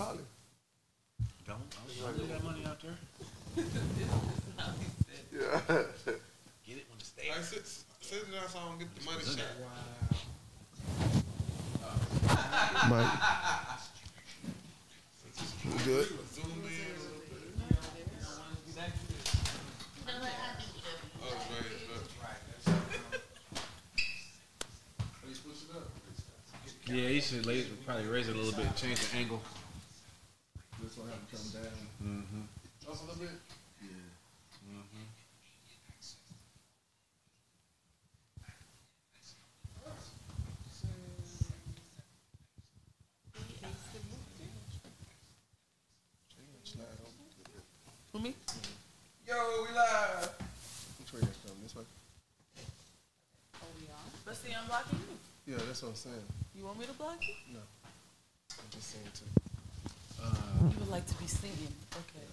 Probably. 0.00 0.24
Don't, 1.46 1.60
I 1.60 2.06
don't 2.06 2.18
leave 2.18 2.28
that 2.30 2.42
money 2.42 2.64
out 2.64 2.80
there. 2.80 2.96
Yeah. 5.32 5.60
Get 6.66 6.76
it 6.76 6.86
when 6.88 6.98
it's 6.98 7.12
Like, 7.16 7.34
there. 7.34 7.42
sit, 7.42 7.66
sit 8.00 8.32
down 8.32 8.48
so 8.48 8.58
I 8.58 8.60
don't 8.68 8.78
get 8.78 8.88
the 8.94 9.04
money 9.04 9.24
shot. 9.24 9.44
Wow. 9.60 9.84
Mike. 12.90 13.12
You 15.64 15.70
good? 15.84 16.08
Zoom 16.32 16.44
in 16.44 16.50
a 16.50 17.02
little 17.04 17.20
bit. 17.28 17.42
Oh, 21.22 21.36
right, 21.52 21.68
right. 22.22 22.80
Yeah, 26.86 27.08
you 27.08 27.20
should 27.20 27.86
probably 27.86 28.06
raise 28.06 28.28
it 28.28 28.34
a 28.34 28.38
little 28.38 28.52
bit, 28.52 28.66
and 28.66 28.76
change 28.76 28.98
the 28.98 29.16
angle. 29.18 29.40
This 31.10 31.18
have 31.18 31.30
to 31.30 31.36
come 31.36 31.62
down. 31.62 31.72
Mm-hmm. 32.04 32.40
Just 32.86 33.02
a 33.02 33.06
little 33.06 33.20
bit. 33.20 33.30
Slide 46.64 46.84
over. 47.02 47.10
Who 48.12 48.18
me? 48.20 48.34
Yo, 49.26 49.34
we 49.66 49.74
live. 49.74 50.30
Which 51.00 51.12
way 51.12 51.20
you 51.20 51.26
come? 51.44 51.56
This 51.62 51.74
way? 51.74 51.82
But 54.24 54.36
see, 54.36 54.54
I'm 54.54 54.68
blocking 54.68 54.98
you. 54.98 55.54
Yeah, 55.54 55.58
that's 55.66 55.82
what 55.82 55.88
I'm 55.88 55.94
saying. 55.96 56.14
You 56.54 56.64
want 56.64 56.78
me 56.78 56.86
to 56.86 56.92
block 56.92 57.18
you? 57.26 57.34
No. 57.52 57.58
I'm 57.58 58.70
just 58.70 58.92
saying 58.92 59.10
too. 59.14 59.39
You 60.60 60.78
would 60.78 60.88
like 60.90 61.06
to 61.06 61.14
be 61.14 61.26
seen. 61.26 61.50
Okay. 61.92 62.26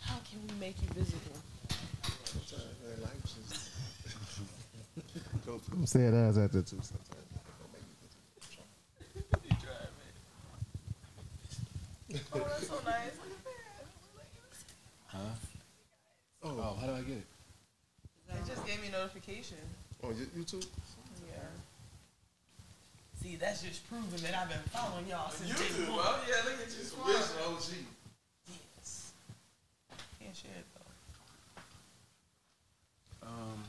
How 0.00 0.16
can 0.30 0.38
we 0.46 0.54
make 0.60 0.80
you 0.80 0.88
visible? 0.94 1.36
Sometimes 2.24 2.78
their 2.82 2.96
life 3.02 3.22
just 3.22 3.70
go 5.46 5.58
through 5.58 5.86
sad 5.86 6.14
eyes 6.14 6.38
out 6.38 6.52
there 6.52 6.62
too 6.62 6.80
sometimes. 6.82 7.10
You 9.14 9.22
try, 9.60 9.72
man. 12.10 12.20
oh, 12.34 12.38
that's 12.38 12.68
so 12.68 12.74
nice. 12.84 13.16
Huh? 15.08 15.18
Oh. 16.42 16.48
oh, 16.50 16.76
how 16.80 16.86
do 16.86 16.92
I 16.92 17.00
get 17.00 17.16
it? 17.18 17.26
They 18.28 18.38
just 18.48 18.66
gave 18.66 18.80
me 18.80 18.88
a 18.88 18.92
notification. 18.92 19.58
On 20.02 20.14
you- 20.16 20.42
YouTube? 20.42 20.66
Yeah. 23.24 23.30
See, 23.30 23.36
that's 23.36 23.62
just 23.62 23.88
proving 23.88 24.20
that 24.22 24.34
I've 24.38 24.48
been 24.48 24.58
following 24.70 25.06
y'all 25.08 25.30
since 25.30 25.50
day 25.50 25.64
YouTube, 25.64 25.88
one. 25.88 25.96
well, 25.96 26.20
yeah, 26.28 26.44
look 26.44 26.60
at 26.60 26.68
you. 26.68 26.84
Original 27.06 27.54
OG. 27.54 27.70
Yes. 28.76 29.12
Can't 30.20 30.36
share 30.36 30.50
it 30.58 30.66
though. 33.22 33.28
Um, 33.28 33.64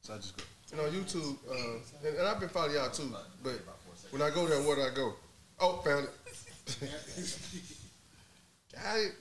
so 0.00 0.14
I 0.14 0.16
just 0.16 0.36
go. 0.36 0.44
And 0.72 0.80
on 0.80 0.90
YouTube, 0.90 1.36
uh, 1.48 2.08
and, 2.08 2.16
and 2.16 2.26
I've 2.26 2.40
been 2.40 2.48
following 2.48 2.74
y'all 2.74 2.90
too, 2.90 3.14
but 3.42 3.60
when 4.10 4.22
I 4.22 4.30
go 4.30 4.46
there, 4.46 4.60
where 4.62 4.76
do 4.76 4.82
I 4.82 4.94
go? 4.94 5.14
Oh, 5.60 5.76
found 5.84 6.06
it. 6.06 6.10
Got 8.74 8.96
it. 8.96 9.12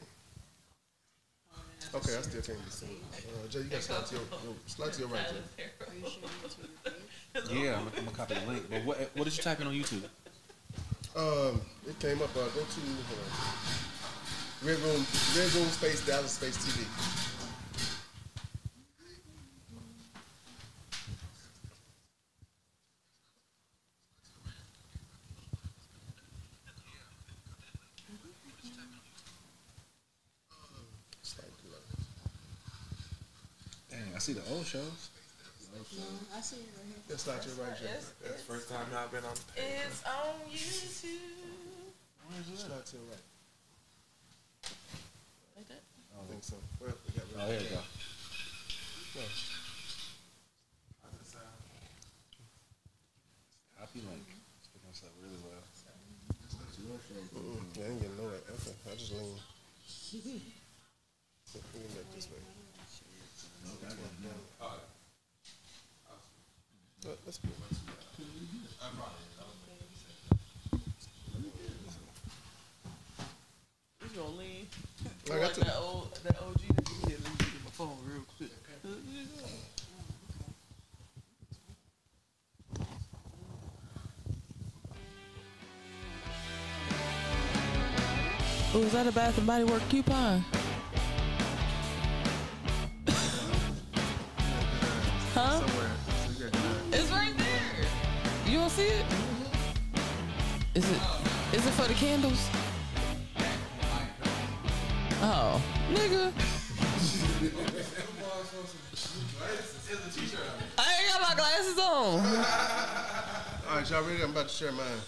Okay, 1.94 2.18
I 2.18 2.22
still 2.22 2.42
can't 2.42 2.66
be 2.66 2.72
seen. 2.72 2.90
Uh, 3.14 3.48
Jay, 3.50 3.60
you 3.60 3.66
got 3.66 3.82
to 3.82 3.84
slide 3.84 4.06
to 4.08 4.16
your, 4.16 4.24
your, 4.44 4.56
slide 4.66 4.94
to 4.94 5.00
your 5.02 5.10
right, 5.10 5.28
Jay. 5.58 6.94
Yeah, 7.36 7.80
I'm, 7.80 7.88
I'm 7.88 8.06
gonna 8.06 8.16
copy 8.16 8.36
the 8.36 8.46
link. 8.46 8.70
But 8.70 8.86
what 8.86 8.98
what 9.16 9.24
did 9.24 9.36
you 9.36 9.42
type 9.42 9.60
in 9.60 9.66
on 9.66 9.74
YouTube? 9.74 10.04
Um, 11.16 11.62
it 11.88 11.98
came 12.00 12.22
up. 12.22 12.30
Uh, 12.36 12.46
go 12.50 12.62
to 12.62 12.62
uh, 12.62 13.16
Red 14.64 14.78
Room, 14.80 15.06
Red 15.36 15.54
Room 15.54 15.68
Space 15.70 16.06
Dallas 16.06 16.34
Space 16.34 16.58
TV. 16.58 16.86
Slide 31.24 31.46
to 31.46 31.64
the 31.64 31.70
right. 31.74 31.82
Dang, 33.90 34.16
I 34.16 34.20
see 34.20 34.34
the 34.34 34.44
old 34.52 34.68
shows. 34.68 35.03
I 37.24 37.40
see 37.40 37.40
it 37.40 37.40
right 37.40 37.40
here. 37.40 37.40
Yeah, 37.40 37.40
slide 37.40 37.42
to 37.42 37.50
your 37.56 37.64
right, 37.64 37.80
Jay. 37.80 37.88
It's, 37.96 38.12
That's 38.20 38.44
the 38.44 38.48
first 38.52 38.68
time 38.68 38.86
y'all 38.92 39.08
been 39.08 39.24
on 39.24 39.32
the 39.36 39.48
page. 39.56 39.80
it's 39.88 40.04
on 40.04 40.36
YouTube. 40.52 41.24
Slide 42.60 42.84
to 42.84 42.96
your 43.00 43.08
right. 43.08 43.26
Like 45.56 45.68
that? 45.72 45.84
I 45.88 46.28
think 46.28 46.44
so. 46.44 46.56
Well, 46.84 46.92
we 46.92 47.16
got 47.16 47.24
Oh, 47.40 47.48
there 47.48 47.62
you 47.64 47.70
go. 47.72 47.80
No. 49.16 49.24
Copy 53.80 54.00
link. 54.04 54.28
It's 54.60 54.68
picking 54.76 54.92
us 54.92 55.04
up 55.08 55.14
really 55.24 55.40
well. 55.44 55.64
Yeah, 57.76 57.84
I 57.84 57.90
ain't 57.90 58.02
getting 58.02 58.18
no 58.20 58.28
right. 58.28 58.44
Okay, 58.52 58.76
I 58.92 58.96
just 59.00 59.12
lean. 59.16 59.40
Lean 60.14 60.44
back 61.96 62.08
this 62.16 62.28
way. 62.28 62.42
Let- 67.06 67.18
Let's 67.26 67.38
go. 67.38 67.50
He's 74.02 74.12
gonna 74.12 74.30
lean. 74.38 74.68
I 75.26 75.30
got 75.30 75.42
like 75.42 75.54
to. 75.54 75.60
that 75.62 75.78
old, 75.78 76.20
that 76.24 76.36
OG. 76.42 76.62
Yeah, 76.68 77.16
let 77.24 77.32
me 77.32 77.38
get 77.40 77.64
my 77.64 77.72
phone 77.72 77.98
real 78.06 78.24
quick. 78.38 78.50
Oh, 88.76 88.80
is 88.82 88.92
that 88.94 89.06
a 89.06 89.12
Bath 89.12 89.38
and 89.38 89.46
Body 89.46 89.64
Work 89.66 89.88
coupon? 89.90 90.44
huh? 95.36 95.60
Somewhere. 95.60 95.92
You 96.40 96.46
got 96.46 96.54
to- 96.54 96.98
It's 96.98 97.12
right 97.12 97.38
there. 97.38 97.86
You 98.52 98.58
don't 98.60 98.72
see 98.72 98.88
it? 98.88 99.06
Is 100.74 100.90
it? 100.90 101.00
Is 101.54 101.68
it 101.68 101.72
for 101.74 101.88
the 101.88 101.94
candles? 101.94 102.50
Oh, 105.26 105.62
nigga. 105.90 106.34
I 110.78 110.96
ain't 111.00 111.08
got 111.14 111.22
my 111.22 111.34
glasses 111.34 111.80
on. 111.80 111.86
All 113.70 113.78
right, 113.78 113.90
y'all 113.90 114.04
ready? 114.04 114.22
I'm 114.22 114.32
about 114.32 114.50
to 114.50 114.54
share 114.54 114.74
mine. 114.74 115.00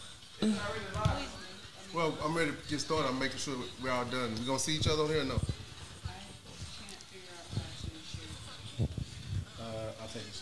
Well, 1.93 2.17
I'm 2.23 2.33
ready 2.33 2.51
to 2.51 2.57
get 2.69 2.79
started. 2.79 3.09
I'm 3.09 3.19
making 3.19 3.39
sure 3.39 3.55
we're 3.83 3.91
all 3.91 4.05
done. 4.05 4.33
We 4.39 4.45
gonna 4.45 4.57
see 4.57 4.75
each 4.77 4.87
other 4.87 5.03
on 5.03 5.09
here 5.09 5.19
or 5.21 5.25
no? 5.25 5.35
I 5.35 5.37
can't 6.79 7.01
figure 7.11 7.31
out 7.35 7.45
how 7.51 7.59
to 7.59 7.75
share. 8.77 8.87
Uh, 9.59 10.01
I'll 10.01 10.07
take 10.07 10.27
a 10.27 10.33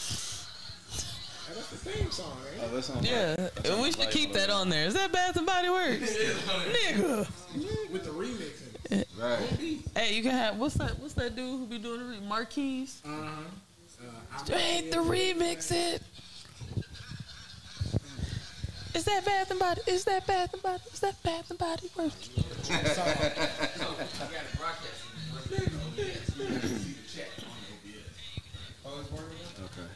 seat. 0.00 0.26
That's 1.54 1.70
the 1.70 1.76
theme 1.76 2.10
song, 2.10 2.36
right? 2.44 2.64
Oh, 2.64 2.74
that's 2.74 2.90
on. 2.90 3.02
Yeah, 3.02 3.48
we 3.82 3.92
should 3.92 4.10
keep 4.10 4.32
that 4.34 4.50
on 4.50 4.68
there. 4.68 4.86
Is 4.86 4.94
that 4.94 5.12
Bath 5.12 5.36
and 5.36 5.46
Body 5.46 5.68
Works? 5.68 6.16
Nigga. 6.16 7.90
With 7.90 8.04
the 8.04 8.10
remix. 8.10 8.62
Right. 9.18 9.38
Hey, 9.96 10.14
you 10.14 10.22
can 10.22 10.32
have 10.32 10.56
what's 10.56 10.74
that? 10.74 10.98
What's 10.98 11.14
that 11.14 11.36
dude 11.36 11.60
who 11.60 11.66
be 11.66 11.78
doing 11.78 12.00
the 12.00 12.06
re- 12.06 12.20
Marquise? 12.26 13.02
Uh-huh. 13.04 14.38
Straight 14.44 14.90
the 14.90 14.98
remix 14.98 15.70
it. 15.70 16.02
Is 18.94 19.04
that 19.04 19.24
Bath 19.24 19.50
and 19.50 19.60
Body? 19.60 19.80
Is 19.86 20.04
that 20.04 20.26
Bath 20.26 20.52
and 20.52 20.62
Body? 20.62 20.82
Is 20.92 21.00
that 21.00 21.22
Bath 21.22 21.50
and 21.50 21.58
Body 21.58 21.90
Works? 21.96 22.30
Okay. 29.62 29.86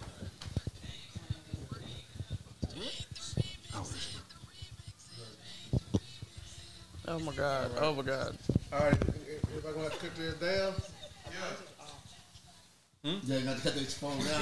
Oh 7.07 7.19
my 7.19 7.33
god! 7.33 7.71
Oh 7.81 7.95
my 7.95 8.03
god! 8.03 8.35
All 8.73 8.79
right, 8.79 8.97
everybody 8.97 9.75
gonna 9.75 9.83
have 9.83 9.93
to 9.93 9.99
cut 9.99 10.17
this 10.17 10.35
down. 10.37 10.73
Yeah, 13.03 13.21
Yeah, 13.25 13.39
you 13.39 13.45
got 13.45 13.57
to 13.57 13.63
cut 13.63 13.75
that 13.75 13.93
phone 13.93 14.19
down. 14.25 14.41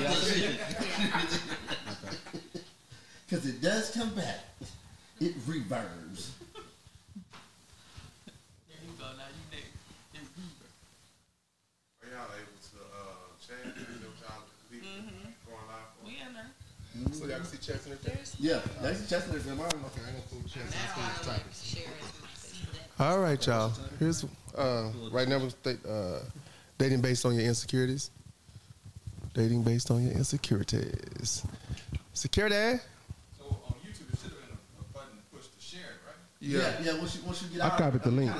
Because 3.26 3.47
it 3.47 3.61
does 3.61 3.91
come 3.91 4.14
back. 4.14 4.44
It 5.20 5.37
reverbs. 5.41 6.31
There 8.69 8.79
you 8.79 8.94
go. 8.97 9.06
Now 9.06 9.26
you 9.26 9.44
there. 9.50 9.70
Are 12.03 12.09
y'all 12.14 12.31
able 12.38 12.62
to 12.62 12.79
uh, 12.94 13.26
chat? 13.43 13.75
You 13.75 14.06
know, 14.06 14.14
y'all 14.23 14.47
people 14.70 14.88
going 15.47 15.67
live 15.67 15.91
for? 15.99 16.06
We 16.06 16.12
in 16.25 16.32
there. 16.32 16.53
So 17.12 17.26
y'all 17.26 17.38
can 17.38 17.47
see 17.47 17.59
checks 17.59 17.87
and 17.87 17.94
everything. 17.94 18.19
Yeah, 18.38 18.61
that's 18.81 19.09
Chestnut 19.11 19.44
in 19.44 19.56
mine. 19.59 19.67
Okay, 19.67 20.06
I'm 20.06 20.14
gonna 20.14 20.31
pull 20.31 20.43
checks. 20.49 20.70
Now 20.70 21.03
I 21.03 21.11
don't 21.19 21.26
like 21.26 21.50
to 21.50 21.64
share 21.67 21.91
it. 21.91 22.21
All 22.98 23.18
right, 23.18 23.44
y'all. 23.46 23.72
Here's 23.98 24.24
uh, 24.56 24.90
right 25.10 25.26
now 25.26 25.38
we're 25.38 25.78
uh, 25.88 26.20
dating 26.78 27.00
based 27.00 27.24
on 27.24 27.34
your 27.34 27.44
insecurities. 27.44 28.10
Dating 29.34 29.62
based 29.62 29.90
on 29.90 30.02
your 30.02 30.12
insecurities. 30.12 31.44
Security. 32.12 32.78
So 33.38 33.44
on 33.44 33.74
YouTube, 33.82 34.12
it 34.12 34.18
should 34.20 34.30
have 34.30 34.40
been 34.40 34.56
a, 34.78 34.80
a 34.80 34.84
button 34.92 35.16
to 35.16 35.36
push 35.36 35.46
to 35.46 35.60
share 35.60 35.80
right? 36.06 36.16
Yeah, 36.40 36.74
yeah. 36.82 36.98
Once 36.98 37.16
you 37.16 37.22
once 37.24 37.42
you 37.42 37.48
get 37.48 37.62
out, 37.62 37.72
I 37.72 37.74
out, 37.74 37.80
copied 37.80 38.02
the 38.02 38.10
uh, 38.10 38.12
link. 38.12 38.32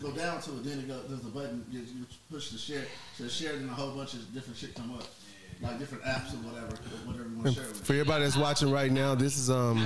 Go 0.00 0.12
down 0.12 0.40
to 0.42 0.50
it, 0.50 0.64
then 0.64 0.80
it 0.80 0.88
go, 0.88 1.00
there's 1.08 1.24
a 1.24 1.28
button. 1.28 1.64
You, 1.70 1.80
you 1.80 2.04
push 2.30 2.50
the 2.50 2.58
share, 2.58 2.84
so 3.16 3.26
share 3.26 3.52
it, 3.54 3.60
and 3.60 3.70
a 3.70 3.72
whole 3.72 3.92
bunch 3.96 4.12
of 4.12 4.34
different 4.34 4.58
shit 4.58 4.74
come 4.74 4.92
up, 4.94 5.06
like 5.62 5.78
different 5.78 6.04
apps 6.04 6.34
or 6.34 6.36
whatever, 6.46 6.74
or 6.74 7.06
whatever 7.06 7.28
you 7.30 7.36
want 7.36 7.46
to 7.48 7.54
share 7.54 7.62
with. 7.68 7.86
For 7.86 7.94
everybody 7.94 8.24
that's 8.24 8.36
watching 8.36 8.70
right 8.70 8.92
now, 8.92 9.14
this 9.14 9.38
is 9.38 9.48
um. 9.48 9.78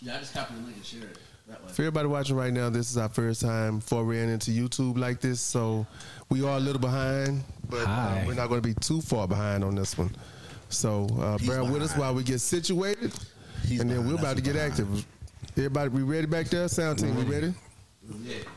Yeah, 0.00 0.16
I 0.16 0.18
just 0.18 0.34
copied 0.34 0.56
the 0.56 0.62
link 0.62 0.76
and 0.76 0.84
share 0.84 1.02
it 1.02 1.14
that 1.14 1.18
way. 1.18 1.33
For 1.46 1.82
everybody 1.82 2.08
watching 2.08 2.36
right 2.36 2.52
now, 2.52 2.70
this 2.70 2.90
is 2.90 2.96
our 2.96 3.08
first 3.08 3.42
time 3.42 3.80
foraying 3.80 4.30
into 4.30 4.50
YouTube 4.50 4.96
like 4.96 5.20
this, 5.20 5.40
so 5.40 5.86
we 6.30 6.42
are 6.42 6.56
a 6.56 6.60
little 6.60 6.80
behind, 6.80 7.42
but 7.68 7.84
uh, 7.86 8.22
we're 8.26 8.34
not 8.34 8.48
going 8.48 8.62
to 8.62 8.66
be 8.66 8.74
too 8.74 9.02
far 9.02 9.28
behind 9.28 9.62
on 9.62 9.74
this 9.74 9.98
one. 9.98 10.14
So 10.70 11.06
uh, 11.20 11.36
He's 11.36 11.48
bear 11.48 11.62
with 11.62 11.82
us 11.82 11.94
while 11.96 12.14
we 12.14 12.22
get 12.22 12.40
situated, 12.40 13.12
He's 13.66 13.80
and 13.80 13.90
then 13.90 14.06
we're 14.08 14.14
about 14.14 14.36
to 14.36 14.42
get 14.42 14.54
what's 14.54 14.80
active. 14.80 15.06
Everybody, 15.56 15.90
we 15.90 16.02
ready 16.02 16.26
back 16.26 16.46
there? 16.46 16.66
Sound 16.68 16.98
team, 16.98 17.14
we 17.14 17.24
ready? 17.24 17.52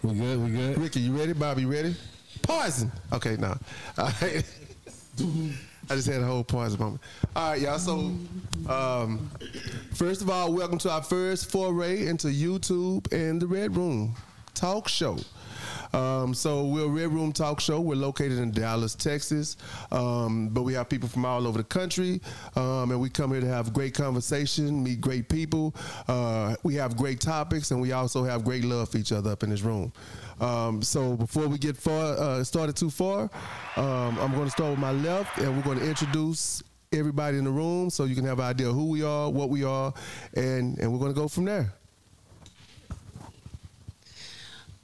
We 0.04 0.13
good, 0.13 0.44
we 0.44 0.51
good. 0.51 0.78
Ricky, 0.78 1.01
you 1.01 1.18
ready? 1.18 1.33
Bobby, 1.33 1.63
you 1.63 1.72
ready? 1.72 1.95
Poison. 2.42 2.92
Okay, 3.12 3.36
no. 3.38 3.57
All 3.98 4.12
right. 4.22 4.44
I 5.89 5.95
just 5.95 6.07
had 6.07 6.22
a 6.22 6.25
whole 6.25 6.44
poison 6.44 6.80
moment. 6.80 7.01
All 7.34 7.51
right, 7.51 7.62
y'all. 7.62 7.80
So, 7.80 8.12
um, 8.69 9.30
first 9.94 10.22
of 10.22 10.30
all, 10.30 10.51
welcome 10.51 10.78
to 10.80 10.92
our 10.92 11.01
first 11.01 11.50
foray 11.50 12.07
into 12.07 12.28
YouTube 12.28 13.10
and 13.13 13.42
the 13.42 13.48
Red 13.48 13.78
Room 13.78 14.13
Talk 14.54 14.89
Show. 14.89 15.18
Um, 15.94 16.34
so 16.34 16.66
we're 16.66 16.86
a 16.86 16.88
Red 16.88 17.12
Room 17.12 17.31
Talk 17.31 17.60
Show. 17.60 17.80
We're 17.80 17.95
located 17.95 18.39
in 18.39 18.51
Dallas, 18.51 18.95
Texas, 18.95 19.57
um, 19.92 20.50
but 20.50 20.63
we 20.63 20.74
have 20.74 20.89
people 20.89 21.10
from 21.10 21.25
all 21.25 21.48
over 21.48 21.57
the 21.57 21.63
country, 21.63 22.22
um, 22.56 22.92
and 22.92 23.00
we 23.00 23.10
come 23.10 23.31
here 23.31 23.42
to 23.42 23.48
have 23.48 23.74
great 23.74 23.94
conversation, 23.94 24.84
meet 24.84 25.01
great 25.01 25.30
people. 25.30 25.75
Uh, 26.07 26.56
we 26.63 26.75
have 26.75 26.98
great 26.98 27.19
topics, 27.19 27.72
and 27.72 27.81
we 27.81 27.92
also 27.92 28.24
have 28.24 28.44
great 28.44 28.63
love 28.63 28.89
for 28.89 28.98
each 28.98 29.12
other 29.12 29.31
up 29.31 29.44
in 29.44 29.50
this 29.50 29.62
room. 29.62 29.92
Um, 30.39 30.81
so 30.81 31.16
before 31.16 31.48
we 31.48 31.57
get 31.57 31.75
far 31.75 32.18
uh, 32.18 32.44
started 32.44 32.75
too 32.75 32.90
far, 32.90 33.30
um, 33.75 34.18
I'm 34.19 34.31
going 34.33 34.45
to 34.45 34.51
start 34.51 34.72
with 34.72 34.80
my 34.80 34.92
left, 34.92 35.38
and 35.40 35.56
we're 35.56 35.63
going 35.63 35.80
to 35.80 35.88
introduce 35.88 36.62
everybody 36.94 37.38
in 37.38 37.44
the 37.44 37.51
room 37.51 37.90
so 37.90 38.06
you 38.06 38.16
can 38.16 38.25
have 38.25 38.40
an 38.40 38.45
idea 38.45 38.72
who 38.72 38.90
we 38.90 39.04
are, 39.04 39.30
what 39.30 39.50
we 39.50 39.63
are, 39.63 39.94
and 40.36 40.78
and 40.80 40.92
we're 40.92 41.00
going 41.00 41.13
to 41.13 41.19
go 41.19 41.28
from 41.28 41.45
there. 41.45 41.74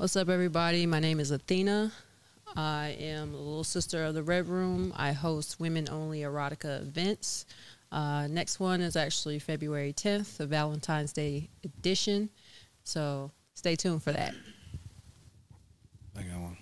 What's 0.03 0.17
up, 0.17 0.27
everybody? 0.27 0.85
My 0.85 0.99
name 0.99 1.21
is 1.21 1.31
Athena. 1.31 1.89
I 2.57 2.97
am 2.99 3.31
the 3.31 3.37
little 3.37 3.63
sister 3.63 4.03
of 4.03 4.13
the 4.13 4.21
Red 4.21 4.49
Room. 4.49 4.91
I 4.97 5.13
host 5.13 5.61
women 5.61 5.87
only 5.89 6.23
erotica 6.23 6.81
events. 6.81 7.45
Uh, 7.89 8.27
next 8.27 8.59
one 8.59 8.81
is 8.81 8.97
actually 8.97 9.39
February 9.39 9.93
10th, 9.93 10.35
the 10.35 10.45
Valentine's 10.45 11.13
Day 11.13 11.47
edition. 11.63 12.29
So 12.83 13.31
stay 13.53 13.77
tuned 13.77 14.03
for 14.03 14.11
that. 14.11 14.35
I 16.17 16.23
got 16.23 16.41
one. 16.41 16.57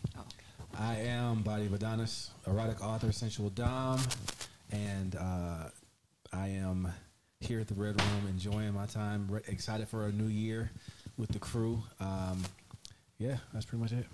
I 0.77 0.97
am 0.97 1.41
Body 1.41 1.65
of 1.65 1.73
Adonis, 1.73 2.29
erotic 2.45 2.85
author, 2.85 3.11
sensual 3.11 3.49
dom, 3.49 4.01
and 4.71 5.15
uh, 5.15 5.69
I 6.31 6.47
am 6.49 6.93
here 7.39 7.59
at 7.59 7.67
the 7.67 7.73
Red 7.73 7.99
Room 7.99 8.27
enjoying 8.29 8.75
my 8.75 8.85
time, 8.85 9.27
excited 9.47 9.89
for 9.89 10.05
a 10.05 10.11
new 10.11 10.27
year 10.27 10.69
with 11.17 11.29
the 11.29 11.39
crew. 11.39 11.81
Um, 11.99 12.43
yeah, 13.21 13.37
that's 13.53 13.65
pretty 13.65 13.83
much 13.83 13.91
it. 13.91 14.05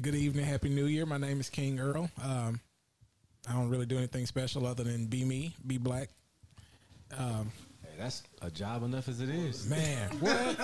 Good 0.00 0.14
evening, 0.14 0.46
Happy 0.46 0.70
New 0.70 0.86
Year. 0.86 1.04
My 1.04 1.18
name 1.18 1.38
is 1.38 1.50
King 1.50 1.78
Earl. 1.78 2.10
Um, 2.24 2.60
I 3.46 3.52
don't 3.52 3.68
really 3.68 3.84
do 3.84 3.98
anything 3.98 4.24
special 4.24 4.66
other 4.66 4.82
than 4.82 5.04
be 5.04 5.22
me, 5.26 5.54
be 5.66 5.76
black. 5.76 6.08
Um, 7.18 7.52
Hey, 7.82 7.90
that's 7.98 8.22
a 8.40 8.50
job 8.50 8.82
enough 8.82 9.08
as 9.08 9.20
it 9.20 9.28
is. 9.28 9.68
man, 9.68 10.08
what? 10.20 10.56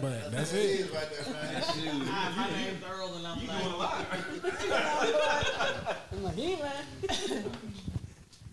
but 0.00 0.32
that's 0.32 0.54
it. 0.54 0.88
Hi, 0.94 2.34
my 2.36 2.50
name's 2.50 2.82
Earl, 2.90 3.14
and 3.16 3.26
I'm 3.26 3.46
like, 3.46 3.64
I'm 6.12 6.22
like, 6.22 6.34
hey, 6.36 6.56
man. 6.56 7.44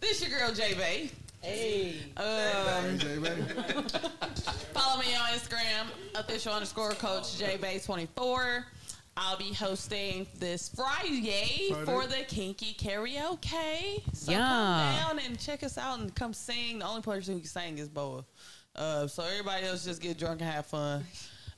this 0.01 0.21
your 0.27 0.38
girl, 0.38 0.54
J 0.54 0.74
Bay. 0.74 1.10
Hey. 1.41 1.95
Um, 2.18 2.97
follow 4.74 5.00
me 5.00 5.15
on 5.15 5.30
Instagram, 5.33 5.86
official 6.15 6.51
underscore 6.53 6.91
coach 6.91 7.38
J 7.38 7.57
Bay 7.57 7.80
24. 7.80 8.65
I'll 9.18 9.38
be 9.38 9.53
hosting 9.53 10.27
this 10.38 10.69
Friday, 10.69 11.69
Friday? 11.71 11.86
for 11.86 12.07
the 12.07 12.24
Kinky 12.27 12.74
Karaoke. 12.77 14.01
So 14.13 14.31
Yeah. 14.31 14.95
come 15.07 15.18
down 15.18 15.25
and 15.25 15.39
check 15.39 15.63
us 15.63 15.77
out 15.77 16.00
and 16.00 16.13
come 16.15 16.33
sing. 16.33 16.80
The 16.80 16.86
only 16.86 17.01
person 17.01 17.33
who 17.36 17.39
can 17.42 17.50
sing 17.50 17.77
is 17.80 17.89
Boa. 17.89 18.24
Uh, 18.75 19.07
so 19.07 19.24
everybody 19.24 19.65
else 19.65 19.83
just 19.83 20.01
get 20.01 20.18
drunk 20.18 20.42
and 20.42 20.50
have 20.50 20.65
fun. 20.68 21.06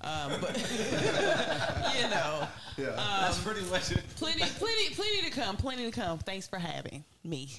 Um, 0.01 0.31
but 0.41 0.57
you 1.95 2.09
know, 2.09 2.47
Yeah. 2.77 2.95
that's 2.95 3.39
pretty 3.39 3.61
much 3.69 3.91
it. 3.91 4.01
plenty, 4.15 4.41
plenty, 4.57 4.89
plenty 4.95 5.21
to 5.23 5.29
come. 5.29 5.55
Plenty 5.57 5.85
to 5.85 5.91
come. 5.91 6.17
Thanks 6.19 6.47
for 6.47 6.57
having 6.57 7.03
me 7.23 7.49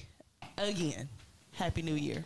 again. 0.57 1.07
Happy 1.53 1.83
New 1.83 1.95
Year. 1.95 2.25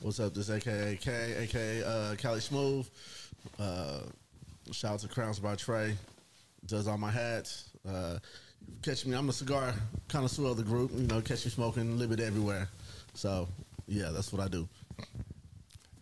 What's 0.00 0.20
up? 0.20 0.34
This 0.34 0.48
AKA 0.50 0.98
K, 1.00 1.34
AKA 1.38 1.82
uh, 1.84 2.14
Cali 2.16 2.40
Smooth. 2.40 2.88
Uh, 3.58 4.00
shout 4.72 4.94
out 4.94 5.00
to 5.00 5.08
Crowns 5.08 5.38
by 5.38 5.54
Trey. 5.54 5.96
Does 6.64 6.88
all 6.88 6.96
my 6.96 7.10
hats. 7.10 7.70
Uh, 7.86 8.18
catch 8.82 9.04
me. 9.04 9.14
I'm 9.14 9.26
the 9.26 9.32
cigar 9.32 9.74
connoisseur 10.08 10.46
of 10.46 10.56
the 10.56 10.62
group. 10.62 10.90
You 10.94 11.06
know, 11.06 11.20
catch 11.20 11.44
me 11.44 11.50
smoking 11.50 11.82
a 11.82 11.94
little 11.94 12.16
bit 12.16 12.24
everywhere. 12.24 12.68
So 13.14 13.48
yeah, 13.86 14.10
that's 14.10 14.32
what 14.32 14.40
I 14.40 14.48
do. 14.48 14.66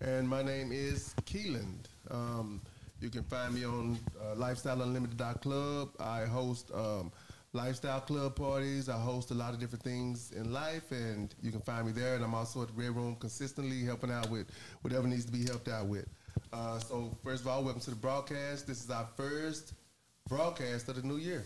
And 0.00 0.28
my 0.28 0.42
name 0.42 0.70
is 0.70 1.14
Keeland. 1.22 1.86
Um, 2.10 2.60
you 3.00 3.10
can 3.10 3.24
find 3.24 3.54
me 3.54 3.64
on 3.64 3.98
uh, 4.20 4.34
lifestyleunlimited.club. 4.36 5.90
I 5.98 6.24
host 6.26 6.70
um, 6.72 7.10
lifestyle 7.54 8.00
club 8.00 8.34
parties. 8.34 8.88
I 8.88 8.98
host 8.98 9.30
a 9.30 9.34
lot 9.34 9.54
of 9.54 9.60
different 9.60 9.84
things 9.84 10.32
in 10.32 10.52
life, 10.52 10.90
and 10.90 11.34
you 11.40 11.50
can 11.50 11.60
find 11.60 11.86
me 11.86 11.92
there. 11.92 12.16
And 12.16 12.24
I'm 12.24 12.34
also 12.34 12.62
at 12.62 12.68
the 12.68 12.74
Red 12.74 12.94
Room 12.94 13.16
consistently 13.16 13.82
helping 13.84 14.10
out 14.10 14.28
with 14.28 14.48
whatever 14.82 15.06
needs 15.06 15.24
to 15.24 15.32
be 15.32 15.44
helped 15.44 15.68
out 15.68 15.86
with. 15.86 16.06
Uh, 16.52 16.78
so, 16.80 17.16
first 17.24 17.42
of 17.42 17.48
all, 17.48 17.62
welcome 17.62 17.80
to 17.80 17.90
the 17.90 17.96
broadcast. 17.96 18.66
This 18.66 18.84
is 18.84 18.90
our 18.90 19.08
first 19.16 19.72
broadcast 20.28 20.88
of 20.88 20.96
the 20.96 21.02
new 21.06 21.16
year. 21.16 21.44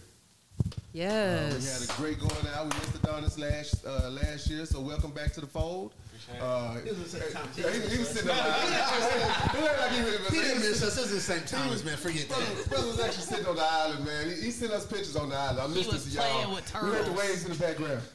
Uh, 1.50 1.54
we 1.58 1.64
had 1.66 1.82
a 1.82 1.92
great 2.00 2.18
going 2.18 2.54
out. 2.54 2.64
We 2.64 2.78
missed 2.80 3.00
the 3.00 3.08
Adonis 3.08 3.38
last 3.38 3.86
uh, 3.86 4.08
last 4.10 4.50
year, 4.50 4.64
so 4.66 4.80
welcome 4.80 5.12
back 5.12 5.32
to 5.34 5.40
the 5.40 5.46
fold. 5.46 5.92
Uh, 6.40 6.76
yeah, 6.84 7.70
he, 7.70 7.80
he 7.88 7.98
was 7.98 8.08
sitting 8.10 8.30
on 8.30 8.36
the 8.36 8.42
island. 8.42 9.54
It 9.54 9.62
looked 9.62 9.80
like 9.80 9.92
he 9.92 10.02
was- 10.02 10.28
He 10.28 10.40
didn't 10.40 10.60
miss 10.60 10.82
us. 10.82 10.96
It 10.98 11.00
was 11.02 11.10
the 11.10 11.20
same 11.20 11.44
time, 11.46 11.68
man. 11.84 11.96
Forget 11.96 12.28
Brother, 12.28 12.44
that. 12.44 12.68
brother 12.68 12.86
was 12.88 13.00
actually 13.00 13.22
sitting 13.22 13.46
on 13.46 13.56
the 13.56 13.62
island, 13.64 14.04
man. 14.04 14.28
He, 14.30 14.34
he 14.42 14.50
sent 14.50 14.72
us 14.72 14.86
pictures 14.86 15.16
on 15.16 15.28
the 15.30 15.36
island. 15.36 15.60
I 15.60 15.66
missed 15.68 15.90
was 15.92 16.04
this 16.04 16.14
y'all. 16.14 16.24
playing 16.30 16.54
with 16.54 16.72
We 16.82 16.90
heard 16.90 17.06
the 17.06 17.12
waves 17.12 17.44
in 17.44 17.52
the 17.52 17.58
background. 17.58 18.02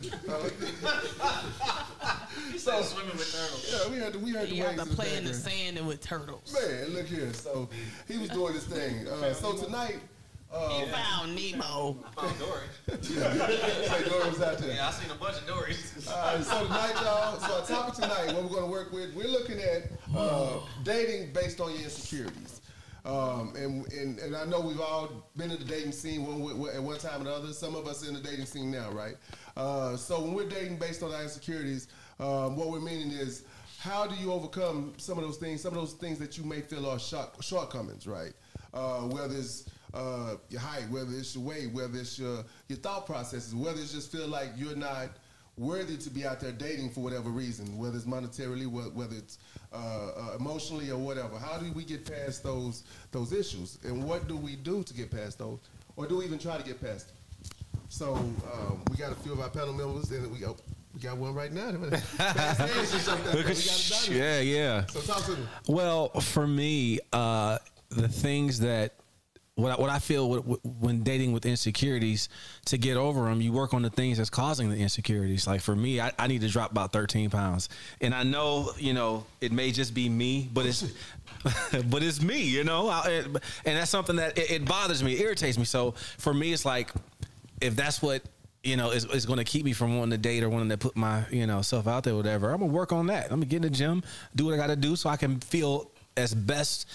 Uh, 2.03 2.17
so 2.57 2.81
swimming 2.81 3.15
with 3.17 3.31
turtles. 3.31 3.69
yeah, 3.71 3.91
we 3.91 3.97
heard 3.97 4.13
the, 4.13 4.19
we 4.19 4.31
heard 4.31 4.49
the 4.49 4.55
You 4.55 4.63
have 4.63 4.77
waves 4.77 4.83
to 4.83 4.89
in 4.89 4.89
the 4.89 4.95
play 4.95 5.17
in 5.17 5.23
the 5.25 5.33
sand 5.33 5.77
and 5.77 5.87
with 5.87 6.01
turtles. 6.01 6.53
Man, 6.53 6.89
look 6.93 7.05
here. 7.07 7.31
So 7.33 7.69
he 8.07 8.17
was 8.17 8.29
doing 8.29 8.53
his 8.53 8.63
thing. 8.65 9.07
Uh, 9.07 9.33
so 9.33 9.53
tonight, 9.55 9.99
He 10.53 10.85
found 10.85 11.35
Nemo. 11.35 11.97
Oh, 12.17 12.35
Dory. 12.87 13.01
say 13.01 14.09
Dory 14.09 14.29
was 14.29 14.41
out 14.41 14.57
there. 14.59 14.75
Yeah, 14.75 14.87
I 14.87 14.91
seen 14.91 15.09
a 15.09 15.15
bunch 15.15 15.37
of 15.37 15.47
Dories. 15.47 16.07
All 16.07 16.35
right, 16.35 16.43
so 16.43 16.63
tonight, 16.63 16.93
y'all. 17.01 17.39
So 17.39 17.55
our 17.59 17.65
topic 17.65 17.95
tonight, 17.95 18.27
what 18.35 18.43
we're 18.43 18.49
going 18.49 18.65
to 18.65 18.71
work 18.71 18.91
with, 18.91 19.15
we're 19.15 19.27
looking 19.27 19.59
at 19.59 19.89
uh, 20.15 20.59
dating 20.83 21.33
based 21.33 21.59
on 21.59 21.71
your 21.71 21.81
insecurities. 21.81 22.61
Um, 23.05 23.53
and, 23.57 23.91
and 23.91 24.19
and 24.19 24.35
I 24.35 24.45
know 24.45 24.61
we've 24.61 24.79
all 24.79 25.09
been 25.35 25.51
in 25.51 25.57
the 25.59 25.65
dating 25.65 25.91
scene 25.91 26.25
one 26.25 26.57
way- 26.59 26.73
at 26.75 26.81
one 26.81 26.99
time 26.99 27.21
or 27.21 27.29
another. 27.31 27.51
Some 27.51 27.75
of 27.75 27.85
us 27.87 28.05
are 28.05 28.07
in 28.07 28.13
the 28.13 28.21
dating 28.21 28.45
scene 28.45 28.71
now, 28.71 28.91
right? 28.91 29.15
Uh, 29.57 29.97
so 29.97 30.21
when 30.21 30.33
we're 30.33 30.47
dating 30.47 30.77
based 30.77 31.01
on 31.03 31.11
our 31.13 31.23
insecurities, 31.23 31.87
um, 32.19 32.55
what 32.55 32.69
we're 32.69 32.79
meaning 32.79 33.09
is 33.11 33.43
how 33.79 34.05
do 34.07 34.15
you 34.15 34.31
overcome 34.31 34.93
some 34.97 35.17
of 35.17 35.23
those 35.25 35.35
things, 35.37 35.61
some 35.61 35.73
of 35.73 35.79
those 35.79 35.93
things 35.93 36.17
that 36.19 36.37
you 36.37 36.43
may 36.45 36.61
feel 36.61 36.87
are 36.87 36.99
short, 36.99 37.31
shortcomings, 37.41 38.07
right? 38.07 38.31
Uh, 38.73 38.99
whether 39.01 39.35
it's 39.35 39.65
uh, 39.93 40.35
your 40.49 40.61
height, 40.61 40.89
whether 40.89 41.11
it's 41.11 41.35
your 41.35 41.43
weight, 41.43 41.71
whether 41.71 41.97
it's 41.99 42.17
your 42.17 42.43
your 42.67 42.77
thought 42.79 43.05
processes, 43.05 43.53
whether 43.53 43.79
it's 43.79 43.93
just 43.93 44.11
feel 44.11 44.27
like 44.27 44.49
you're 44.55 44.75
not 44.75 45.09
worthy 45.57 45.97
to 45.97 46.09
be 46.09 46.25
out 46.25 46.39
there 46.39 46.51
dating 46.51 46.89
for 46.89 47.01
whatever 47.01 47.29
reason, 47.29 47.77
whether 47.77 47.95
it's 47.95 48.05
monetarily, 48.05 48.65
whether 48.67 49.15
it's 49.15 49.37
uh, 49.71 49.77
uh, 49.77 50.35
emotionally 50.39 50.89
or 50.89 50.97
whatever. 50.97 51.37
How 51.37 51.57
do 51.57 51.71
we 51.73 51.83
get 51.83 52.05
past 52.05 52.43
those 52.43 52.83
those 53.11 53.31
issues, 53.31 53.77
and 53.83 54.03
what 54.03 54.27
do 54.27 54.35
we 54.35 54.55
do 54.55 54.83
to 54.83 54.93
get 54.93 55.11
past 55.11 55.39
those, 55.39 55.59
or 55.95 56.07
do 56.07 56.17
we 56.17 56.25
even 56.25 56.39
try 56.39 56.57
to 56.57 56.63
get 56.63 56.81
past? 56.81 57.09
Them? 57.09 57.17
So 57.89 58.15
um, 58.15 58.81
we 58.89 58.97
got 58.97 59.11
a 59.11 59.15
few 59.15 59.33
of 59.33 59.39
our 59.39 59.49
panel 59.49 59.73
members, 59.73 60.09
and 60.09 60.31
we 60.31 60.39
got 60.39 60.59
we 60.93 60.99
got 60.99 61.17
one 61.17 61.35
right 61.35 61.51
now. 61.51 61.69
yeah, 64.09 64.39
yeah. 64.39 64.85
So 64.87 65.01
talk 65.01 65.23
to 65.25 65.31
me. 65.31 65.45
Well, 65.67 66.09
for 66.09 66.47
me, 66.47 66.99
uh, 67.11 67.59
the 67.89 68.07
things 68.07 68.59
that 68.59 68.95
what 69.55 69.71
I, 69.71 69.81
what 69.81 69.89
I 69.89 69.99
feel 69.99 70.41
when 70.79 71.03
dating 71.03 71.31
with 71.31 71.45
insecurities 71.45 72.29
to 72.65 72.77
get 72.77 72.97
over 72.97 73.25
them, 73.25 73.39
you 73.39 73.51
work 73.51 73.73
on 73.73 73.83
the 73.83 73.89
things 73.89 74.17
that's 74.17 74.31
causing 74.31 74.69
the 74.69 74.77
insecurities. 74.77 75.45
Like 75.45 75.61
for 75.61 75.75
me, 75.75 76.01
I, 76.01 76.11
I 76.17 76.27
need 76.27 76.41
to 76.41 76.47
drop 76.47 76.71
about 76.71 76.91
13 76.91 77.29
pounds, 77.29 77.69
and 78.01 78.15
I 78.15 78.23
know 78.23 78.71
you 78.77 78.93
know 78.93 79.25
it 79.41 79.51
may 79.51 79.71
just 79.71 79.93
be 79.93 80.09
me, 80.09 80.49
but 80.53 80.65
it's 80.65 80.91
but 81.89 82.01
it's 82.01 82.21
me, 82.21 82.41
you 82.41 82.63
know, 82.63 82.87
I, 82.87 83.07
it, 83.09 83.25
and 83.25 83.77
that's 83.77 83.91
something 83.91 84.15
that 84.15 84.37
it, 84.37 84.51
it 84.51 84.65
bothers 84.65 85.03
me, 85.03 85.19
irritates 85.19 85.57
me. 85.57 85.65
So 85.65 85.91
for 86.17 86.33
me, 86.33 86.51
it's 86.51 86.65
like 86.65 86.91
if 87.61 87.75
that's 87.75 88.01
what 88.01 88.23
you 88.63 88.75
know 88.75 88.89
is, 88.89 89.05
is 89.05 89.27
going 89.27 89.37
to 89.37 89.43
keep 89.43 89.65
me 89.65 89.73
from 89.73 89.97
wanting 89.97 90.11
to 90.11 90.17
date 90.17 90.43
or 90.43 90.49
wanting 90.49 90.69
to 90.69 90.77
put 90.77 90.95
my 90.95 91.25
you 91.29 91.45
know 91.45 91.61
self 91.61 91.85
out 91.85 92.03
there, 92.03 92.15
whatever. 92.15 92.51
I'm 92.51 92.59
gonna 92.59 92.71
work 92.71 92.91
on 92.91 93.05
that. 93.07 93.25
I'm 93.25 93.37
gonna 93.39 93.45
get 93.45 93.57
in 93.57 93.61
the 93.63 93.69
gym, 93.69 94.01
do 94.35 94.45
what 94.45 94.55
I 94.55 94.57
got 94.57 94.67
to 94.67 94.75
do, 94.75 94.95
so 94.95 95.11
I 95.11 95.17
can 95.17 95.39
feel 95.41 95.91
as 96.17 96.33
best 96.33 96.87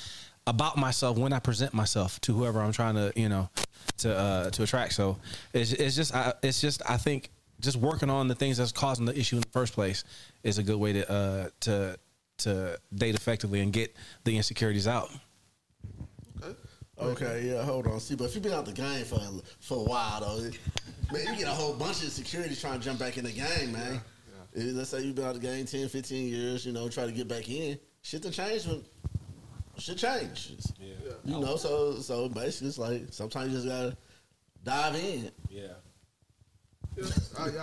about 0.48 0.76
myself 0.76 1.18
when 1.18 1.32
I 1.32 1.38
present 1.38 1.74
myself 1.74 2.20
to 2.22 2.32
whoever 2.32 2.60
I'm 2.60 2.72
trying 2.72 2.94
to, 2.94 3.12
you 3.14 3.28
know, 3.28 3.50
to 3.98 4.16
uh, 4.16 4.50
to 4.50 4.62
attract. 4.62 4.94
So 4.94 5.18
it's, 5.52 5.72
it's 5.72 5.94
just 5.94 6.14
I, 6.14 6.32
it's 6.42 6.60
just 6.60 6.82
I 6.88 6.96
think 6.96 7.30
just 7.60 7.76
working 7.76 8.10
on 8.10 8.28
the 8.28 8.34
things 8.34 8.56
that's 8.56 8.72
causing 8.72 9.04
the 9.04 9.18
issue 9.18 9.36
in 9.36 9.42
the 9.42 9.48
first 9.48 9.74
place 9.74 10.04
is 10.42 10.58
a 10.58 10.62
good 10.62 10.78
way 10.78 10.94
to 10.94 11.10
uh, 11.10 11.48
to 11.60 11.98
to 12.38 12.78
date 12.94 13.14
effectively 13.14 13.60
and 13.60 13.72
get 13.72 13.94
the 14.24 14.36
insecurities 14.36 14.86
out. 14.86 15.10
Okay. 16.42 16.54
Okay, 17.00 17.50
yeah, 17.52 17.62
hold 17.62 17.86
on. 17.86 18.00
See, 18.00 18.16
but 18.16 18.24
if 18.24 18.34
you've 18.34 18.42
been 18.42 18.52
out 18.52 18.66
the 18.66 18.72
game 18.72 19.04
for 19.04 19.20
for 19.60 19.78
a 19.78 19.84
while 19.84 20.20
though, 20.20 20.50
man, 21.12 21.26
you 21.26 21.36
get 21.36 21.46
a 21.46 21.50
whole 21.50 21.74
bunch 21.74 21.98
of 21.98 22.04
insecurities 22.04 22.60
trying 22.60 22.80
to 22.80 22.84
jump 22.84 22.98
back 22.98 23.18
in 23.18 23.24
the 23.24 23.30
game, 23.30 23.72
man. 23.72 24.00
Yeah, 24.56 24.64
yeah. 24.64 24.72
Let's 24.74 24.90
say 24.90 25.02
you've 25.02 25.14
been 25.14 25.24
out 25.24 25.34
the 25.34 25.40
game 25.40 25.64
10, 25.64 25.88
15 25.88 26.28
years, 26.28 26.66
you 26.66 26.72
know, 26.72 26.88
try 26.88 27.06
to 27.06 27.12
get 27.12 27.28
back 27.28 27.48
in. 27.48 27.78
Shit 28.02 28.22
to 28.22 28.30
change 28.30 28.66
when 28.66 28.82
shit 29.78 29.99
changes. 29.99 30.73
Yeah. 30.80 31.12
You 31.25 31.40
know, 31.40 31.56
so 31.56 31.94
so 31.97 32.28
basically 32.28 32.68
it's 32.68 32.78
like 32.78 33.02
sometimes 33.11 33.52
you 33.52 33.58
just 33.58 33.68
gotta 33.68 33.97
dive 34.64 34.94
in. 34.97 35.30
Yeah. 35.49 35.68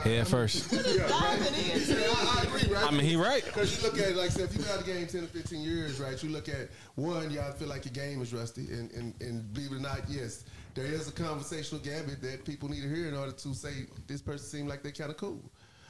Head 0.03 0.27
first. 0.27 0.71
Yeah, 0.95 1.03
right? 1.03 1.11
I, 1.11 2.39
I, 2.39 2.43
agree, 2.43 2.73
right? 2.73 2.87
I 2.87 2.91
mean, 2.91 3.01
he 3.01 3.15
right. 3.15 3.43
Because 3.43 3.75
you 3.75 3.83
look 3.83 3.99
at 3.99 4.11
it, 4.11 4.15
like 4.15 4.27
I 4.27 4.29
said, 4.29 4.45
if 4.45 4.55
you've 4.55 4.63
been 4.63 4.73
out 4.73 4.79
of 4.79 4.85
the 4.85 4.93
game 4.93 5.07
10 5.07 5.23
or 5.23 5.27
15 5.27 5.61
years, 5.61 5.99
right, 5.99 6.21
you 6.23 6.29
look 6.29 6.47
at, 6.47 6.69
one, 6.95 7.29
y'all 7.31 7.51
feel 7.51 7.67
like 7.67 7.83
your 7.85 7.93
game 7.93 8.21
is 8.21 8.33
rusty. 8.33 8.67
And, 8.71 8.91
and, 8.91 9.13
and 9.19 9.53
believe 9.53 9.71
it 9.71 9.75
or 9.75 9.79
not, 9.79 10.01
yes, 10.07 10.45
there 10.73 10.85
is 10.85 11.09
a 11.09 11.11
conversational 11.11 11.81
gambit 11.81 12.21
that 12.21 12.45
people 12.45 12.69
need 12.69 12.81
to 12.81 12.87
hear 12.87 13.07
in 13.07 13.15
order 13.15 13.33
to 13.33 13.53
say, 13.53 13.87
this 14.07 14.21
person 14.21 14.45
seems 14.45 14.69
like 14.69 14.83
they're 14.83 14.91
kind 14.91 15.11
of 15.11 15.17
cool. 15.17 15.41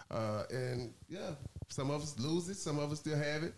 Uh, 0.10 0.44
and, 0.50 0.94
yeah, 1.08 1.32
some 1.68 1.92
of 1.92 2.02
us 2.02 2.18
lose 2.18 2.50
it, 2.50 2.56
some 2.56 2.80
of 2.80 2.92
us 2.92 3.00
still 3.00 3.18
have 3.18 3.44
it. 3.44 3.54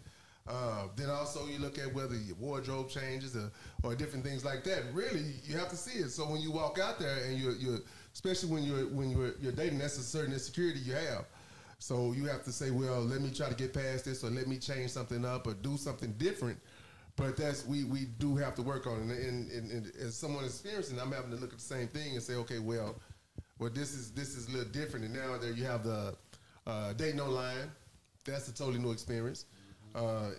Uh, 0.48 0.88
then 0.96 1.10
also 1.10 1.46
you 1.48 1.60
look 1.60 1.78
at 1.78 1.94
whether 1.94 2.16
your 2.16 2.36
wardrobe 2.38 2.90
changes 2.90 3.36
or, 3.36 3.52
or 3.84 3.96
different 3.96 4.24
things 4.24 4.46
like 4.46 4.64
that. 4.64 4.84
Really, 4.94 5.34
you 5.44 5.58
have 5.58 5.70
to 5.70 5.76
see 5.76 6.00
it. 6.00 6.10
So 6.10 6.24
when 6.24 6.42
you 6.42 6.52
walk 6.52 6.80
out 6.80 7.00
there 7.00 7.18
and 7.26 7.38
you're, 7.38 7.56
you're 7.56 7.80
especially 8.14 8.50
when 8.50 8.64
you're 8.64 8.88
when 8.88 9.10
you're, 9.10 9.34
you're 9.42 9.52
dating, 9.52 9.80
that's 9.80 9.98
a 9.98 10.04
certain 10.04 10.34
insecurity 10.34 10.80
you 10.80 10.94
have. 10.94 11.26
So 11.80 12.14
you 12.14 12.26
have 12.26 12.44
to 12.46 12.52
say, 12.52 12.72
well, 12.72 13.02
let 13.02 13.22
me 13.22 13.30
try 13.30 13.50
to 13.50 13.56
get 13.56 13.74
past 13.74 14.06
this, 14.06 14.24
or 14.24 14.30
let 14.30 14.48
me 14.48 14.58
change 14.58 14.92
something 14.92 15.24
up, 15.26 15.46
or 15.46 15.54
do 15.54 15.78
something 15.78 16.14
different. 16.18 16.58
But 17.18 17.36
that's 17.36 17.66
we 17.66 17.84
we 17.84 18.06
do 18.18 18.36
have 18.38 18.56
to 18.56 18.62
work 18.62 18.88
on 18.88 19.10
it. 19.12 19.20
And, 19.20 19.52
and, 19.52 19.72
and 19.72 19.92
as 20.00 20.16
someone 20.16 20.46
experiencing, 20.46 21.00
I'm 21.00 21.12
having 21.12 21.32
to 21.32 21.38
look 21.38 21.52
at 21.52 21.60
the 21.60 21.64
same 21.64 21.88
thing 21.88 22.14
and 22.14 22.24
say, 22.24 22.36
okay, 22.36 22.60
well, 22.60 22.96
well, 23.60 23.70
this 23.70 23.94
is 23.94 24.12
this 24.12 24.36
is 24.36 24.48
a 24.48 24.52
little 24.52 24.72
different. 24.72 25.06
And 25.06 25.14
now 25.14 25.38
there 25.38 25.52
you 25.52 25.66
have 25.66 25.84
the 25.84 26.16
uh, 26.66 26.94
dating 26.94 27.20
online. 27.20 27.70
That's 28.24 28.48
a 28.48 28.54
totally 28.54 28.80
new 28.80 28.92
experience. 28.92 29.46
Uh, 29.98 30.30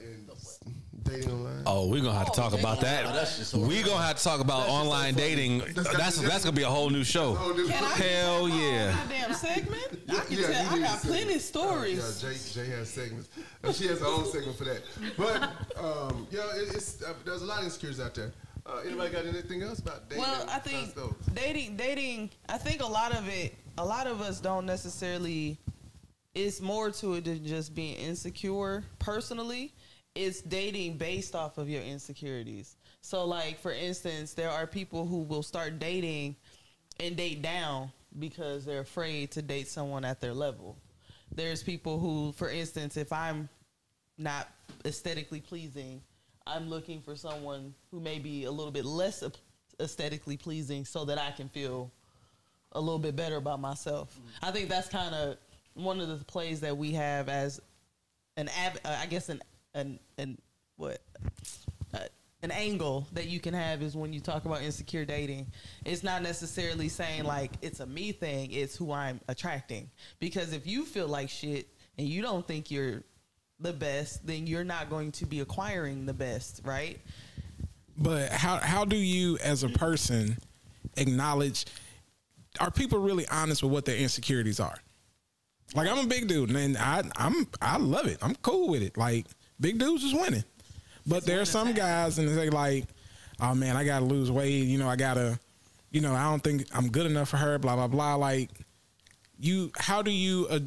dating 1.02 1.32
online. 1.32 1.62
Oh, 1.66 1.88
we're 1.88 2.02
gonna 2.02 2.16
have 2.16 2.30
to 2.30 2.40
talk 2.40 2.52
oh, 2.52 2.58
about 2.58 2.80
that. 2.80 3.06
Oh, 3.54 3.58
we're 3.66 3.84
gonna 3.84 4.02
have 4.02 4.16
to 4.16 4.22
talk 4.22 4.40
about 4.40 4.68
online 4.68 5.14
so 5.14 5.20
dating. 5.20 5.58
That's 5.74 5.96
that's, 5.96 6.20
that's 6.20 6.44
gonna 6.44 6.54
be 6.54 6.62
a 6.62 6.68
whole 6.68 6.90
new 6.90 7.02
show. 7.02 7.34
can 7.34 7.70
i 7.70 7.88
Hell 7.88 8.48
yeah! 8.48 8.96
Damn 9.08 9.34
segment. 9.34 10.00
I 10.08 10.14
can 10.20 10.38
yeah, 10.38 10.46
tell. 10.46 10.74
I 10.74 10.78
got 10.78 10.98
plenty 11.00 11.34
of 11.34 11.40
stories. 11.40 12.22
Uh, 12.22 12.28
yeah, 12.28 12.32
Jay, 12.32 12.38
Jay 12.52 12.70
has 12.76 12.88
segments. 12.88 13.30
Uh, 13.64 13.72
she 13.72 13.88
has 13.88 13.98
her 14.00 14.06
own 14.06 14.26
segment 14.26 14.56
for 14.56 14.64
that. 14.64 14.82
But 15.16 15.42
um, 15.82 16.28
yeah, 16.30 16.42
it, 16.54 16.74
it's 16.74 17.02
uh, 17.02 17.14
there's 17.24 17.42
a 17.42 17.46
lot 17.46 17.58
of 17.58 17.64
insecurities 17.64 18.00
out 18.00 18.14
there. 18.14 18.32
Uh, 18.64 18.80
anybody 18.86 19.10
got 19.10 19.26
anything 19.26 19.62
else 19.62 19.80
about 19.80 20.08
dating? 20.08 20.22
Well, 20.22 20.46
I 20.48 20.58
think 20.58 20.94
dating, 21.34 21.76
dating. 21.76 22.30
I 22.48 22.58
think 22.58 22.80
a 22.80 22.86
lot 22.86 23.12
of 23.12 23.28
it. 23.28 23.56
A 23.78 23.84
lot 23.84 24.06
of 24.06 24.20
us 24.20 24.40
don't 24.40 24.66
necessarily 24.66 25.58
it's 26.38 26.60
more 26.60 26.90
to 26.92 27.14
it 27.14 27.24
than 27.24 27.44
just 27.44 27.74
being 27.74 27.96
insecure 27.96 28.84
personally. 29.00 29.74
It's 30.14 30.40
dating 30.40 30.96
based 30.96 31.34
off 31.34 31.58
of 31.58 31.68
your 31.68 31.82
insecurities. 31.82 32.76
So, 33.00 33.24
like 33.24 33.58
for 33.58 33.72
instance, 33.72 34.34
there 34.34 34.50
are 34.50 34.66
people 34.66 35.04
who 35.04 35.22
will 35.22 35.42
start 35.42 35.78
dating 35.78 36.36
and 37.00 37.16
date 37.16 37.42
down 37.42 37.90
because 38.18 38.64
they're 38.64 38.80
afraid 38.80 39.32
to 39.32 39.42
date 39.42 39.68
someone 39.68 40.04
at 40.04 40.20
their 40.20 40.32
level. 40.32 40.76
There's 41.34 41.62
people 41.62 41.98
who, 41.98 42.32
for 42.32 42.48
instance, 42.48 42.96
if 42.96 43.12
I'm 43.12 43.48
not 44.16 44.48
aesthetically 44.84 45.40
pleasing, 45.40 46.00
I'm 46.46 46.70
looking 46.70 47.00
for 47.02 47.16
someone 47.16 47.74
who 47.90 48.00
may 48.00 48.18
be 48.18 48.44
a 48.44 48.50
little 48.50 48.72
bit 48.72 48.84
less 48.84 49.22
aesthetically 49.80 50.36
pleasing 50.36 50.84
so 50.84 51.04
that 51.04 51.18
I 51.18 51.32
can 51.32 51.48
feel 51.48 51.92
a 52.72 52.80
little 52.80 52.98
bit 52.98 53.16
better 53.16 53.36
about 53.36 53.60
myself. 53.60 54.14
Mm-hmm. 54.14 54.44
I 54.46 54.50
think 54.50 54.68
that's 54.68 54.88
kind 54.88 55.14
of 55.14 55.36
one 55.78 56.00
of 56.00 56.08
the 56.08 56.24
plays 56.24 56.60
that 56.60 56.76
we 56.76 56.92
have 56.92 57.28
as 57.28 57.60
an 58.36 58.48
av- 58.48 58.78
uh, 58.84 58.96
I 59.00 59.06
guess 59.06 59.28
an 59.28 59.40
an 59.74 59.98
an 60.18 60.38
what 60.76 61.00
uh, 61.94 61.98
an 62.42 62.50
angle 62.50 63.06
that 63.12 63.26
you 63.26 63.40
can 63.40 63.54
have 63.54 63.82
is 63.82 63.96
when 63.96 64.12
you 64.12 64.20
talk 64.20 64.44
about 64.44 64.62
insecure 64.62 65.04
dating. 65.04 65.46
It's 65.84 66.02
not 66.02 66.22
necessarily 66.22 66.88
saying 66.88 67.24
like 67.24 67.52
it's 67.62 67.80
a 67.80 67.86
me 67.86 68.12
thing, 68.12 68.50
it's 68.52 68.76
who 68.76 68.92
I'm 68.92 69.20
attracting. 69.28 69.90
Because 70.20 70.52
if 70.52 70.66
you 70.66 70.84
feel 70.84 71.08
like 71.08 71.30
shit 71.30 71.68
and 71.96 72.06
you 72.06 72.22
don't 72.22 72.46
think 72.46 72.70
you're 72.70 73.02
the 73.60 73.72
best, 73.72 74.26
then 74.26 74.46
you're 74.46 74.64
not 74.64 74.88
going 74.88 75.12
to 75.12 75.26
be 75.26 75.40
acquiring 75.40 76.06
the 76.06 76.14
best, 76.14 76.60
right? 76.64 77.00
But 77.96 78.30
how 78.30 78.56
how 78.58 78.84
do 78.84 78.96
you 78.96 79.38
as 79.38 79.64
a 79.64 79.68
person 79.68 80.38
acknowledge 80.96 81.66
are 82.60 82.70
people 82.70 82.98
really 82.98 83.26
honest 83.28 83.62
with 83.62 83.72
what 83.72 83.84
their 83.84 83.96
insecurities 83.96 84.60
are? 84.60 84.78
Like 85.74 85.88
I'm 85.88 85.98
a 85.98 86.06
big 86.06 86.28
dude, 86.28 86.50
and 86.50 86.76
I 86.76 87.02
I'm 87.16 87.46
I 87.60 87.76
love 87.76 88.06
it. 88.06 88.18
I'm 88.22 88.34
cool 88.36 88.68
with 88.68 88.82
it. 88.82 88.96
Like 88.96 89.26
big 89.60 89.78
dudes 89.78 90.02
is 90.02 90.14
winning, 90.14 90.44
but 91.06 91.24
there 91.24 91.40
are 91.40 91.44
some 91.44 91.72
guys, 91.74 92.18
and 92.18 92.28
they 92.28 92.50
like, 92.50 92.84
oh 93.40 93.54
man, 93.54 93.76
I 93.76 93.84
gotta 93.84 94.04
lose 94.04 94.30
weight. 94.30 94.64
You 94.64 94.78
know, 94.78 94.88
I 94.88 94.96
gotta, 94.96 95.38
you 95.90 96.00
know, 96.00 96.14
I 96.14 96.24
don't 96.24 96.42
think 96.42 96.64
I'm 96.74 96.90
good 96.90 97.06
enough 97.06 97.28
for 97.28 97.36
her. 97.36 97.58
Blah 97.58 97.76
blah 97.76 97.88
blah. 97.88 98.14
Like 98.14 98.50
you, 99.38 99.70
how 99.78 100.02
do 100.02 100.10
you, 100.10 100.46
uh, 100.50 100.60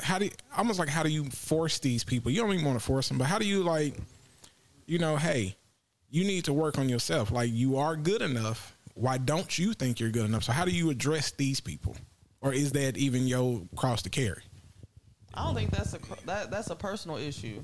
how 0.00 0.18
do 0.18 0.26
you, 0.26 0.30
almost 0.56 0.78
like 0.78 0.88
how 0.88 1.02
do 1.02 1.10
you 1.10 1.24
force 1.24 1.80
these 1.80 2.04
people? 2.04 2.30
You 2.30 2.40
don't 2.40 2.52
even 2.52 2.64
want 2.64 2.78
to 2.78 2.84
force 2.84 3.08
them, 3.08 3.18
but 3.18 3.26
how 3.26 3.38
do 3.38 3.46
you 3.46 3.62
like, 3.62 3.96
you 4.86 4.98
know, 4.98 5.16
hey, 5.16 5.56
you 6.08 6.24
need 6.24 6.44
to 6.44 6.52
work 6.52 6.78
on 6.78 6.88
yourself. 6.88 7.30
Like 7.32 7.50
you 7.52 7.76
are 7.76 7.96
good 7.96 8.22
enough. 8.22 8.76
Why 8.94 9.18
don't 9.18 9.58
you 9.58 9.74
think 9.74 10.00
you're 10.00 10.10
good 10.10 10.24
enough? 10.24 10.44
So 10.44 10.52
how 10.52 10.64
do 10.64 10.70
you 10.70 10.88
address 10.88 11.32
these 11.32 11.60
people? 11.60 11.96
Or 12.46 12.52
is 12.52 12.72
that 12.72 12.96
even 12.96 13.26
your 13.26 13.62
cross 13.76 14.02
to 14.02 14.10
carry? 14.10 14.42
I 15.34 15.44
don't 15.44 15.54
think 15.54 15.70
that's 15.70 15.94
a 15.94 15.98
that 16.26 16.50
that's 16.50 16.70
a 16.70 16.76
personal 16.76 17.16
issue. 17.16 17.62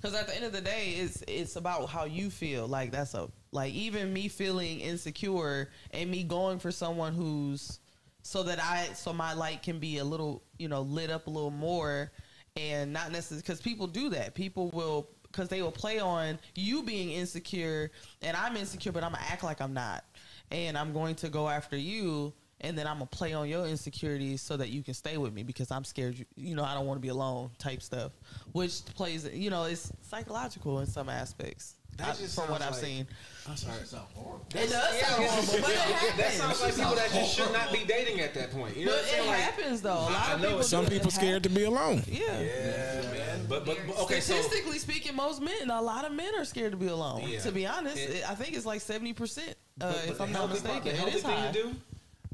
Because 0.00 0.16
at 0.16 0.28
the 0.28 0.36
end 0.36 0.44
of 0.44 0.52
the 0.52 0.60
day, 0.60 0.94
it's 0.98 1.22
it's 1.26 1.56
about 1.56 1.88
how 1.88 2.04
you 2.04 2.30
feel. 2.30 2.66
Like 2.66 2.90
that's 2.90 3.14
a 3.14 3.28
like 3.52 3.72
even 3.74 4.12
me 4.12 4.28
feeling 4.28 4.80
insecure 4.80 5.70
and 5.90 6.10
me 6.10 6.22
going 6.22 6.58
for 6.58 6.70
someone 6.70 7.14
who's 7.14 7.80
so 8.22 8.42
that 8.44 8.62
I 8.62 8.92
so 8.94 9.12
my 9.12 9.32
light 9.34 9.62
can 9.62 9.78
be 9.78 9.98
a 9.98 10.04
little 10.04 10.42
you 10.58 10.68
know 10.68 10.82
lit 10.82 11.10
up 11.10 11.26
a 11.26 11.30
little 11.30 11.50
more 11.50 12.12
and 12.56 12.92
not 12.92 13.12
necessarily 13.12 13.42
because 13.42 13.60
people 13.60 13.86
do 13.86 14.10
that. 14.10 14.34
People 14.34 14.70
will 14.70 15.08
because 15.22 15.48
they 15.48 15.62
will 15.62 15.72
play 15.72 15.98
on 15.98 16.38
you 16.54 16.82
being 16.82 17.10
insecure 17.10 17.90
and 18.22 18.36
I'm 18.36 18.56
insecure, 18.56 18.92
but 18.92 19.04
I'm 19.04 19.12
gonna 19.12 19.24
act 19.28 19.44
like 19.44 19.60
I'm 19.60 19.74
not, 19.74 20.04
and 20.50 20.78
I'm 20.78 20.92
going 20.92 21.14
to 21.16 21.28
go 21.28 21.48
after 21.48 21.76
you 21.76 22.32
and 22.60 22.76
then 22.76 22.86
I'm 22.86 22.96
gonna 22.96 23.06
play 23.06 23.32
on 23.32 23.48
your 23.48 23.66
insecurities 23.66 24.42
so 24.42 24.56
that 24.56 24.68
you 24.68 24.82
can 24.82 24.94
stay 24.94 25.16
with 25.16 25.32
me 25.32 25.42
because 25.42 25.70
I'm 25.70 25.84
scared. 25.84 26.18
You, 26.18 26.24
you 26.36 26.54
know, 26.54 26.64
I 26.64 26.74
don't 26.74 26.86
want 26.86 26.98
to 26.98 27.02
be 27.02 27.08
alone. 27.08 27.50
Type 27.58 27.82
stuff, 27.82 28.12
which 28.52 28.84
plays, 28.94 29.28
you 29.32 29.50
know, 29.50 29.64
it's 29.64 29.92
psychological 30.02 30.80
in 30.80 30.86
some 30.86 31.08
aspects. 31.08 31.76
That 31.96 32.16
just 32.16 32.34
from 32.34 32.50
what 32.50 32.62
I've 32.62 32.72
like, 32.72 32.80
seen. 32.80 33.06
I'm 33.48 33.56
sorry. 33.56 33.76
It 33.78 33.88
sounds 33.88 34.06
horrible. 34.14 34.46
It 34.54 34.70
does 34.70 34.94
yeah, 34.94 35.06
sound 35.06 35.24
horrible, 35.24 35.60
but 35.60 35.70
it 35.70 35.76
happens. 35.76 36.16
That 36.16 36.32
sounds 36.32 36.62
like 36.62 36.76
people 36.76 36.94
that 36.94 37.10
just 37.12 37.36
should 37.36 37.52
not 37.52 37.72
be 37.72 37.84
dating 37.84 38.20
at 38.20 38.32
that 38.34 38.52
point. 38.52 38.76
You 38.76 38.86
know 38.86 38.92
but 38.92 39.12
it 39.12 39.26
like, 39.26 39.38
happens 39.38 39.82
though. 39.82 39.90
A 39.90 40.10
lot 40.10 40.34
of 40.34 40.40
people. 40.40 40.62
Some 40.62 40.86
people 40.86 41.10
scared 41.10 41.42
to 41.42 41.48
be 41.48 41.64
alone. 41.64 42.02
Yeah. 42.06 42.40
Yeah, 42.40 43.02
man. 43.10 43.46
But 43.48 43.66
but, 43.66 43.78
but 43.86 43.98
okay. 44.00 44.20
Statistically 44.20 44.78
so, 44.78 44.90
speaking, 44.90 45.14
most 45.14 45.42
men, 45.42 45.68
a 45.68 45.82
lot 45.82 46.04
of 46.04 46.12
men 46.12 46.34
are 46.36 46.44
scared 46.44 46.72
to 46.72 46.78
be 46.78 46.86
alone. 46.86 47.24
Yeah. 47.26 47.40
To 47.40 47.52
be 47.52 47.66
honest, 47.66 47.98
it, 47.98 48.30
I 48.30 48.34
think 48.34 48.54
it's 48.54 48.66
like 48.66 48.80
seventy 48.80 49.12
percent. 49.12 49.56
Uh, 49.80 49.92
if 50.06 50.20
I'm 50.20 50.32
not 50.32 50.48
mistaken, 50.48 50.84
the 50.84 50.90
healthy 50.92 51.18
thing 51.18 51.52
to 51.52 51.52
do 51.52 51.76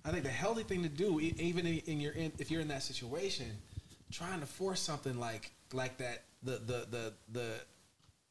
I 0.06 0.12
think 0.12 0.22
the 0.22 0.30
healthy 0.30 0.62
thing 0.62 0.84
to 0.84 0.88
do, 0.88 1.18
even 1.20 1.66
in, 1.66 2.00
your 2.00 2.12
in, 2.12 2.30
if 2.38 2.48
you're 2.48 2.60
in 2.60 2.68
that 2.68 2.84
situation, 2.84 3.46
trying 4.12 4.38
to 4.38 4.46
force 4.46 4.80
something 4.80 5.18
like 5.18 5.50
like 5.72 5.98
that, 5.98 6.22
the 6.44 6.52
the 6.52 6.86
the 6.90 7.12
the 7.32 7.54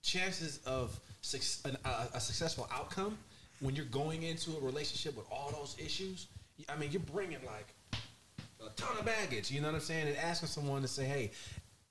chances 0.01 0.61
of 0.65 0.97
a, 1.33 1.89
a 2.13 2.19
successful 2.19 2.69
outcome 2.71 3.17
when 3.59 3.75
you're 3.75 3.85
going 3.85 4.23
into 4.23 4.55
a 4.55 4.59
relationship 4.61 5.17
with 5.17 5.25
all 5.29 5.51
those 5.51 5.75
issues. 5.77 6.27
I 6.69 6.77
mean, 6.77 6.91
you're 6.91 7.01
bringing 7.01 7.39
like 7.45 7.73
a 8.65 8.69
ton 8.77 8.97
of 8.97 9.05
baggage. 9.05 9.51
You 9.51 9.59
know 9.59 9.67
what 9.67 9.75
I'm 9.75 9.81
saying? 9.81 10.07
And 10.07 10.17
asking 10.17 10.47
someone 10.47 10.81
to 10.81 10.87
say, 10.87 11.03
"Hey, 11.03 11.31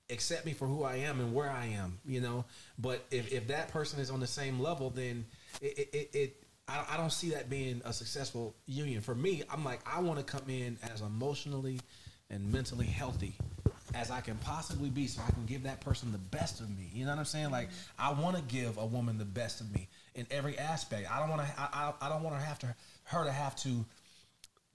accept 0.09 0.47
me 0.47 0.55
for 0.55 0.67
who 0.67 0.83
I 0.83 0.97
am 0.97 1.21
and 1.21 1.35
where 1.35 1.51
I 1.51 1.67
am." 1.67 1.99
You 2.07 2.23
know. 2.23 2.47
But 2.79 3.05
if, 3.11 3.31
if 3.31 3.49
that 3.49 3.69
person 3.69 4.01
is 4.01 4.11
on 4.11 4.21
the 4.21 4.27
same 4.27 4.61
level, 4.61 4.89
then 4.89 5.27
it, 5.61 5.91
it, 5.93 6.11
it 6.15 6.44
I, 6.69 6.85
I 6.93 6.97
don't 6.97 7.13
see 7.13 7.31
that 7.31 7.51
being 7.51 7.83
a 7.85 7.93
successful 7.93 8.55
union. 8.67 9.01
For 9.01 9.15
me, 9.15 9.43
I'm 9.51 9.65
like 9.65 9.81
I 9.87 10.01
want 10.01 10.19
to 10.19 10.25
come 10.25 10.49
in 10.49 10.79
as 10.93 11.01
emotionally 11.01 11.81
and 12.31 12.53
mentally 12.53 12.87
healthy 12.87 13.37
as 13.95 14.11
I 14.11 14.21
can 14.21 14.37
possibly 14.39 14.91
be, 14.91 15.07
so 15.07 15.23
I 15.27 15.31
can 15.31 15.47
give 15.47 15.63
that 15.65 15.81
person 15.81 16.11
the 16.11 16.19
best 16.19 16.61
of 16.61 16.69
me. 16.71 16.91
You 16.93 17.05
know 17.05 17.13
what 17.13 17.19
I'm 17.19 17.25
saying? 17.25 17.51
Like 17.51 17.69
mm-hmm. 17.69 18.17
I 18.17 18.21
want 18.21 18.37
to 18.37 18.43
give 18.43 18.79
a 18.79 18.87
woman 18.87 19.19
the 19.19 19.25
best 19.25 19.61
of 19.61 19.73
me 19.73 19.89
in 20.15 20.27
every 20.31 20.59
aspect. 20.59 21.11
I 21.11 21.21
don't 21.21 21.31
want 21.31 21.43
to. 21.43 21.49
I, 21.57 21.93
I, 22.01 22.09
don't 22.09 22.23
want 22.23 22.37
to 22.37 22.43
have 22.43 22.59
to 22.61 22.75
her 23.05 23.25
to 23.25 23.33
have 23.33 23.57
to 23.57 23.85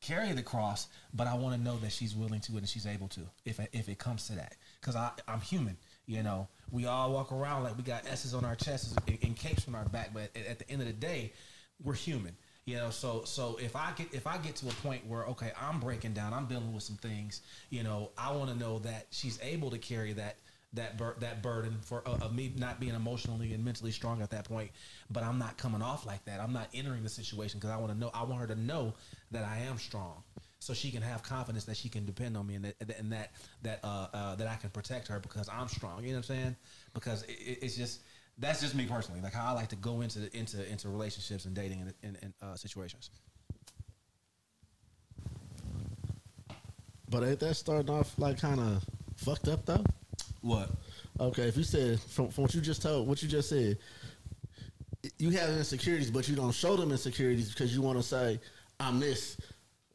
carry 0.01 0.31
the 0.31 0.43
cross, 0.43 0.87
but 1.13 1.27
I 1.27 1.33
want 1.35 1.55
to 1.55 1.61
know 1.61 1.77
that 1.77 1.91
she's 1.91 2.15
willing 2.15 2.39
to 2.41 2.57
and 2.57 2.67
she's 2.67 2.85
able 2.87 3.07
to 3.09 3.21
if 3.45 3.59
if 3.73 3.89
it 3.89 3.97
comes 3.97 4.27
to 4.27 4.33
that. 4.33 4.55
Because 4.79 4.95
I 4.95 5.11
I'm 5.27 5.41
human, 5.41 5.77
you 6.05 6.23
know. 6.23 6.47
We 6.71 6.85
all 6.85 7.11
walk 7.11 7.31
around 7.31 7.63
like 7.63 7.75
we 7.77 7.83
got 7.83 8.05
S's 8.05 8.35
on 8.35 8.45
our 8.45 8.55
chests 8.55 8.93
and, 9.07 9.17
and 9.23 9.35
capes 9.35 9.67
on 9.67 9.73
our 9.73 9.85
back, 9.85 10.13
but 10.13 10.29
at, 10.35 10.45
at 10.45 10.59
the 10.59 10.69
end 10.69 10.81
of 10.81 10.87
the 10.87 10.93
day, 10.93 11.33
we're 11.83 11.93
human. 11.93 12.35
You 12.65 12.75
know, 12.75 12.91
so 12.91 13.23
so 13.25 13.57
if 13.59 13.75
I 13.75 13.93
get 13.95 14.13
if 14.13 14.27
I 14.27 14.37
get 14.37 14.55
to 14.57 14.67
a 14.67 14.73
point 14.73 15.07
where 15.07 15.23
okay, 15.25 15.51
I'm 15.59 15.79
breaking 15.79 16.13
down, 16.13 16.33
I'm 16.33 16.45
dealing 16.45 16.71
with 16.71 16.83
some 16.83 16.97
things. 16.97 17.41
You 17.71 17.83
know, 17.83 18.11
I 18.17 18.31
want 18.31 18.51
to 18.51 18.55
know 18.57 18.79
that 18.79 19.07
she's 19.09 19.39
able 19.41 19.71
to 19.71 19.79
carry 19.79 20.13
that 20.13 20.35
that 20.73 20.97
bur- 20.97 21.15
that 21.19 21.41
burden 21.41 21.77
for 21.81 22.07
uh, 22.07 22.17
of 22.21 22.35
me 22.35 22.53
not 22.57 22.79
being 22.79 22.93
emotionally 22.93 23.53
and 23.53 23.65
mentally 23.65 23.91
strong 23.91 24.21
at 24.21 24.29
that 24.31 24.45
point. 24.45 24.69
But 25.09 25.23
I'm 25.23 25.39
not 25.39 25.57
coming 25.57 25.81
off 25.81 26.05
like 26.05 26.23
that. 26.25 26.39
I'm 26.39 26.53
not 26.53 26.67
entering 26.73 27.01
the 27.01 27.09
situation 27.09 27.59
because 27.59 27.71
I 27.71 27.77
want 27.77 27.91
to 27.91 27.97
know. 27.97 28.11
I 28.13 28.23
want 28.23 28.41
her 28.41 28.47
to 28.47 28.55
know 28.55 28.93
that 29.31 29.45
I 29.45 29.59
am 29.67 29.79
strong, 29.79 30.21
so 30.59 30.73
she 30.73 30.91
can 30.91 31.01
have 31.01 31.23
confidence 31.23 31.65
that 31.65 31.77
she 31.77 31.89
can 31.89 32.05
depend 32.05 32.37
on 32.37 32.45
me 32.45 32.55
and 32.55 32.65
that 32.65 32.75
and 32.99 33.11
that 33.11 33.31
that 33.63 33.79
uh, 33.83 34.07
uh, 34.13 34.35
that 34.35 34.47
I 34.47 34.57
can 34.57 34.69
protect 34.69 35.07
her 35.07 35.19
because 35.19 35.49
I'm 35.49 35.69
strong. 35.69 36.03
You 36.03 36.09
know 36.09 36.17
what 36.19 36.29
I'm 36.29 36.35
saying? 36.35 36.55
Because 36.93 37.23
it, 37.23 37.59
it's 37.61 37.75
just 37.75 38.01
that's 38.39 38.61
just 38.61 38.75
me 38.75 38.85
personally. 38.85 39.21
Like 39.21 39.33
how 39.33 39.45
I 39.45 39.51
like 39.51 39.69
to 39.69 39.75
go 39.75 40.01
into 40.01 40.35
into 40.35 40.67
into 40.69 40.89
relationships 40.89 41.45
and 41.45 41.53
dating 41.53 41.81
and, 41.81 41.93
and, 42.03 42.17
and 42.21 42.33
uh, 42.41 42.55
situations. 42.55 43.09
But 47.09 47.23
ain't 47.23 47.39
that 47.39 47.55
starting 47.55 47.89
off 47.89 48.17
like 48.17 48.39
kind 48.39 48.59
of 48.59 48.85
fucked 49.17 49.47
up 49.47 49.65
though? 49.65 49.83
What? 50.41 50.69
Okay, 51.19 51.43
if 51.43 51.57
you 51.57 51.63
said 51.63 51.99
from, 51.99 52.29
from 52.29 52.43
what 52.43 52.53
you 52.53 52.61
just 52.61 52.81
told, 52.81 53.07
what 53.07 53.21
you 53.21 53.27
just 53.27 53.49
said, 53.49 53.77
you 55.17 55.31
have 55.31 55.49
insecurities, 55.49 56.11
but 56.11 56.29
you 56.29 56.35
don't 56.35 56.53
show 56.53 56.77
them 56.77 56.91
insecurities 56.91 57.49
because 57.49 57.75
you 57.75 57.81
want 57.81 57.97
to 57.97 58.03
say, 58.03 58.39
"I'm 58.79 58.99
this, 58.99 59.37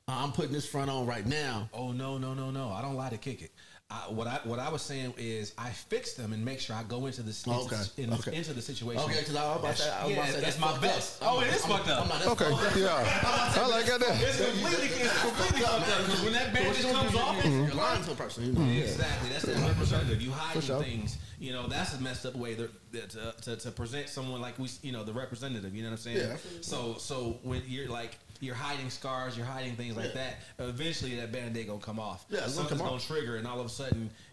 I'm 0.07 0.33
putting 0.33 0.53
this 0.53 0.67
front 0.67 0.91
on 0.91 1.07
right 1.07 1.25
now." 1.25 1.69
Oh 1.73 1.93
no 1.93 2.19
no 2.19 2.35
no 2.35 2.51
no! 2.51 2.71
I 2.71 2.83
don't 2.83 2.95
lie 2.95 3.11
to 3.11 3.17
kick 3.17 3.41
it. 3.41 3.53
I, 3.95 4.11
what 4.11 4.27
I 4.27 4.41
what 4.45 4.59
I 4.59 4.69
was 4.71 4.83
saying 4.83 5.15
is 5.17 5.53
I 5.57 5.71
fix 5.71 6.15
them 6.15 6.33
and 6.33 6.45
make 6.45 6.59
sure 6.61 6.75
I 6.75 6.83
go 6.83 7.07
into 7.07 7.23
the 7.23 7.31
into, 7.31 7.51
Okay, 7.67 7.83
in, 8.03 8.13
okay. 8.15 8.35
into 8.35 8.53
the 8.53 8.63
situation. 8.63 9.03
Okay, 9.05 9.21
because 9.21 9.37
I 9.37 9.45
was 9.49 9.59
about 9.61 9.77
to 9.77 9.83
say, 9.83 9.91
I 9.91 10.05
was 10.05 10.11
yeah, 10.11 10.17
about 10.17 10.27
to 10.27 10.33
say 10.33 10.41
that's 10.41 10.57
that's 10.57 10.75
my 10.75 10.81
best. 10.81 11.23
up. 11.23 11.29
Oh, 11.33 11.41
it 11.41 11.49
is 11.49 11.65
fucked 11.67 11.89
up. 11.89 12.03
I'm 12.03 12.09
not- 12.09 12.27
Okay, 12.27 12.51
fucked 12.51 12.67
up. 12.67 12.77
yeah, 12.77 13.63
I 13.63 13.67
like 13.69 13.87
that. 13.87 14.01
It's 14.03 14.37
completely, 14.45 14.87
it's 15.05 15.21
completely 15.23 15.61
fucked 15.61 15.89
up 15.91 16.05
because 16.07 16.23
when 16.25 16.33
that 16.33 16.53
bandage 16.53 16.83
comes 16.91 17.15
off, 17.15 17.45
You're 17.45 17.69
lying 17.75 18.03
to 18.05 18.11
a 18.13 18.15
person. 18.15 18.45
You 18.47 18.53
know? 18.53 18.83
Exactly. 18.83 19.29
That's 19.31 19.45
that 19.45 19.69
representative. 19.69 20.21
You 20.21 20.33
hiding 20.33 20.63
sure. 20.63 20.83
things. 20.83 21.19
You 21.39 21.53
know, 21.53 21.67
that's 21.67 21.95
a 21.95 22.01
messed 22.01 22.25
up 22.27 22.35
way 22.37 22.55
to, 22.55 22.69
to, 22.93 23.35
to, 23.43 23.57
to 23.57 23.71
present 23.71 24.09
someone 24.09 24.41
like 24.41 24.59
we, 24.59 24.69
you 24.83 24.93
know, 24.93 25.05
the 25.05 25.13
representative. 25.13 25.75
You 25.75 25.83
know 25.83 25.91
what 25.91 25.99
I'm 25.99 25.99
saying? 25.99 26.17
Yeah. 26.17 26.37
So, 26.63 26.95
so 26.99 27.39
when 27.43 27.63
you're 27.67 27.89
like, 27.89 28.17
you're 28.41 28.55
hiding 28.55 28.89
scars, 28.91 29.37
you're 29.37 29.47
hiding 29.47 29.75
things 29.77 29.97
like 29.97 30.15
Yeah. 30.15 30.33
that. 30.59 30.65
Eventually, 30.69 31.17
that 31.17 31.33
band-aid 31.33 31.67
gonna 31.67 31.81
come 31.81 31.99
off. 31.99 32.25
Yeah, 32.31 32.39
it's 32.39 32.55
gonna 32.55 32.69
something's 32.69 32.81
come 32.81 32.91
gonna 32.91 33.01
trigger, 33.01 33.37
and 33.37 33.47
all 33.47 33.61
of 33.61 33.67
a 33.67 33.69
sudden, 33.69 33.84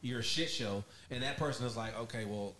you're 0.02 0.20
a 0.20 0.24
shit 0.24 0.50
show. 0.50 0.84
And 1.10 1.24
that 1.24 1.38
person 1.38 1.66
is 1.66 1.78
like, 1.78 1.98
okay, 2.00 2.26
well, 2.26 2.56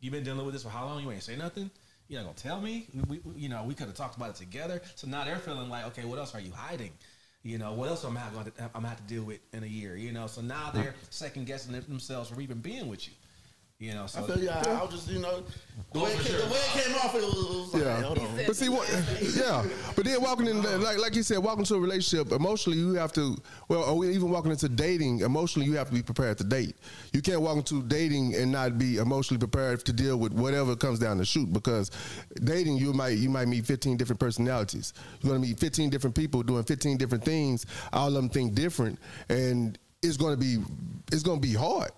you've 0.00 0.12
been 0.12 0.24
dealing 0.24 0.44
with 0.44 0.54
this 0.54 0.62
for 0.62 0.68
how 0.70 0.86
long? 0.86 1.02
You 1.02 1.10
ain't 1.10 1.22
say 1.22 1.36
nothing. 1.36 1.70
You're 2.08 2.20
not 2.20 2.26
gonna 2.26 2.36
tell 2.36 2.60
me. 2.60 2.86
We, 3.08 3.18
we, 3.24 3.40
you 3.40 3.48
know, 3.48 3.64
we 3.64 3.74
could 3.74 3.86
have 3.86 3.96
talked 3.96 4.16
about 4.16 4.30
it 4.30 4.36
together. 4.36 4.80
So 4.94 5.08
now 5.08 5.24
they're 5.24 5.38
feeling 5.38 5.68
like, 5.68 5.86
okay, 5.86 6.04
what 6.04 6.18
else 6.18 6.34
are 6.34 6.40
you 6.40 6.52
hiding? 6.52 6.92
You 7.42 7.58
know, 7.58 7.72
what 7.72 7.88
else 7.88 8.04
am 8.04 8.16
I 8.16 8.28
going 8.32 8.46
to 8.46 8.52
I'm 8.62 8.70
gonna 8.74 8.88
have 8.88 8.96
to 8.98 9.14
deal 9.14 9.22
with 9.22 9.38
in 9.52 9.62
a 9.62 9.66
year? 9.66 9.96
You 9.96 10.12
know, 10.12 10.26
so 10.26 10.40
now 10.40 10.70
they're 10.72 10.94
second 11.10 11.46
guessing 11.46 11.72
themselves 11.72 12.30
for 12.30 12.40
even 12.40 12.58
being 12.58 12.88
with 12.88 13.06
you. 13.06 13.14
You 13.78 13.92
know, 13.92 14.06
so 14.06 14.20
I 14.20 14.26
feel 14.26 14.38
you. 14.42 14.48
I, 14.48 14.54
I 14.62 14.82
was 14.82 14.90
just, 14.90 15.10
you 15.10 15.18
know, 15.18 15.42
the, 15.92 16.00
Oh, 16.00 16.04
way, 16.04 16.10
it 16.12 16.14
came, 16.16 16.24
sure. 16.24 16.38
the 16.40 16.46
way 16.46 16.58
it 16.60 16.82
came 16.82 16.94
off, 16.96 17.14
it 17.14 17.20
was, 17.20 17.34
it 17.34 17.36
was 17.36 17.74
like, 17.74 17.82
Yeah. 17.82 17.96
hey, 17.96 18.02
hold 18.04 18.18
on. 18.20 18.36
But 18.46 18.56
see 18.56 18.68
what? 18.70 18.88
Yeah, 19.36 19.64
but 19.94 20.04
then 20.06 20.22
walking 20.22 20.46
in, 20.46 20.62
like 20.82 20.96
like 20.98 21.14
you 21.14 21.22
said, 21.22 21.38
walking 21.38 21.60
into 21.60 21.74
a 21.74 21.80
relationship 21.80 22.32
emotionally, 22.32 22.78
you 22.78 22.94
have 22.94 23.12
to. 23.12 23.36
Well, 23.68 23.82
or 23.82 23.98
we 23.98 24.14
even 24.14 24.30
walking 24.30 24.50
into 24.50 24.70
dating 24.70 25.20
emotionally, 25.20 25.68
you 25.68 25.76
have 25.76 25.88
to 25.88 25.94
be 25.94 26.02
prepared 26.02 26.38
to 26.38 26.44
date. 26.44 26.74
You 27.12 27.20
can't 27.20 27.42
walk 27.42 27.58
into 27.58 27.82
dating 27.82 28.34
and 28.34 28.50
not 28.50 28.78
be 28.78 28.96
emotionally 28.96 29.38
prepared 29.38 29.84
to 29.84 29.92
deal 29.92 30.16
with 30.16 30.32
whatever 30.32 30.74
comes 30.74 30.98
down 30.98 31.18
the 31.18 31.26
chute. 31.26 31.52
Because 31.52 31.90
dating, 32.44 32.78
you 32.78 32.94
might 32.94 33.18
you 33.18 33.28
might 33.28 33.46
meet 33.46 33.66
15 33.66 33.98
different 33.98 34.20
personalities. 34.20 34.94
You're 35.20 35.34
gonna 35.34 35.46
meet 35.46 35.58
15 35.60 35.90
different 35.90 36.16
people 36.16 36.42
doing 36.42 36.64
15 36.64 36.96
different 36.96 37.24
things. 37.26 37.66
All 37.92 38.08
of 38.08 38.14
them 38.14 38.30
think 38.30 38.54
different, 38.54 38.98
and 39.28 39.78
it's 40.00 40.16
gonna 40.16 40.36
be 40.38 40.62
it's 41.12 41.22
gonna 41.22 41.40
be 41.40 41.52
hard 41.52 41.90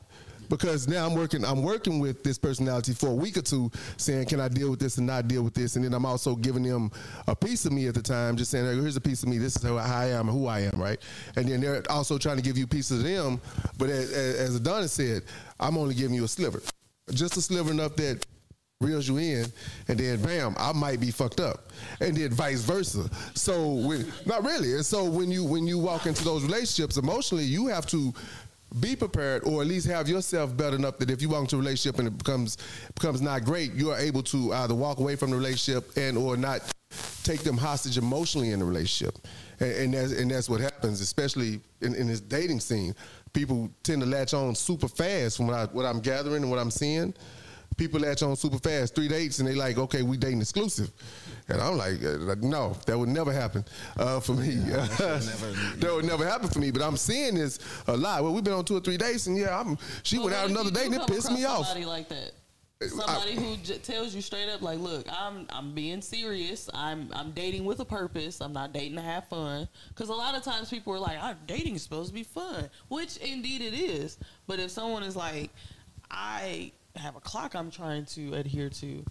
because 0.48 0.88
now 0.88 1.06
I'm 1.06 1.14
working 1.14 1.44
I'm 1.44 1.62
working 1.62 1.98
with 1.98 2.22
this 2.22 2.38
personality 2.38 2.92
for 2.92 3.08
a 3.08 3.14
week 3.14 3.37
or 3.37 3.42
two 3.42 3.70
saying 3.96 4.26
can 4.26 4.40
I 4.40 4.48
deal 4.48 4.70
with 4.70 4.80
this 4.80 4.98
and 4.98 5.06
not 5.06 5.28
deal 5.28 5.42
with 5.42 5.54
this 5.54 5.76
and 5.76 5.84
then 5.84 5.94
I'm 5.94 6.06
also 6.06 6.34
giving 6.34 6.62
them 6.62 6.90
a 7.26 7.37
piece 7.37 7.64
of 7.64 7.72
me 7.72 7.87
at 7.87 7.94
the 7.94 8.02
time 8.02 8.37
just 8.37 8.50
saying 8.50 8.64
hey, 8.64 8.80
here's 8.80 8.96
a 8.96 9.00
piece 9.00 9.22
of 9.22 9.28
me 9.28 9.38
this 9.38 9.56
is 9.56 9.62
how 9.62 9.76
I 9.76 10.06
am 10.06 10.28
who 10.28 10.46
I 10.46 10.61
am 10.61 10.80
right 10.80 10.98
and 11.37 11.46
then 11.46 11.61
they're 11.61 11.82
also 11.90 12.18
trying 12.18 12.37
to 12.37 12.42
give 12.42 12.58
you 12.58 12.66
pieces 12.66 13.00
of 13.00 13.04
them 13.04 13.40
but 13.78 13.88
as, 13.90 14.12
as 14.12 14.56
Adonis 14.56 14.92
said 14.92 15.22
I'm 15.61 15.76
only 15.76 15.94
giving 15.94 16.14
you 16.14 16.24
a 16.24 16.28
sliver 16.28 16.62
just 17.12 17.37
a 17.37 17.42
sliver 17.42 17.70
enough 17.70 17.96
that 17.96 18.24
reels 18.80 19.08
you 19.08 19.16
in, 19.16 19.44
and 19.88 19.98
then 19.98 20.22
bam, 20.22 20.54
I 20.56 20.72
might 20.72 21.00
be 21.00 21.11
fucked 21.11 21.40
up, 21.40 21.72
and 22.00 22.16
then 22.16 22.30
vice 22.30 22.61
versa. 22.61 23.11
So 23.34 23.72
when, 23.72 24.06
not 24.24 24.44
really. 24.44 24.74
And 24.74 24.87
so 24.87 25.04
when 25.04 25.30
you 25.30 25.44
when 25.44 25.66
you 25.66 25.78
walk 25.78 26.06
into 26.06 26.22
those 26.24 26.44
relationships 26.44 26.96
emotionally, 26.96 27.44
you 27.44 27.66
have 27.66 27.87
to 27.87 28.14
be 28.81 28.94
prepared, 28.94 29.44
or 29.44 29.62
at 29.62 29.68
least 29.68 29.87
have 29.87 30.09
yourself 30.09 30.57
better 30.57 30.76
enough 30.76 30.98
that 30.98 31.11
if 31.11 31.22
you 31.22 31.28
walk 31.28 31.42
into 31.42 31.57
a 31.57 31.59
relationship 31.59 31.98
and 31.98 32.09
it 32.09 32.18
becomes 32.18 32.59
becomes 32.94 33.22
not 33.22 33.44
great, 33.44 33.72
you 33.74 33.90
are 33.90 33.98
able 33.98 34.22
to 34.24 34.52
either 34.54 34.74
walk 34.74 34.98
away 34.98 35.16
from 35.16 35.31
the 35.31 35.37
relationship 35.37 35.96
and 35.96 36.18
or 36.18 36.37
not 36.37 36.61
take 37.22 37.40
them 37.40 37.57
hostage 37.57 37.98
emotionally 37.98 38.50
in 38.50 38.59
the 38.59 38.64
relationship. 38.64 39.18
And, 39.61 39.72
and 39.72 39.94
that's 39.94 40.12
and 40.12 40.31
that's 40.31 40.48
what 40.48 40.61
happens, 40.61 41.00
especially 41.00 41.61
in, 41.81 41.94
in 41.94 42.07
this 42.09 42.20
dating 42.20 42.61
scene. 42.61 42.94
People 43.33 43.70
tend 43.83 44.02
to 44.02 44.09
latch 44.09 44.35
on 44.35 44.54
super 44.54 44.88
fast 44.88 45.37
from 45.37 45.46
what 45.46 45.57
I 45.57 45.64
what 45.66 45.87
I'm 45.87 46.00
gathering 46.00 46.42
and 46.42 46.50
what 46.50 46.59
I'm 46.59 46.70
seeing 46.70 47.14
people 47.78 48.00
latch 48.00 48.22
on 48.22 48.37
super 48.37 48.59
fast. 48.59 48.94
Three 48.94 49.09
dates, 49.09 49.38
and 49.38 49.48
they 49.48 49.54
like, 49.54 49.78
okay, 49.78 50.02
we 50.02 50.18
dating 50.18 50.40
exclusive. 50.40 50.92
And 51.48 51.62
I'm 51.62 51.78
like, 51.78 52.04
uh, 52.04 52.18
like, 52.18 52.42
no, 52.42 52.76
that 52.87 52.98
would 52.98 53.08
never 53.08 53.32
happen 53.32 53.64
uh, 53.96 54.20
for 54.20 54.34
me. 54.34 54.54
that 54.56 55.90
would 55.94 56.04
never 56.04 56.26
happen 56.26 56.48
for 56.48 56.58
me. 56.58 56.70
But 56.70 56.82
I'm 56.82 56.96
seeing 56.96 57.37
this 57.37 57.58
a 57.87 57.96
lot. 57.96 58.22
Well, 58.22 58.34
we've 58.34 58.44
been 58.44 58.52
on 58.52 58.66
two 58.66 58.76
or 58.76 58.80
three 58.80 58.98
dates, 58.98 59.26
and 59.26 59.37
yeah, 59.37 59.58
I'm. 59.58 59.78
She 60.02 60.18
went 60.18 60.34
out 60.34 60.50
another 60.50 60.68
you 60.68 60.74
date, 60.74 60.87
and 60.87 60.94
it 60.96 61.06
pissed 61.06 61.30
me 61.30 61.44
across 61.44 61.61
off. 61.61 61.66
Somebody 61.68 61.87
like 61.87 62.08
that. 62.11 62.32
Somebody 62.87 63.34
who 63.34 63.56
j- 63.56 63.78
tells 63.78 64.14
you 64.14 64.20
straight 64.20 64.48
up, 64.48 64.62
like, 64.62 64.78
"Look, 64.78 65.06
I'm 65.11 65.46
I'm 65.50 65.74
being 65.74 66.00
serious. 66.00 66.70
I'm 66.72 67.08
I'm 67.12 67.32
dating 67.32 67.64
with 67.64 67.80
a 67.80 67.84
purpose. 67.84 68.40
I'm 68.40 68.52
not 68.52 68.72
dating 68.72 68.96
to 68.96 69.02
have 69.02 69.26
fun." 69.28 69.68
Because 69.88 70.11
a 70.11 70.14
lot 70.14 70.37
of 70.37 70.44
times 70.44 70.70
people 70.70 70.92
are 70.92 70.98
like, 70.98 71.20
"I'm 71.20 71.38
dating 71.46 71.74
is 71.74 71.82
supposed 71.82 72.11
to 72.11 72.14
be 72.14 72.22
fun," 72.22 72.70
which 72.88 73.16
indeed 73.16 73.62
it 73.62 73.74
is. 73.74 74.18
But 74.46 74.61
if 74.61 74.70
someone 74.70 75.02
is 75.02 75.16
like, 75.16 75.50
"I 76.11 76.70
have 76.94 77.16
a 77.16 77.20
clock 77.20 77.56
I'm 77.56 77.70
trying 77.70 78.04
to 78.06 78.34
adhere 78.34 78.68
to," 78.68 79.04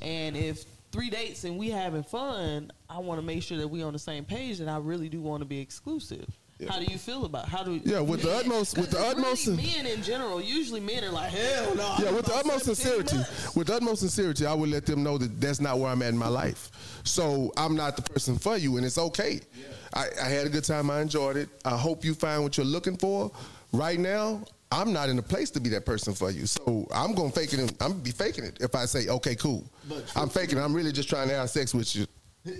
and 0.00 0.34
if 0.34 0.64
three 0.92 1.10
dates 1.10 1.44
and 1.44 1.56
we 1.58 1.70
having 1.70 2.02
fun, 2.02 2.72
I 2.88 2.98
want 2.98 3.20
to 3.20 3.26
make 3.26 3.42
sure 3.42 3.58
that 3.58 3.68
we 3.68 3.82
on 3.82 3.92
the 3.92 3.98
same 3.98 4.24
page, 4.24 4.60
and 4.60 4.68
I 4.70 4.78
really 4.78 5.08
do 5.08 5.20
want 5.20 5.40
to 5.40 5.44
be 5.46 5.60
exclusive. 5.60 6.26
How 6.68 6.78
do 6.78 6.84
you 6.92 6.98
feel 6.98 7.24
about 7.24 7.48
how 7.48 7.62
do 7.62 7.80
Yeah, 7.84 8.00
with 8.00 8.20
the 8.20 8.36
utmost- 8.36 8.76
with 8.76 8.90
the 8.90 8.98
really 8.98 9.10
utmost- 9.12 9.46
men 9.48 9.86
in 9.86 10.02
general 10.02 10.42
usually 10.42 10.80
men 10.80 11.02
are 11.04 11.10
like 11.10 11.30
hell 11.30 11.74
no 11.74 11.94
Yeah, 11.98 12.10
with 12.10 12.26
the 12.26 12.34
utmost 12.34 12.66
sincerity, 12.66 13.16
months." 13.16 13.54
with 13.56 13.70
utmost 13.70 14.00
sincerity, 14.00 14.44
I 14.44 14.52
would 14.52 14.68
let 14.68 14.84
them 14.84 15.02
know 15.02 15.16
that 15.16 15.40
that's 15.40 15.58
not 15.58 15.78
where 15.78 15.90
I'm 15.90 16.02
at 16.02 16.10
in 16.10 16.18
my 16.18 16.28
life. 16.28 16.70
So 17.02 17.50
I'm 17.56 17.76
not 17.76 17.96
the 17.96 18.02
person 18.02 18.36
for 18.38 18.58
you, 18.58 18.76
and 18.76 18.84
it's 18.84 18.98
okay. 18.98 19.40
I, 19.94 20.08
I 20.22 20.28
had 20.28 20.46
a 20.46 20.50
good 20.50 20.64
time. 20.64 20.90
I 20.90 21.00
enjoyed 21.00 21.38
it. 21.38 21.48
I 21.64 21.78
hope 21.78 22.04
you 22.04 22.12
find 22.12 22.42
what 22.42 22.58
you're 22.58 22.66
looking 22.66 22.98
for. 22.98 23.30
Right 23.72 23.98
now, 23.98 24.42
I'm 24.72 24.92
not 24.92 25.08
in 25.08 25.18
a 25.18 25.22
place 25.22 25.50
to 25.52 25.60
be 25.60 25.68
that 25.70 25.84
person 25.84 26.14
for 26.14 26.30
you. 26.30 26.46
So 26.46 26.86
I'm 26.94 27.14
gonna 27.14 27.30
fake 27.30 27.52
it. 27.52 27.60
I'm 27.80 27.90
gonna 27.90 27.94
be 27.94 28.12
faking 28.12 28.44
it 28.44 28.58
if 28.60 28.74
I 28.74 28.84
say, 28.84 29.08
okay, 29.08 29.34
cool. 29.34 29.64
But 29.88 30.10
I'm 30.14 30.28
faking 30.28 30.58
it. 30.58 30.60
I'm 30.60 30.72
really 30.72 30.92
just 30.92 31.08
trying 31.08 31.28
to 31.28 31.34
have 31.34 31.50
sex 31.50 31.74
with 31.74 31.94
you 31.96 32.06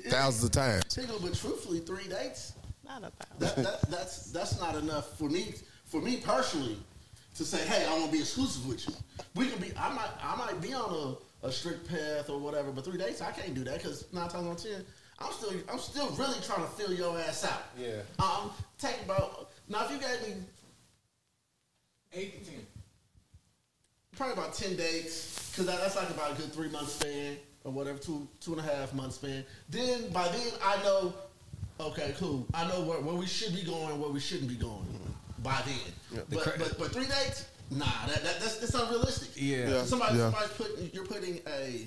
thousands 0.08 0.44
of 0.44 0.50
times. 0.50 0.84
Tingle, 0.88 1.18
but 1.20 1.34
truthfully, 1.34 1.80
three 1.80 2.08
dates. 2.08 2.54
Not 2.84 2.98
about. 2.98 3.38
that, 3.38 3.56
that, 3.56 3.90
that's 3.90 4.32
that's 4.32 4.60
not 4.60 4.74
enough 4.74 5.16
for 5.16 5.28
me 5.28 5.54
for 5.84 6.00
me 6.00 6.16
personally 6.16 6.78
to 7.36 7.44
say, 7.44 7.64
hey, 7.66 7.86
I 7.86 7.92
want 7.92 8.06
to 8.06 8.12
be 8.12 8.18
exclusive 8.18 8.66
with 8.66 8.88
you. 8.88 8.94
We 9.36 9.48
can 9.48 9.60
be. 9.60 9.72
I 9.78 9.94
might 9.94 10.10
I 10.20 10.34
might 10.34 10.60
be 10.60 10.74
on 10.74 11.16
a, 11.42 11.46
a 11.46 11.52
strict 11.52 11.88
path 11.88 12.28
or 12.28 12.40
whatever, 12.40 12.72
but 12.72 12.84
three 12.84 12.98
dates 12.98 13.22
I 13.22 13.30
can't 13.30 13.54
do 13.54 13.62
that 13.64 13.78
because 13.78 14.06
nine 14.12 14.28
times 14.28 14.46
out 14.48 14.52
of 14.52 14.62
ten. 14.62 14.84
I'm 15.22 15.32
still, 15.32 15.52
I'm 15.70 15.78
still 15.78 16.08
really 16.12 16.40
trying 16.42 16.62
to 16.62 16.70
fill 16.72 16.94
your 16.94 17.18
ass 17.20 17.44
out. 17.44 17.64
Yeah. 17.78 18.00
Um, 18.18 18.50
take 18.78 19.02
about 19.04 19.50
now. 19.68 19.84
If 19.84 19.90
you 19.90 19.98
gave 19.98 20.26
me 20.26 20.42
Eight 22.12 22.44
to 22.44 22.50
ten. 22.50 22.60
probably 24.16 24.32
about 24.34 24.54
ten 24.54 24.76
dates, 24.76 25.50
because 25.50 25.66
that, 25.66 25.80
that's 25.80 25.96
like 25.96 26.10
about 26.10 26.32
a 26.32 26.34
good 26.34 26.52
three 26.52 26.68
month 26.68 26.88
span 26.88 27.36
or 27.64 27.72
whatever, 27.72 27.98
two 27.98 28.26
two 28.40 28.52
and 28.52 28.60
a 28.60 28.64
half 28.64 28.92
month 28.94 29.14
span. 29.14 29.44
Then 29.68 30.08
by 30.10 30.26
then 30.28 30.48
I 30.62 30.82
know, 30.82 31.14
okay, 31.78 32.14
cool. 32.18 32.46
I 32.52 32.66
know 32.68 32.80
where, 32.82 33.00
where 33.00 33.14
we 33.14 33.26
should 33.26 33.54
be 33.54 33.62
going, 33.62 34.00
where 34.00 34.10
we 34.10 34.20
shouldn't 34.20 34.48
be 34.48 34.56
going. 34.56 34.86
By 35.42 35.62
then, 35.64 36.24
The 36.28 36.34
but, 36.36 36.42
cra- 36.44 36.58
but 36.58 36.78
but 36.78 36.92
three 36.92 37.06
dates, 37.06 37.46
nah, 37.70 37.86
that, 38.06 38.22
that 38.24 38.40
that's 38.40 38.56
that's 38.58 38.74
unrealistic. 38.74 39.30
Yeah. 39.36 39.68
Yeah. 39.70 39.82
Somebody 39.84 40.18
Yeah. 40.18 40.30
somebody's 40.30 40.56
putting 40.56 40.90
you're 40.92 41.06
putting 41.06 41.40
a 41.46 41.86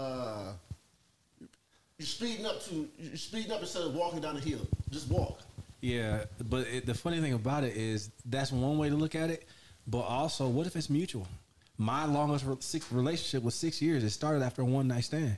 uh 0.00 0.52
you're 1.98 2.06
speeding 2.06 2.44
up 2.46 2.62
to 2.66 2.88
you're 2.98 3.16
speeding 3.16 3.50
up 3.50 3.60
instead 3.62 3.82
of 3.82 3.94
walking 3.94 4.20
down 4.20 4.34
the 4.34 4.40
hill. 4.40 4.60
Just 4.90 5.08
walk. 5.08 5.40
Yeah, 5.84 6.24
but 6.42 6.66
it, 6.66 6.86
the 6.86 6.94
funny 6.94 7.20
thing 7.20 7.34
about 7.34 7.62
it 7.62 7.76
is 7.76 8.10
that's 8.24 8.50
one 8.50 8.78
way 8.78 8.88
to 8.88 8.94
look 8.94 9.14
at 9.14 9.28
it. 9.28 9.46
But 9.86 10.00
also, 10.00 10.48
what 10.48 10.66
if 10.66 10.76
it's 10.76 10.88
mutual? 10.88 11.28
My 11.76 12.06
longest 12.06 12.46
re- 12.46 12.56
six, 12.60 12.90
relationship 12.90 13.42
was 13.42 13.54
six 13.54 13.82
years. 13.82 14.02
It 14.02 14.08
started 14.08 14.42
after 14.42 14.64
one 14.64 14.88
night 14.88 15.04
stand. 15.04 15.36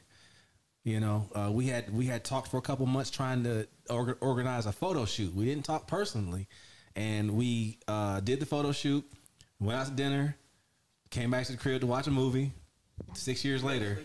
You 0.85 1.00
know, 1.00 1.28
uh, 1.35 1.50
we 1.50 1.66
had 1.66 1.92
we 1.92 2.06
had 2.06 2.22
talked 2.22 2.48
for 2.48 2.59
a 2.59 2.62
couple 2.62 2.87
months 2.87 3.11
trying 3.11 3.42
to 3.42 3.66
org- 3.90 4.18
organize 4.20 4.66
a 4.66 4.72
photo 4.72 5.04
shoot. 5.04 5.35
We 5.35 5.46
didn't 5.46 5.64
talk 5.64 5.88
personally, 5.88 6.46
and 6.94 7.32
we 7.32 7.80
uh, 7.88 8.20
did 8.20 8.38
the 8.38 8.46
photo 8.46 8.70
shoot. 8.70 9.04
Went 9.59 9.80
out 9.80 9.87
to 9.87 9.92
dinner, 9.92 10.37
came 11.11 11.32
back 11.32 11.46
to 11.46 11.52
the 11.52 11.59
crib 11.59 11.80
to 11.80 11.88
watch 11.88 12.06
a 12.06 12.12
movie. 12.12 12.52
Six 13.14 13.44
years 13.44 13.64
later, 13.64 13.98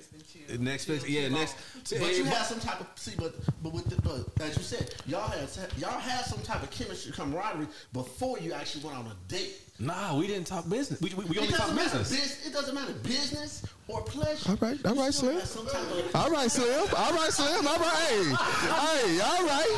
next 0.59 0.85
fix, 0.85 1.07
yeah, 1.07 1.29
next. 1.29 1.55
But 1.89 2.15
you 2.15 2.25
had 2.25 2.45
some 2.45 2.59
type 2.59 2.79
of 2.79 2.87
see, 2.95 3.13
but 3.17 3.35
but 3.63 3.73
with 3.73 3.85
the, 3.85 4.01
but 4.01 4.45
as 4.45 4.57
you 4.57 4.63
said, 4.63 4.93
y'all 5.07 5.29
had 5.29 5.49
y'all 5.77 5.99
had 5.99 6.25
some 6.25 6.41
type 6.41 6.63
of 6.63 6.71
chemistry, 6.71 7.11
camaraderie 7.11 7.67
before 7.93 8.39
you 8.39 8.53
actually 8.53 8.83
went 8.83 8.97
on 8.97 9.07
a 9.07 9.15
date. 9.27 9.57
Nah, 9.81 10.15
we 10.15 10.27
didn't 10.27 10.45
talk 10.45 10.69
business. 10.69 11.01
We, 11.01 11.09
we, 11.15 11.25
we 11.25 11.37
It 11.37 11.41
only 11.41 11.53
talk 11.53 11.75
business. 11.75 12.11
Bus- 12.11 12.45
It 12.47 12.53
doesn't 12.53 12.75
matter 12.75 12.93
business 13.01 13.65
or 13.87 14.01
pleasure. 14.03 14.51
All 14.51 14.57
right, 14.61 14.77
all 14.85 14.93
You 14.95 15.01
right, 15.01 15.13
Slim. 15.13 15.39
had 15.39 15.47
some 15.47 15.65
type 15.65 15.81
of- 15.81 16.15
All 16.15 16.29
right, 16.29 16.51
Slim. 16.51 16.87
All 16.95 17.13
right, 17.13 17.31
Slim. 17.33 17.67
All 17.67 17.79
right. 17.79 17.97
Hey, 17.97 19.15
hey, 19.15 19.21
all 19.21 19.45
right. 19.47 19.71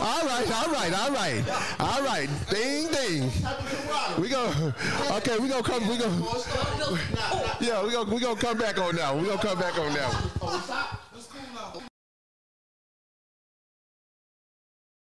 All 0.00 0.24
right, 0.24 0.50
all 0.50 0.72
right, 0.72 0.94
all 0.98 1.10
right. 1.12 1.44
All 1.78 2.02
right. 2.02 2.28
Ding, 2.48 2.88
ding. 2.90 3.30
type 3.42 3.60
of 3.60 3.68
camaraderie. 3.68 4.22
We 4.22 4.28
go. 4.30 4.72
Okay, 5.18 5.38
we 5.38 5.48
gonna 5.48 5.62
come. 5.62 5.86
We 5.88 5.98
go. 5.98 6.08
Before 6.08 6.36
it 6.36 6.42
started. 6.42 7.14
Now- 7.14 7.42
now- 7.42 7.56
Yeah, 7.60 7.84
we 7.84 7.90
gonna 7.92 8.14
we 8.14 8.20
gonna 8.20 8.40
come 8.40 8.56
back 8.56 8.78
on 8.78 8.96
that. 8.96 9.14
one. 9.14 9.22
We 9.22 9.28
gonna 9.28 9.42
come 9.42 9.58
back 9.58 9.78
on 9.78 9.92
that. 9.92 10.10
one. 10.14 10.30
Oh, 10.40 10.54
we 10.56 10.60
stop. 10.62 10.96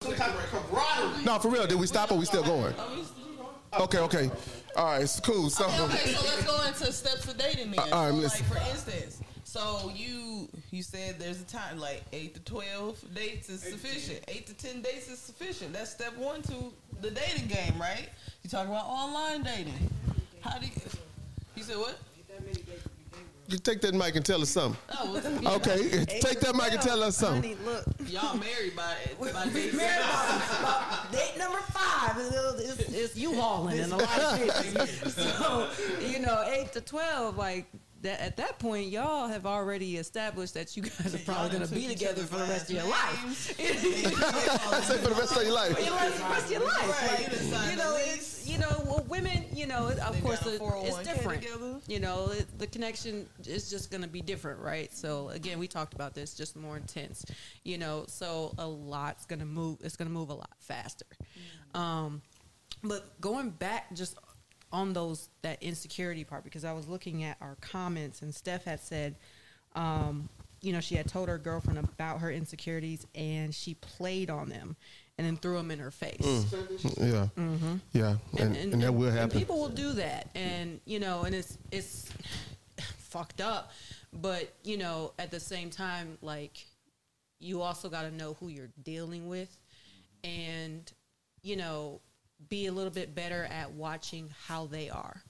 Some 0.03 0.15
type 0.17 0.35
of 0.35 0.69
camaraderie. 0.71 1.25
No, 1.25 1.39
for 1.39 1.49
real. 1.49 1.67
Did 1.67 1.81
we 1.81 1.87
stop 1.87 2.13
or 2.13 2.19
we 2.19 2.27
still 2.27 2.43
going? 2.45 2.75
Oh, 2.79 3.05
Okay, 3.81 3.99
okay. 3.99 4.31
All 4.77 4.87
right, 4.87 5.03
it's 5.03 5.21
cool. 5.21 5.51
So, 5.51 5.67
Okay, 5.67 6.13
so 6.13 6.27
let's 6.27 6.45
go 6.45 6.67
into 6.67 6.93
steps 6.93 7.29
of 7.29 7.37
dating 7.39 7.71
then. 7.73 7.81
Uh, 7.81 7.83
all 7.93 8.05
right, 8.05 8.11
so, 8.11 8.17
listen. 8.17 8.47
like 8.51 8.63
for 8.65 8.71
instance, 8.71 9.21
so 9.45 9.93
you 9.95 10.49
you 10.71 10.83
said 10.83 11.19
there's 11.19 11.41
a 11.41 11.45
time 11.45 11.79
like 11.79 12.03
eight 12.13 12.35
to 12.35 12.41
twelve 12.41 13.03
dates 13.15 13.49
is 13.49 13.63
sufficient. 13.63 14.21
Eight 14.29 14.47
to 14.47 14.55
ten 14.55 14.83
dates 14.83 15.09
is 15.09 15.19
sufficient. 15.19 15.73
That's 15.73 15.91
step 15.91 16.17
one 16.17 16.43
to 16.43 16.73
the 17.01 17.11
dating 17.11 17.49
game, 17.49 17.81
right? 17.81 18.09
You 18.43 18.51
talk 18.51 18.67
about 18.67 18.87
online 18.87 19.43
dating. 19.43 19.91
How 20.41 20.59
do 20.59 20.67
you? 20.67 20.73
You 21.57 21.63
said 21.63 21.77
what? 21.77 21.99
You 23.49 23.59
take 23.59 23.81
that 23.83 23.95
mic 23.95 24.17
and 24.17 24.25
tell 24.25 24.41
us 24.43 24.51
something. 24.51 24.79
Oh, 24.99 25.13
well, 25.13 25.57
Okay, 25.57 26.05
take 26.21 26.41
that 26.41 26.55
mic 26.55 26.73
and 26.73 26.81
tell 26.83 27.03
us 27.03 27.17
something. 27.17 27.57
Honey, 27.57 27.65
look. 27.65 27.85
y'all 28.09 28.37
married 28.39 28.75
by 28.75 28.95
by 29.19 29.45
date 29.49 29.75
married 29.75 30.05
seven. 30.05 30.59
about, 30.61 30.61
about 30.61 31.13
date 31.13 31.39
number 31.39 31.59
five. 31.59 32.17
It's, 32.19 32.81
it's, 32.81 32.93
it's 32.93 33.17
you 33.17 33.35
hauling 33.41 33.79
in 33.79 33.93
a 33.93 33.97
lot 33.97 34.19
of 34.19 34.39
cases. 34.39 35.15
So, 35.15 35.69
you 36.01 36.21
know, 36.21 36.43
eight 36.47 36.73
to 36.73 36.81
twelve, 36.81 37.37
like 37.37 37.67
that 38.05 38.21
at 38.21 38.37
that 38.37 38.59
point, 38.59 38.89
y'all 38.89 39.29
have 39.29 39.47
already 39.47 39.97
established 39.97 40.55
that 40.55 40.77
you 40.77 40.83
guys 40.83 41.15
are 41.15 41.19
probably 41.25 41.59
gonna 41.59 41.67
be 41.71 41.89
together 41.89 42.23
for 42.23 42.37
the 42.37 42.45
rest 42.45 42.71
of 42.71 42.77
your 42.77 42.85
life. 42.85 43.55
I 43.61 44.81
say 44.81 44.99
for 44.99 45.09
the 45.09 45.15
rest 45.15 45.37
of 45.37 45.43
your 45.43 45.55
life. 45.55 45.77
For 45.77 45.85
the 45.85 45.91
rest 45.91 46.45
of 46.45 46.51
your 46.53 46.65
life, 46.65 47.11
like, 47.11 47.21
you 47.21 47.27
done 47.27 47.45
signed 47.51 47.71
you 47.71 47.77
the 47.77 47.83
know, 47.83 47.97
it's 47.99 48.35
you 48.47 48.59
know, 48.59 48.83
well, 48.85 49.05
women, 49.09 49.45
you 49.55 49.67
know, 49.67 49.89
of 49.89 50.23
course, 50.23 50.41
got 50.41 50.53
a 50.53 50.55
it- 50.57 50.61
401k 50.61 50.85
it's 50.87 51.09
different. 51.09 51.43
together. 51.43 51.81
You 51.89 52.01
know, 52.01 52.29
it, 52.31 52.59
the 52.59 52.67
connection 52.67 53.27
is 53.47 53.71
just 53.71 53.91
going 53.91 54.03
to 54.03 54.09
be 54.09 54.21
different, 54.21 54.61
right? 54.61 54.93
So 54.93 55.31
again, 55.31 55.59
we 55.59 55.67
talked 55.67 55.95
about 55.95 56.15
this, 56.15 56.35
just 56.35 56.55
more 56.57 56.77
intense. 56.77 57.25
You 57.65 57.79
know, 57.79 58.05
so 58.07 58.55
a 58.59 58.67
lot's 58.67 59.25
going 59.25 59.41
to 59.41 59.47
move. 59.47 59.79
It's 59.83 59.97
going 59.97 60.09
to 60.09 60.15
move 60.15 60.29
a 60.29 60.35
lot 60.35 60.51
faster. 60.59 61.07
Um, 61.75 62.21
but 62.83 63.19
going 63.21 63.51
back 63.51 63.95
just 63.95 64.19
on 64.75 64.93
those 64.93 65.29
that 65.43 65.63
insecurity 65.63 66.25
part, 66.25 66.43
because 66.43 66.65
I 66.65 66.73
was 66.73 66.89
looking 66.89 67.23
at 67.23 67.37
our 67.41 67.57
comments, 67.61 68.23
and 68.23 68.35
Steph 68.35 68.65
had 68.65 68.81
said, 68.81 69.15
um, 69.77 70.29
you 70.61 70.73
know, 70.73 70.81
she 70.81 70.97
had 70.97 71.07
told 71.07 71.29
her 71.29 71.39
girlfriend 71.39 71.79
about 71.79 72.21
her 72.21 72.31
insecurities, 72.31 73.07
and 73.15 73.55
she 73.55 73.75
played 73.75 74.31
on 74.31 74.49
them, 74.49 74.75
and 75.17 75.25
then 75.25 75.37
threw 75.37 75.57
them 75.57 75.71
in 75.71 75.79
her 75.79 75.93
face. 75.93 76.53
Yeah, 76.99 77.29
yeah, 77.93 78.17
and, 78.37 78.57
and, 78.57 78.83
that 78.83 78.93
will 78.93 79.09
and 79.09 79.17
happen. 79.17 79.39
people 79.39 79.61
will 79.61 79.69
do 79.69 79.93
that, 79.93 80.29
and 80.35 80.81
you 80.87 80.99
know, 80.99 81.23
and 81.23 81.37
it's 81.37 81.57
it's 81.71 82.13
fucked 82.99 83.41
up, 83.41 83.71
but 84.13 84.53
you 84.65 84.77
know, 84.77 85.13
at 85.21 85.31
the 85.31 85.41
same 85.41 85.71
time, 85.71 86.19
like 86.21 86.67
you 87.39 87.63
also 87.63 87.89
got 87.89 88.03
to 88.03 88.11
know 88.11 88.35
who 88.41 88.49
you're 88.49 88.73
dealing 88.83 89.29
with, 89.29 89.57
and 90.25 90.93
you 91.43 91.55
know, 91.55 92.01
be 92.49 92.67
a 92.67 92.73
little 92.73 92.91
bit 92.91 93.15
better 93.15 93.45
at 93.45 93.73
watching 93.73 94.31
how 94.47 94.67
they 94.67 94.91
are. 94.91 95.23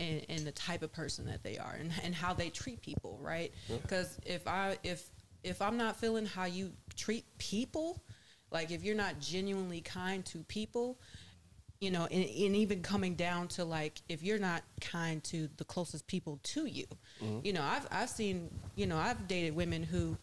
And, 0.00 0.24
and 0.28 0.46
the 0.46 0.52
type 0.52 0.82
of 0.82 0.92
person 0.92 1.26
that 1.26 1.42
they 1.42 1.58
are 1.58 1.76
and, 1.76 1.90
and 2.04 2.14
how 2.14 2.32
they 2.32 2.50
treat 2.50 2.80
people 2.82 3.18
right 3.20 3.52
because 3.82 4.16
if 4.24 4.46
i 4.46 4.78
if 4.84 5.10
if 5.42 5.60
i'm 5.60 5.76
not 5.76 5.96
feeling 5.96 6.24
how 6.24 6.44
you 6.44 6.70
treat 6.94 7.24
people 7.38 8.00
like 8.52 8.70
if 8.70 8.84
you're 8.84 8.94
not 8.94 9.18
genuinely 9.18 9.80
kind 9.80 10.24
to 10.26 10.44
people 10.44 11.00
you 11.80 11.90
know, 11.90 12.04
and, 12.10 12.24
and 12.24 12.56
even 12.56 12.82
coming 12.82 13.14
down 13.14 13.48
to 13.48 13.64
like 13.64 14.00
if 14.08 14.22
you're 14.22 14.38
not 14.38 14.62
kind 14.80 15.22
to 15.24 15.48
the 15.56 15.64
closest 15.64 16.06
people 16.06 16.40
to 16.42 16.66
you, 16.66 16.86
mm-hmm. 17.22 17.38
you 17.44 17.52
know, 17.52 17.62
I've 17.62 17.86
I've 17.90 18.10
seen, 18.10 18.50
you 18.74 18.86
know, 18.86 18.96
I've 18.96 19.28
dated 19.28 19.54
women 19.54 19.82
who 19.82 20.16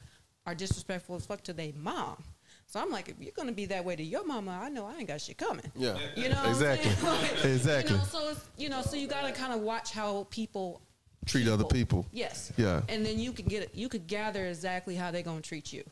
are 0.45 0.53
disrespectful 0.53 1.15
as 1.15 1.25
fuck 1.25 1.41
to 1.43 1.53
their 1.53 1.71
mom. 1.75 2.23
So 2.67 2.81
I'm 2.81 2.89
like, 2.89 3.09
if 3.09 3.15
you're 3.19 3.31
gonna 3.35 3.51
be 3.51 3.65
that 3.67 3.85
way 3.85 3.95
to 3.95 4.03
your 4.03 4.25
mama, 4.25 4.59
I 4.61 4.69
know 4.69 4.85
I 4.85 4.97
ain't 4.97 5.07
got 5.07 5.21
shit 5.21 5.37
coming. 5.37 5.71
Yeah, 5.75 5.97
You 6.15 6.29
know, 6.29 6.43
exactly. 6.47 6.91
Like, 7.07 7.45
exactly. 7.45 7.93
You 7.93 7.99
know, 7.99 8.03
so 8.05 8.29
it's, 8.29 8.45
you 8.57 8.69
know, 8.69 8.81
so 8.81 8.95
you 8.95 9.07
gotta 9.07 9.31
kind 9.31 9.53
of 9.53 9.61
watch 9.61 9.91
how 9.91 10.27
people 10.29 10.81
Treat 11.25 11.47
other 11.47 11.63
people. 11.63 12.05
Yes. 12.11 12.51
Yeah. 12.55 12.81
And 12.87 13.03
then 13.03 13.17
you 13.17 13.31
can 13.31 13.45
get 13.47 13.63
it. 13.63 13.71
You 13.73 13.89
could 13.89 14.05
gather 14.05 14.45
exactly 14.45 14.95
how 14.95 15.09
they're 15.11 15.23
gonna 15.23 15.41
treat 15.41 15.73
you. 15.73 15.83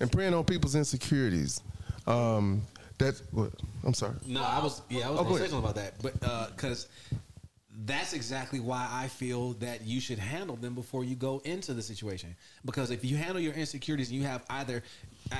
and 0.00 0.10
preying 0.10 0.34
on 0.34 0.44
people's 0.44 0.74
insecurities. 0.74 1.60
Um, 2.06 2.62
that's 2.98 3.22
what 3.30 3.52
I'm 3.84 3.94
sorry. 3.94 4.14
No, 4.26 4.42
I 4.42 4.60
was 4.62 4.82
yeah, 4.90 5.06
I 5.06 5.10
was 5.10 5.20
Oh, 5.20 5.22
go 5.24 5.28
gonna 5.30 5.44
say 5.44 5.50
something 5.50 5.70
about 5.70 5.74
that, 5.76 5.94
but 6.02 6.56
because 6.56 6.88
that's 7.86 8.12
exactly 8.12 8.60
why 8.60 8.86
I 8.90 9.08
feel 9.08 9.52
that 9.54 9.82
you 9.86 10.00
should 10.00 10.18
handle 10.18 10.56
them 10.56 10.74
before 10.74 11.04
you 11.04 11.14
go 11.16 11.40
into 11.44 11.72
the 11.72 11.82
situation. 11.82 12.36
Because 12.64 12.90
if 12.90 13.04
you 13.04 13.16
handle 13.16 13.40
your 13.40 13.54
insecurities 13.54 14.10
and 14.10 14.18
you 14.18 14.26
have 14.26 14.44
either 14.50 14.82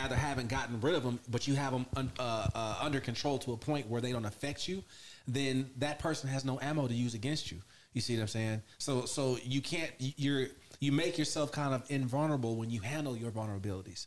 either 0.04 0.14
haven't 0.14 0.48
gotten 0.48 0.80
rid 0.80 0.94
of 0.94 1.02
them, 1.02 1.18
but 1.28 1.46
you 1.46 1.54
have 1.54 1.72
them 1.72 1.84
un, 1.96 2.10
uh, 2.18 2.46
uh, 2.54 2.78
under 2.80 3.00
control 3.00 3.38
to 3.38 3.52
a 3.52 3.56
point 3.56 3.88
where 3.88 4.00
they 4.00 4.12
don't 4.12 4.24
affect 4.24 4.66
you, 4.66 4.82
then 5.28 5.68
that 5.76 5.98
person 5.98 6.28
has 6.30 6.44
no 6.44 6.58
ammo 6.60 6.88
to 6.88 6.94
use 6.94 7.14
against 7.14 7.50
you. 7.52 7.58
You 7.92 8.00
see 8.00 8.14
what 8.16 8.22
I'm 8.22 8.28
saying? 8.28 8.62
So 8.78 9.04
so 9.04 9.36
you 9.44 9.60
can't 9.60 9.90
you- 9.98 10.14
you're 10.16 10.46
you 10.80 10.90
make 10.92 11.18
yourself 11.18 11.52
kind 11.52 11.74
of 11.74 11.88
invulnerable 11.90 12.56
when 12.56 12.70
you 12.70 12.80
handle 12.80 13.16
your 13.16 13.30
vulnerabilities. 13.30 14.06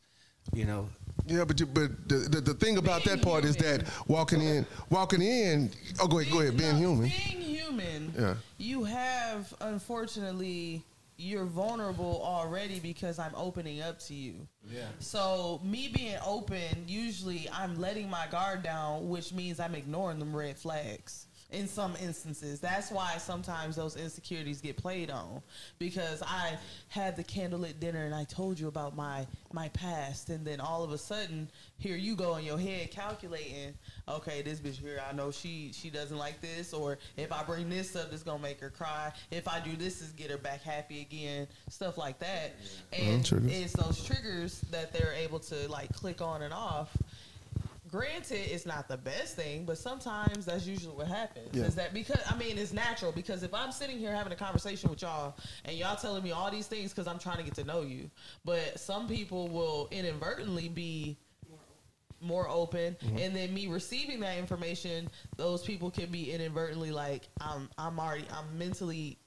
You 0.54 0.66
know, 0.66 0.90
Yeah, 1.28 1.44
but 1.46 1.60
you, 1.60 1.66
but 1.66 2.08
the, 2.08 2.16
the 2.16 2.42
the 2.42 2.54
thing 2.54 2.78
about 2.78 3.04
that 3.06 3.22
part 3.22 3.46
is 3.46 3.56
that 3.58 3.86
walking 4.08 4.42
in, 4.42 4.66
walking 4.90 5.22
in. 5.22 5.72
Oh, 6.00 6.08
go 6.08 6.20
ahead, 6.20 6.32
go 6.32 6.42
ahead. 6.42 6.58
Being 6.58 6.74
No, 6.74 6.78
human. 6.78 7.10
Being 7.10 7.42
human. 7.42 8.14
Yeah. 8.18 8.36
You 8.58 8.84
have 8.84 9.54
unfortunately 9.62 10.84
you're 11.18 11.46
vulnerable 11.46 12.22
already 12.24 12.80
because 12.80 13.20
I'm 13.20 13.34
opening 13.36 13.82
up 13.82 14.00
to 14.00 14.14
you. 14.14 14.48
Yeah. 14.70 14.88
So 15.00 15.62
me 15.64 15.90
being 15.94 16.18
open, 16.26 16.84
usually 16.88 17.48
I'm 17.54 17.80
letting 17.80 18.10
my 18.10 18.28
guard 18.30 18.64
down, 18.64 19.08
which 19.08 19.32
means 19.32 19.60
I'm 19.60 19.76
ignoring 19.76 20.20
them 20.20 20.36
red 20.36 20.58
flags. 20.58 21.25
In 21.52 21.68
some 21.68 21.96
instances. 22.02 22.60
That's 22.60 22.92
why 22.92 23.18
sometimes 23.18 23.76
those 23.76 23.96
insecurities 23.96 24.62
get 24.62 24.78
played 24.78 25.12
on 25.12 25.42
because 25.78 26.24
I 26.24 26.58
had 26.88 27.16
the 27.16 27.24
candlelit 27.24 27.80
dinner 27.80 28.06
and 28.06 28.16
I 28.16 28.24
told 28.24 28.60
you 28.60 28.68
about 28.68 28.96
my 28.96 29.28
my 29.54 29.70
past 29.70 30.30
and 30.30 30.46
then 30.46 30.60
all 30.60 30.84
of 30.84 30.92
a 30.92 30.98
sudden 30.98 31.48
here 31.78 31.96
you 31.96 32.16
go 32.16 32.36
in 32.36 32.44
your 32.44 32.58
head 32.58 32.92
calculating, 32.92 33.74
okay, 34.10 34.42
this 34.42 34.60
bitch 34.60 34.80
here, 34.80 35.02
I 35.08 35.14
know 35.14 35.32
she 35.32 35.72
she 35.74 35.90
doesn't 35.90 36.18
like 36.18 36.42
this 36.42 36.74
or 36.74 36.98
if 37.16 37.32
I 37.32 37.44
bring 37.44 37.70
this 37.70 37.96
up 37.96 38.12
it's 38.12 38.24
going 38.24 38.40
to 38.40 38.44
make 38.44 38.60
her 38.60 38.72
cry. 38.72 39.14
If 39.30 39.48
I 39.48 39.60
do 39.60 39.76
this 39.76 40.02
is 40.02 40.12
get 40.12 40.32
her 40.32 40.38
back 40.38 40.64
happy 40.64 41.02
again, 41.02 41.48
stuff 41.70 41.98
like 41.98 42.20
that. 42.20 42.60
Mm-hmm. 42.60 43.12
And 43.12 43.26
triggers. 43.26 43.52
it's 43.52 43.74
those 43.74 44.04
triggers 44.04 44.62
that 44.72 44.92
they're 44.92 45.14
able 45.14 45.40
to 45.40 45.70
like 45.70 45.94
click 45.94 46.22
on 46.22 46.42
and 46.42 46.54
off 46.54 46.96
granted 47.96 48.54
it's 48.54 48.66
not 48.66 48.88
the 48.90 48.98
best 48.98 49.38
thing 49.38 49.64
but 49.64 49.78
sometimes 49.78 50.46
that's 50.46 50.68
usually 50.68 50.94
what 50.94 51.08
happens 51.08 51.50
Yeah. 51.54 51.64
is 51.64 51.76
that 51.76 51.94
because 51.94 52.20
i 52.30 52.36
mean 52.36 52.58
it's 52.58 52.74
natural 52.74 53.14
because 53.14 53.42
if 53.42 53.54
i'm 53.54 53.72
sitting 53.72 53.98
here 53.98 54.14
having 54.14 54.34
a 54.34 54.36
conversation 54.36 54.90
with 54.90 55.02
y'all 55.02 55.38
and 55.64 55.78
y'all 55.78 55.96
telling 55.96 56.22
me 56.22 56.32
all 56.32 56.52
these 56.52 56.68
things 56.68 56.92
because 56.92 57.08
i'm 57.08 57.20
trying 57.20 57.38
to 57.38 57.44
get 57.44 57.56
to 57.56 57.64
know 57.64 57.84
you 57.84 58.10
but 58.44 58.78
some 58.78 59.08
people 59.08 59.48
will 59.48 59.88
inadvertently 59.92 60.68
be 60.68 61.18
more 62.20 62.50
open 62.50 62.96
mm-hmm. 62.96 63.18
and 63.18 63.34
then 63.34 63.54
me 63.54 63.68
receiving 63.68 64.20
that 64.20 64.38
information 64.38 65.08
those 65.38 65.64
people 65.64 65.90
can 65.90 66.08
be 66.08 66.32
inadvertently 66.32 66.92
like 66.92 67.30
i'm 67.40 67.70
i'm 67.78 67.98
already 67.98 68.26
i'm 68.32 68.58
mentally 68.58 69.18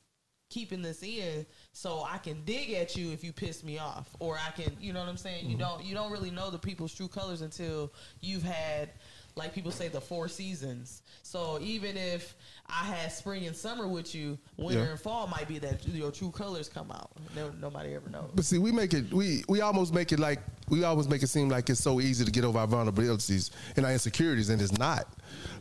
keeping 0.50 0.82
this 0.82 1.02
in 1.02 1.46
so 1.72 2.04
I 2.08 2.18
can 2.18 2.44
dig 2.44 2.72
at 2.72 2.96
you 2.96 3.12
if 3.12 3.22
you 3.22 3.32
piss 3.32 3.62
me 3.62 3.78
off 3.78 4.08
or 4.18 4.36
I 4.36 4.50
can 4.50 4.76
you 4.80 4.92
know 4.92 5.00
what 5.00 5.08
I'm 5.08 5.16
saying 5.16 5.44
you 5.44 5.56
mm-hmm. 5.56 5.60
don't 5.60 5.84
you 5.84 5.94
don't 5.94 6.10
really 6.10 6.30
know 6.30 6.50
the 6.50 6.58
people's 6.58 6.94
true 6.94 7.08
colors 7.08 7.40
until 7.40 7.92
you've 8.20 8.42
had 8.42 8.90
like 9.36 9.54
people 9.54 9.70
say 9.70 9.86
the 9.86 10.00
four 10.00 10.26
seasons 10.28 11.02
so 11.22 11.58
even 11.60 11.96
if 11.96 12.34
I 12.66 12.84
had 12.84 13.12
spring 13.12 13.46
and 13.46 13.54
summer 13.54 13.86
with 13.86 14.14
you 14.14 14.38
winter 14.56 14.82
Yeah. 14.82 14.90
and 14.90 15.00
fall 15.00 15.28
might 15.28 15.46
be 15.46 15.58
that 15.60 15.86
your 15.86 16.10
true 16.10 16.32
colors 16.32 16.68
come 16.68 16.90
out 16.90 17.10
no, 17.36 17.50
nobody 17.60 17.94
ever 17.94 18.08
knows 18.10 18.30
But 18.34 18.44
see, 18.44 18.58
we 18.58 18.72
make 18.72 18.94
it 18.94 19.12
we 19.12 19.44
we 19.48 19.60
almost 19.60 19.94
make 19.94 20.10
it 20.10 20.18
like 20.18 20.40
we 20.70 20.84
always 20.84 21.08
make 21.08 21.22
it 21.22 21.28
seem 21.28 21.48
like 21.48 21.70
it's 21.70 21.80
so 21.80 22.00
easy 22.00 22.24
to 22.24 22.30
get 22.30 22.44
over 22.44 22.58
our 22.58 22.66
vulnerabilities 22.66 23.50
and 23.76 23.86
our 23.86 23.92
insecurities, 23.92 24.50
and 24.50 24.60
it's 24.60 24.76
not. 24.76 25.06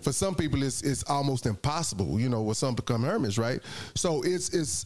For 0.02 0.12
some 0.12 0.36
people, 0.36 0.64
it's 0.64 0.82
it's 0.82 1.04
almost 1.04 1.46
impossible. 1.46 2.20
You 2.20 2.30
know, 2.30 2.42
where 2.42 2.56
some 2.56 2.76
become 2.76 3.04
hermits, 3.04 3.38
right? 3.38 3.62
So 3.96 4.22
it's 4.24 4.50
it's. 4.50 4.86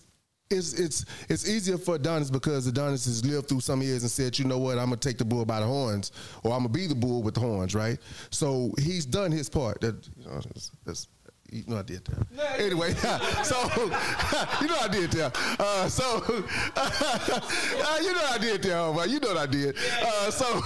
It's, 0.52 0.74
it's 0.74 1.06
it's 1.30 1.48
easier 1.48 1.78
for 1.78 1.96
Adonis 1.96 2.30
because 2.30 2.68
Adonis 2.68 3.06
has 3.06 3.26
lived 3.26 3.48
through 3.48 3.62
some 3.62 3.82
years 3.82 4.04
and 4.04 4.12
said, 4.12 4.38
you 4.38 4.46
know 4.46 4.58
what, 4.58 4.78
I'm 4.78 4.86
gonna 4.86 4.98
take 4.98 5.18
the 5.18 5.26
bull 5.26 5.46
by 5.46 5.60
the 5.60 5.66
horns, 5.66 6.12
or 6.44 6.52
I'm 6.54 6.60
gonna 6.60 6.70
be 6.70 6.88
the 6.88 6.96
bull 6.96 7.24
with 7.24 7.36
the 7.36 7.40
horns, 7.40 7.74
right? 7.74 7.98
So 8.30 8.72
he's 8.80 9.06
done 9.06 9.32
his 9.32 9.50
part. 9.50 9.82
That 9.82 9.96
you 10.18 10.26
know, 10.26 10.40
that's, 10.40 10.72
that's, 10.86 11.08
you 11.52 11.64
know 11.68 11.80
I 11.80 11.82
did 11.82 12.06
that. 12.06 12.60
Anyway, 12.60 12.94
so 13.44 13.58
you 14.62 14.68
know 14.68 14.78
I 14.80 14.88
did 14.90 15.12
that. 15.12 15.38
Uh, 15.60 15.88
so 15.90 16.04
uh, 16.76 18.00
you 18.02 18.14
know 18.14 18.26
I 18.30 18.38
did 18.40 18.64
that, 18.64 18.72
homeboy. 18.72 19.10
You 19.10 19.20
know 19.20 19.28
what 19.30 19.38
I 19.38 19.46
did. 19.46 19.76
Uh, 20.02 20.32
so 20.32 20.62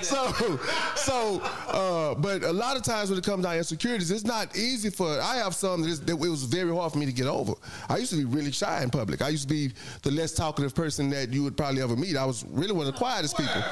so 0.00 0.60
so. 0.94 1.40
Uh, 1.68 2.14
but 2.14 2.44
a 2.44 2.52
lot 2.52 2.76
of 2.76 2.82
times 2.84 3.10
when 3.10 3.18
it 3.18 3.24
comes 3.24 3.42
down 3.44 3.52
to 3.52 3.58
insecurities, 3.58 4.10
it's 4.10 4.24
not 4.24 4.56
easy 4.56 4.90
for. 4.90 5.20
I 5.20 5.36
have 5.36 5.54
some 5.54 5.82
that, 5.82 5.88
is, 5.88 6.00
that 6.00 6.12
it 6.12 6.18
was 6.18 6.44
very 6.44 6.72
hard 6.72 6.92
for 6.92 6.98
me 6.98 7.06
to 7.06 7.12
get 7.12 7.26
over. 7.26 7.54
I 7.88 7.96
used 7.96 8.12
to 8.12 8.16
be 8.16 8.24
really 8.24 8.52
shy 8.52 8.82
in 8.82 8.90
public. 8.90 9.22
I 9.22 9.30
used 9.30 9.48
to 9.48 9.52
be 9.52 9.72
the 10.02 10.12
less 10.12 10.32
talkative 10.32 10.74
person 10.74 11.10
that 11.10 11.32
you 11.32 11.42
would 11.42 11.56
probably 11.56 11.82
ever 11.82 11.96
meet. 11.96 12.16
I 12.16 12.24
was 12.24 12.44
really 12.48 12.72
one 12.72 12.86
of 12.86 12.92
the 12.92 12.98
quietest 12.98 13.36
people. 13.36 13.62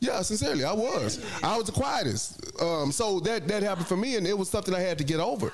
Yeah, 0.00 0.22
sincerely, 0.22 0.64
I 0.64 0.72
was. 0.72 1.24
I 1.42 1.56
was 1.56 1.66
the 1.66 1.72
quietest. 1.72 2.40
Um, 2.62 2.92
so 2.92 3.18
that 3.20 3.48
that 3.48 3.62
happened 3.62 3.86
for 3.86 3.96
me, 3.96 4.16
and 4.16 4.26
it 4.26 4.36
was 4.36 4.48
something 4.48 4.74
I 4.74 4.80
had 4.80 4.98
to 4.98 5.04
get 5.04 5.20
over. 5.20 5.52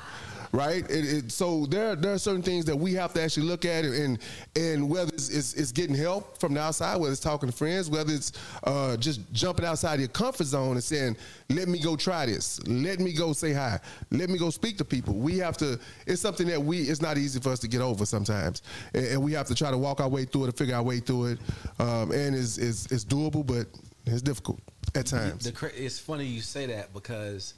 Right, 0.54 0.88
it, 0.88 1.04
it, 1.12 1.32
so 1.32 1.66
there 1.66 1.96
there 1.96 2.12
are 2.12 2.18
certain 2.18 2.40
things 2.40 2.64
that 2.66 2.76
we 2.76 2.94
have 2.94 3.12
to 3.14 3.20
actually 3.20 3.46
look 3.46 3.64
at, 3.64 3.84
and 3.84 4.20
and 4.54 4.88
whether 4.88 5.12
it's, 5.12 5.28
it's, 5.28 5.54
it's 5.54 5.72
getting 5.72 5.96
help 5.96 6.38
from 6.38 6.54
the 6.54 6.60
outside, 6.60 6.96
whether 6.98 7.10
it's 7.10 7.20
talking 7.20 7.50
to 7.50 7.56
friends, 7.56 7.90
whether 7.90 8.12
it's 8.12 8.30
uh, 8.62 8.96
just 8.96 9.20
jumping 9.32 9.64
outside 9.64 9.94
of 9.94 10.00
your 10.00 10.10
comfort 10.10 10.44
zone 10.44 10.74
and 10.74 10.84
saying, 10.84 11.16
"Let 11.50 11.66
me 11.66 11.80
go 11.80 11.96
try 11.96 12.26
this. 12.26 12.64
Let 12.68 13.00
me 13.00 13.12
go 13.12 13.32
say 13.32 13.52
hi. 13.52 13.80
Let 14.12 14.30
me 14.30 14.38
go 14.38 14.50
speak 14.50 14.78
to 14.78 14.84
people." 14.84 15.14
We 15.14 15.38
have 15.38 15.56
to. 15.56 15.76
It's 16.06 16.22
something 16.22 16.46
that 16.46 16.62
we. 16.62 16.82
It's 16.82 17.02
not 17.02 17.18
easy 17.18 17.40
for 17.40 17.50
us 17.50 17.58
to 17.58 17.66
get 17.66 17.80
over 17.80 18.06
sometimes, 18.06 18.62
and, 18.94 19.06
and 19.06 19.22
we 19.24 19.32
have 19.32 19.48
to 19.48 19.56
try 19.56 19.72
to 19.72 19.78
walk 19.78 20.00
our 20.00 20.08
way 20.08 20.24
through 20.24 20.44
it, 20.44 20.48
and 20.50 20.56
figure 20.56 20.76
our 20.76 20.84
way 20.84 21.00
through 21.00 21.32
it. 21.32 21.38
Um, 21.80 22.12
and 22.12 22.36
it's, 22.36 22.58
it's 22.58 22.86
it's 22.92 23.04
doable, 23.04 23.44
but 23.44 23.66
it's 24.06 24.22
difficult 24.22 24.60
at 24.94 25.06
times. 25.06 25.46
The, 25.46 25.50
cra- 25.50 25.74
it's 25.74 25.98
funny 25.98 26.26
you 26.26 26.42
say 26.42 26.66
that 26.66 26.92
because 26.92 27.54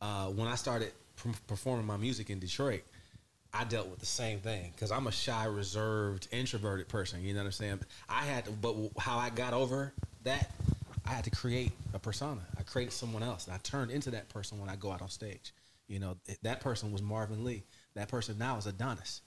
uh, 0.00 0.26
when 0.26 0.46
I 0.46 0.54
started 0.54 0.92
performing 1.46 1.86
my 1.86 1.96
music 1.96 2.30
in 2.30 2.38
Detroit, 2.38 2.82
I 3.52 3.64
dealt 3.64 3.88
with 3.88 3.98
the 3.98 4.06
same 4.06 4.38
thing 4.38 4.70
because 4.74 4.90
I'm 4.90 5.06
a 5.06 5.12
shy, 5.12 5.44
reserved, 5.44 6.28
introverted 6.30 6.88
person. 6.88 7.22
You 7.22 7.34
know 7.34 7.40
what 7.40 7.46
I'm 7.46 7.52
saying? 7.52 7.80
I 8.08 8.22
had, 8.22 8.44
to, 8.44 8.52
but 8.52 8.76
how 8.98 9.18
I 9.18 9.30
got 9.30 9.52
over 9.52 9.92
that, 10.24 10.50
I 11.04 11.10
had 11.10 11.24
to 11.24 11.30
create 11.30 11.72
a 11.94 11.98
persona. 11.98 12.40
I 12.58 12.62
created 12.62 12.92
someone 12.92 13.22
else, 13.22 13.46
and 13.46 13.54
I 13.54 13.58
turned 13.58 13.90
into 13.90 14.10
that 14.12 14.28
person 14.28 14.58
when 14.60 14.68
I 14.68 14.76
go 14.76 14.92
out 14.92 15.02
on 15.02 15.08
stage. 15.08 15.52
You 15.88 15.98
know, 15.98 16.16
that 16.42 16.60
person 16.60 16.92
was 16.92 17.02
Marvin 17.02 17.44
Lee. 17.44 17.64
That 17.94 18.08
person 18.08 18.38
now 18.38 18.56
is 18.56 18.66
Adonis. 18.66 19.22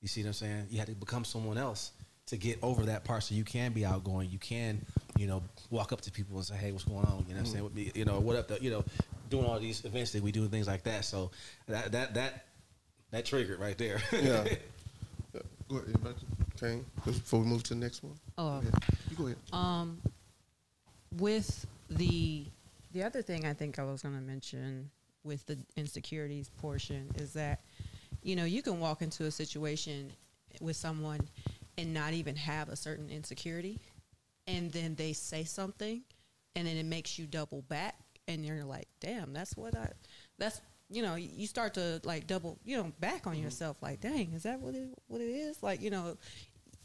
You 0.00 0.08
see 0.08 0.22
what 0.22 0.28
I'm 0.28 0.32
saying? 0.34 0.66
You 0.70 0.78
had 0.78 0.88
to 0.88 0.94
become 0.94 1.24
someone 1.24 1.58
else 1.58 1.92
to 2.26 2.36
get 2.36 2.58
over 2.62 2.84
that 2.84 3.04
part 3.04 3.22
so 3.22 3.34
you 3.34 3.44
can 3.44 3.72
be 3.72 3.84
outgoing. 3.86 4.30
You 4.30 4.38
can, 4.38 4.84
you 5.16 5.26
know, 5.26 5.42
walk 5.70 5.92
up 5.92 6.00
to 6.02 6.10
people 6.10 6.36
and 6.36 6.44
say, 6.44 6.56
hey, 6.56 6.72
what's 6.72 6.84
going 6.84 7.04
on? 7.06 7.24
You 7.28 7.34
know 7.34 7.40
what 7.40 7.46
I'm 7.46 7.46
saying? 7.46 7.64
With 7.64 7.74
me, 7.74 7.92
you 7.94 8.04
know, 8.04 8.18
what 8.18 8.36
up, 8.36 8.48
the, 8.48 8.58
you 8.60 8.70
know, 8.70 8.84
doing 9.30 9.44
all 9.44 9.58
these 9.60 9.84
events 9.84 10.12
that 10.12 10.22
we 10.22 10.32
do 10.32 10.42
and 10.42 10.50
things 10.50 10.66
like 10.66 10.82
that. 10.84 11.04
So 11.04 11.30
that, 11.68 11.92
that, 11.92 12.14
that, 12.14 12.46
that 13.12 13.24
triggered 13.24 13.60
right 13.60 13.78
there. 13.78 14.00
Yeah. 14.12 14.44
Yeah. 15.34 15.42
Go 15.68 15.76
ahead, 15.76 15.88
anybody? 15.88 16.14
Kane, 16.58 16.86
before 17.04 17.40
we 17.40 17.46
move 17.46 17.62
to 17.64 17.74
the 17.74 17.80
next 17.80 18.02
one. 18.02 18.14
Oh, 18.38 18.62
Yeah, 18.64 18.70
you 19.10 19.16
go 19.16 19.26
ahead. 19.26 19.36
Um, 19.52 20.00
with 21.18 21.66
the 21.90 22.46
the 22.92 23.02
other 23.02 23.20
thing 23.20 23.44
I 23.44 23.52
think 23.52 23.78
I 23.78 23.84
was 23.84 24.00
going 24.00 24.14
to 24.14 24.20
mention 24.22 24.90
with 25.24 25.44
the 25.44 25.58
insecurities 25.76 26.48
portion 26.48 27.10
is 27.16 27.34
that 27.34 27.60
you 28.22 28.36
know 28.36 28.44
you 28.44 28.62
can 28.62 28.80
walk 28.80 29.02
into 29.02 29.24
a 29.24 29.30
situation 29.30 30.10
with 30.60 30.76
someone 30.76 31.20
and 31.78 31.92
not 31.92 32.12
even 32.12 32.36
have 32.36 32.68
a 32.68 32.76
certain 32.76 33.10
insecurity, 33.10 33.80
and 34.46 34.72
then 34.72 34.94
they 34.94 35.12
say 35.12 35.44
something, 35.44 36.02
and 36.54 36.66
then 36.66 36.76
it 36.76 36.86
makes 36.86 37.18
you 37.18 37.26
double 37.26 37.62
back, 37.62 37.96
and 38.28 38.44
you're 38.44 38.64
like, 38.64 38.88
damn, 39.00 39.32
that's 39.32 39.56
what 39.56 39.76
I, 39.76 39.90
that's 40.38 40.60
you 40.88 41.02
know, 41.02 41.16
you 41.16 41.46
start 41.46 41.74
to 41.74 42.00
like 42.04 42.26
double, 42.26 42.58
you 42.64 42.76
know, 42.76 42.92
back 43.00 43.26
on 43.26 43.36
yourself, 43.36 43.76
like, 43.82 44.00
dang, 44.00 44.32
is 44.34 44.44
that 44.44 44.60
what 44.60 44.74
it 44.74 44.88
what 45.08 45.20
it 45.20 45.30
is? 45.30 45.62
Like, 45.62 45.82
you 45.82 45.90
know, 45.90 46.16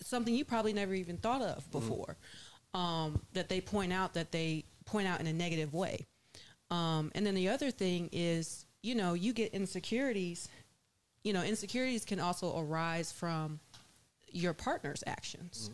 something 0.02 0.34
you 0.34 0.44
probably 0.44 0.74
never 0.74 0.94
even 0.94 1.18
thought 1.18 1.42
of 1.42 1.70
before. 1.72 2.18
Um, 2.74 3.22
that 3.34 3.50
they 3.50 3.60
point 3.60 3.92
out 3.92 4.14
that 4.14 4.32
they 4.32 4.64
point 4.86 5.06
out 5.06 5.20
in 5.20 5.28
a 5.28 5.34
negative 5.34 5.74
way. 5.74 6.08
Um, 6.70 7.12
and 7.14 7.26
then 7.26 7.36
the 7.36 7.50
other 7.50 7.70
thing 7.70 8.10
is, 8.14 8.66
you 8.82 8.96
know, 8.96 9.14
you 9.14 9.34
get 9.34 9.54
insecurities. 9.54 10.48
You 11.24 11.34
know, 11.34 11.44
insecurities 11.44 12.06
can 12.06 12.20
also 12.20 12.58
arise 12.58 13.12
from 13.12 13.60
your 14.32 14.54
partner's 14.54 15.04
actions. 15.08 15.72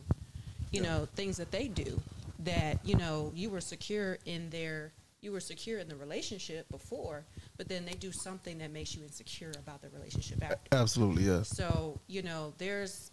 You 0.71 0.81
know, 0.81 1.07
things 1.15 1.37
that 1.37 1.51
they 1.51 1.69
do 1.69 2.01
that 2.39 2.85
you 2.85 2.95
know 2.95 3.31
you 3.33 3.49
were 3.49 3.61
secure 3.61 4.17
in 4.25 4.49
their 4.49 4.93
you 5.21 5.31
were 5.31 5.39
secure 5.39 5.79
in 5.79 5.87
the 5.87 5.95
relationship 5.95 6.69
before, 6.69 7.25
but 7.57 7.67
then 7.67 7.85
they 7.85 7.93
do 7.93 8.11
something 8.11 8.59
that 8.59 8.71
makes 8.71 8.95
you 8.95 9.01
insecure 9.03 9.51
about 9.57 9.81
the 9.81 9.89
relationship 9.89 10.43
after. 10.43 10.57
Absolutely, 10.71 11.23
yes. 11.23 11.49
So 11.49 11.99
you 12.07 12.21
know, 12.21 12.53
there's 12.57 13.11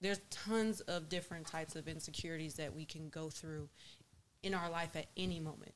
there's 0.00 0.20
tons 0.30 0.80
of 0.82 1.08
different 1.08 1.46
types 1.46 1.76
of 1.76 1.88
insecurities 1.88 2.54
that 2.54 2.74
we 2.74 2.84
can 2.84 3.08
go 3.08 3.28
through 3.28 3.68
in 4.42 4.54
our 4.54 4.70
life 4.70 4.96
at 4.96 5.06
any 5.16 5.40
moment. 5.40 5.74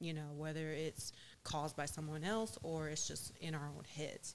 You 0.00 0.14
know, 0.14 0.32
whether 0.36 0.70
it's 0.70 1.12
caused 1.44 1.76
by 1.76 1.86
someone 1.86 2.24
else 2.24 2.58
or 2.62 2.88
it's 2.88 3.06
just 3.06 3.32
in 3.40 3.54
our 3.54 3.68
own 3.74 3.84
heads. 3.96 4.34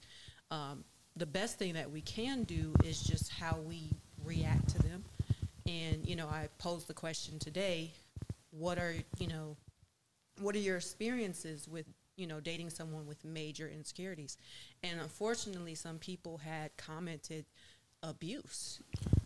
Um, 0.49 0.83
the 1.15 1.25
best 1.25 1.59
thing 1.59 1.73
that 1.73 1.91
we 1.91 2.01
can 2.01 2.43
do 2.43 2.73
is 2.83 3.01
just 3.01 3.31
how 3.31 3.57
we 3.65 3.91
react 4.25 4.69
to 4.69 4.79
them. 4.79 5.03
And 5.67 6.05
you 6.07 6.15
know, 6.15 6.27
I 6.27 6.49
posed 6.57 6.87
the 6.87 6.93
question 6.93 7.39
today: 7.39 7.91
What 8.51 8.77
are 8.77 8.93
you 9.19 9.27
know, 9.27 9.55
what 10.41 10.55
are 10.55 10.59
your 10.59 10.77
experiences 10.77 11.67
with 11.67 11.85
you 12.17 12.27
know 12.27 12.39
dating 12.39 12.69
someone 12.71 13.05
with 13.07 13.23
major 13.23 13.67
insecurities? 13.67 14.37
And 14.83 14.99
unfortunately, 14.99 15.75
some 15.75 15.97
people 15.97 16.37
had 16.39 16.75
commented 16.77 17.45
abuse 18.03 18.79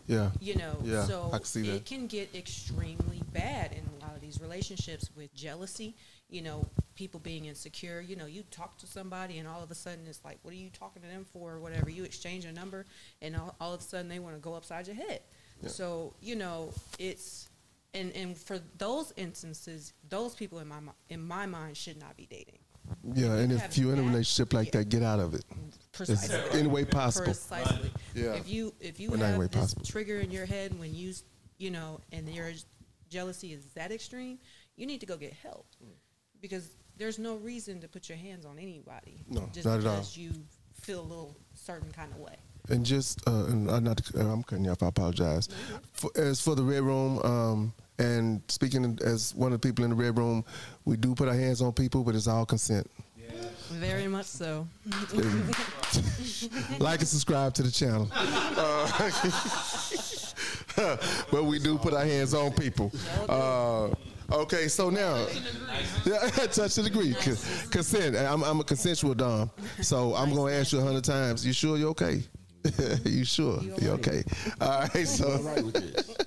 Yeah. 0.05 0.31
you 0.41 0.55
know 0.55 0.75
Yeah, 0.83 1.05
so 1.05 1.29
I 1.31 1.37
can 1.37 1.45
see 1.45 1.61
it 1.69 1.71
that. 1.71 1.85
can 1.85 2.07
get 2.07 2.35
extremely 2.35 3.21
bad 3.31 3.71
in 3.71 3.83
a 3.97 4.05
lot 4.05 4.15
of 4.15 4.21
these 4.21 4.41
relationships 4.41 5.09
with 5.15 5.33
jealousy 5.33 5.95
you 6.35 6.41
know 6.41 6.67
people 6.95 7.19
being 7.19 7.45
insecure 7.45 8.01
you 8.01 8.15
know 8.15 8.25
you 8.25 8.43
talk 8.51 8.77
to 8.77 8.85
somebody 8.85 9.37
and 9.39 9.47
all 9.47 9.63
of 9.63 9.71
a 9.71 9.75
sudden 9.75 10.05
it's 10.05 10.23
like 10.25 10.37
what 10.43 10.53
are 10.53 10.57
you 10.57 10.69
talking 10.69 11.01
to 11.01 11.07
them 11.07 11.25
for 11.31 11.53
or 11.53 11.59
whatever 11.59 11.89
you 11.89 12.03
exchange 12.03 12.43
a 12.43 12.51
number 12.51 12.85
and 13.21 13.35
all, 13.35 13.55
all 13.61 13.73
of 13.73 13.79
a 13.79 13.83
sudden 13.83 14.09
they 14.09 14.19
want 14.19 14.35
to 14.35 14.41
go 14.41 14.53
upside 14.53 14.85
your 14.85 14.95
head 14.97 15.21
so 15.67 16.13
you 16.21 16.35
know 16.35 16.71
it's 16.99 17.49
and 17.93 18.11
and 18.15 18.37
for 18.37 18.59
those 18.77 19.13
instances 19.15 19.93
those 20.09 20.35
people 20.35 20.59
in 20.59 20.67
my 20.67 20.77
in 21.09 21.25
my 21.25 21.45
mind 21.45 21.77
should 21.77 21.99
not 21.99 22.15
be 22.17 22.27
dating 22.29 22.59
Yeah, 23.13 23.35
and 23.35 23.51
if 23.51 23.77
you're 23.77 23.93
in 23.93 23.99
a 23.99 24.03
relationship 24.03 24.53
like 24.53 24.67
yeah. 24.67 24.79
that, 24.81 24.89
get 24.89 25.01
out 25.01 25.19
of 25.19 25.33
it. 25.33 25.43
Precisely. 25.91 26.59
any 26.59 26.67
way 26.67 26.83
possible. 26.85 27.25
Precisely. 27.25 27.89
Yeah. 28.13 28.33
If 28.33 28.49
you 28.49 28.73
if 28.79 28.99
you 28.99 29.13
any 29.13 29.23
have 29.23 29.39
this 29.39 29.49
possible. 29.49 29.85
trigger 29.85 30.19
in 30.19 30.29
your 30.29 30.45
head 30.45 30.77
when 30.77 30.93
you 30.93 31.13
you 31.57 31.71
know 31.71 32.01
and 32.11 32.27
your 32.29 32.51
jealousy 33.09 33.53
is 33.53 33.63
that 33.75 33.91
extreme, 33.91 34.37
you 34.75 34.85
need 34.85 34.99
to 34.99 35.05
go 35.05 35.17
get 35.17 35.33
help 35.33 35.65
because 36.47 36.69
there's 36.97 37.17
no 37.17 37.37
reason 37.37 37.81
to 37.81 37.87
put 37.87 38.07
your 38.07 38.17
hands 38.17 38.45
on 38.45 38.59
anybody. 38.59 39.17
No, 39.27 39.49
just 39.51 39.65
not 39.65 39.79
at 39.79 39.85
all. 39.85 39.95
because 39.95 40.15
you 40.15 40.31
feel 40.79 41.01
a 41.01 41.01
little 41.01 41.35
certain 41.55 41.91
kind 41.91 42.11
of 42.11 42.19
way. 42.19 42.35
And 42.69 42.85
just, 42.85 43.27
uh, 43.27 43.45
and 43.45 43.69
I'm 43.69 43.83
not, 43.83 44.01
uh, 44.15 44.19
I'm 44.19 44.43
cutting 44.43 44.65
you 44.65 44.71
off. 44.71 44.83
I 44.83 44.87
apologize. 44.87 45.49
For, 45.93 46.11
as 46.15 46.39
for 46.41 46.55
the 46.55 46.63
red 46.63 46.83
room, 46.83 47.19
um, 47.19 47.73
and 47.97 48.41
speaking 48.47 48.99
as 49.03 49.33
one 49.35 49.53
of 49.53 49.61
the 49.61 49.67
people 49.67 49.83
in 49.83 49.89
the 49.91 49.95
red 49.95 50.17
room, 50.17 50.45
we 50.83 50.97
do 50.97 51.15
put 51.15 51.27
our 51.27 51.33
hands 51.33 51.61
on 51.61 51.73
people, 51.73 52.03
but 52.03 52.13
it's 52.13 52.27
all 52.27 52.45
consent. 52.45 52.89
Very 53.71 54.07
much 54.07 54.27
so. 54.27 54.67
like 56.79 56.99
and 56.99 57.07
subscribe 57.07 57.53
to 57.55 57.63
the 57.63 57.71
channel. 57.71 58.07
Uh, 58.13 59.11
but 61.31 61.45
we 61.45 61.57
do 61.57 61.77
put 61.77 61.93
our 61.93 62.05
hands 62.05 62.33
on 62.33 62.51
people. 62.53 62.91
Uh, 63.27 63.89
okay, 64.31 64.67
so 64.67 64.89
now, 64.89 65.25
yeah, 66.05 66.29
touch 66.47 66.77
and 66.77 66.87
agree. 66.87 67.13
Con- 67.13 67.37
Consent. 67.69 68.15
I'm, 68.15 68.43
I'm 68.43 68.59
a 68.59 68.63
consensual 68.63 69.13
dom, 69.13 69.51
so 69.81 70.15
I'm 70.15 70.33
gonna 70.33 70.53
ask 70.53 70.71
you 70.71 70.79
a 70.79 70.83
hundred 70.83 71.03
times. 71.03 71.45
You 71.45 71.53
sure 71.53 71.77
you're 71.77 71.89
okay? 71.89 72.23
you 73.05 73.25
sure 73.25 73.61
you're 73.79 73.93
okay? 73.93 74.23
All 74.61 74.81
right, 74.93 75.07
so. 75.07 75.39
Right 75.41 75.63
with 75.63 75.73
this. 75.75 76.15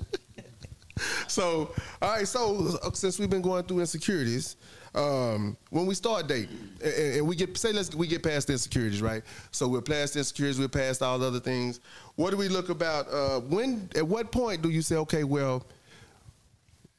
So, 1.28 1.72
all 2.02 2.10
right. 2.10 2.26
So, 2.26 2.76
uh, 2.82 2.90
since 2.92 3.20
we've 3.20 3.30
been 3.30 3.40
going 3.40 3.62
through 3.62 3.80
insecurities, 3.80 4.56
um, 4.94 5.56
when 5.70 5.86
we 5.86 5.94
start 5.94 6.26
dating, 6.26 6.58
and, 6.82 7.16
and 7.16 7.26
we 7.28 7.36
get 7.36 7.56
say 7.56 7.72
let's 7.72 7.94
we 7.94 8.06
get 8.06 8.22
past 8.22 8.48
the 8.48 8.54
insecurities, 8.54 9.00
right? 9.00 9.22
So 9.50 9.68
we're 9.68 9.80
past 9.80 10.14
the 10.14 10.20
insecurities, 10.20 10.58
we're 10.58 10.68
past 10.68 11.02
all 11.02 11.18
the 11.18 11.26
other 11.26 11.40
things. 11.40 11.80
What 12.16 12.30
do 12.30 12.36
we 12.36 12.48
look 12.48 12.68
about? 12.68 13.06
Uh, 13.08 13.40
when 13.40 13.88
at 13.94 14.06
what 14.06 14.32
point 14.32 14.62
do 14.62 14.70
you 14.70 14.82
say, 14.82 14.96
okay, 14.96 15.24
well, 15.24 15.64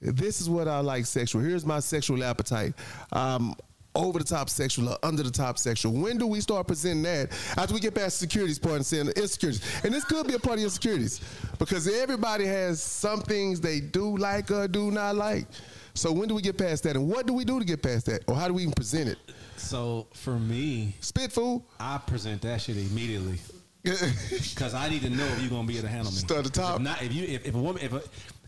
this 0.02 0.42
is 0.42 0.50
what 0.50 0.68
I 0.68 0.80
like 0.80 1.06
sexual. 1.06 1.42
Here's 1.42 1.66
my 1.66 1.80
sexual 1.80 2.24
appetite. 2.24 2.74
Um, 3.12 3.56
over 3.96 4.20
the 4.20 4.26
top 4.26 4.50
sexual 4.50 4.90
or 4.90 4.98
under 5.04 5.24
the 5.24 5.32
top 5.32 5.58
sexual. 5.58 5.92
When 5.92 6.18
do 6.18 6.28
we 6.28 6.42
start 6.42 6.68
presenting 6.68 7.04
that 7.04 7.32
after 7.58 7.74
we 7.74 7.80
get 7.80 7.96
past 7.96 8.20
the 8.20 8.28
securities 8.28 8.60
part 8.60 8.76
and 8.76 8.86
saying 8.86 9.08
the 9.08 9.20
insecurities? 9.20 9.62
And 9.84 9.94
this 9.94 10.06
could 10.06 10.28
be 10.28 10.36
a 10.36 10.40
part 10.40 10.58
of 10.60 10.64
insecurities 10.64 11.22
because 11.58 11.88
everybody 11.88 12.46
has 12.46 12.82
some 12.82 13.22
things 13.22 13.60
they 13.60 13.80
do 13.80 14.16
like 14.16 14.52
or 14.52 14.68
do 14.68 14.92
not 14.92 15.16
like. 15.16 15.48
So 15.96 16.12
when 16.12 16.30
do 16.30 16.36
we 16.36 16.42
get 16.42 16.58
past 16.58 16.84
that? 16.84 16.96
And 16.96 17.10
what 17.10 17.26
do 17.26 17.34
we 17.34 17.44
do 17.44 17.60
to 17.60 17.66
get 17.66 17.82
past 17.82 18.06
that? 18.06 18.24
Or 18.28 18.36
how 18.36 18.48
do 18.48 18.54
we 18.54 18.62
even 18.62 18.74
present 18.74 19.10
it? 19.10 19.18
So 19.58 20.08
for 20.14 20.40
me, 20.40 20.94
Spit. 21.02 21.38
I 21.80 21.98
present 21.98 22.42
that 22.44 22.62
shit 22.62 22.78
immediately 22.78 23.40
because 23.84 24.74
I 24.74 24.88
need 24.90 25.02
to 25.02 25.10
know 25.10 25.26
if 25.26 25.42
you're 25.42 25.50
gonna 25.50 25.68
be 25.68 25.74
able 25.78 25.88
to 25.88 25.94
handle 25.94 26.12
me. 26.12 26.18
Start 26.20 26.44
the 26.44 26.50
top. 26.50 26.78
If 26.78 26.82
not, 26.82 27.02
if 27.02 27.14
you, 27.14 27.26
if, 27.26 27.48
if 27.48 27.56
a 27.56 27.58
woman, 27.58 27.82
if 27.84 27.94
a, 27.94 28.02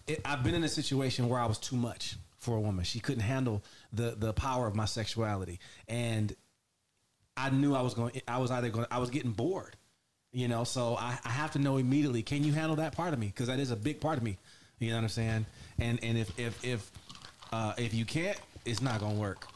it, 0.07 0.21
I've 0.25 0.43
been 0.43 0.55
in 0.55 0.63
a 0.63 0.69
situation 0.69 1.29
where 1.29 1.39
I 1.39 1.45
was 1.45 1.57
too 1.57 1.75
much 1.75 2.15
for 2.37 2.55
a 2.55 2.59
woman. 2.59 2.83
She 2.83 2.99
couldn't 2.99 3.23
handle 3.23 3.63
the 3.93 4.15
the 4.17 4.33
power 4.33 4.67
of 4.67 4.75
my 4.75 4.85
sexuality, 4.85 5.59
and 5.87 6.35
I 7.37 7.49
knew 7.49 7.75
I 7.75 7.81
was 7.81 7.93
going. 7.93 8.21
I 8.27 8.39
was 8.39 8.51
either 8.51 8.69
going. 8.69 8.87
I 8.91 8.99
was 8.99 9.09
getting 9.09 9.31
bored, 9.31 9.75
you 10.31 10.47
know. 10.47 10.63
So 10.63 10.95
I, 10.97 11.17
I 11.23 11.29
have 11.29 11.51
to 11.51 11.59
know 11.59 11.77
immediately. 11.77 12.23
Can 12.23 12.43
you 12.43 12.51
handle 12.51 12.75
that 12.77 12.95
part 12.95 13.13
of 13.13 13.19
me? 13.19 13.27
Because 13.27 13.47
that 13.47 13.59
is 13.59 13.71
a 13.71 13.75
big 13.75 13.99
part 13.99 14.17
of 14.17 14.23
me. 14.23 14.37
You 14.79 14.89
know 14.89 14.97
what 14.97 15.03
I'm 15.03 15.09
saying? 15.09 15.45
And 15.79 16.03
and 16.03 16.17
if 16.17 16.37
if 16.39 16.63
if 16.65 16.91
uh, 17.53 17.73
if 17.77 17.93
you 17.93 18.05
can't, 18.05 18.37
it's 18.65 18.81
not 18.81 18.99
gonna 18.99 19.15
work. 19.15 19.47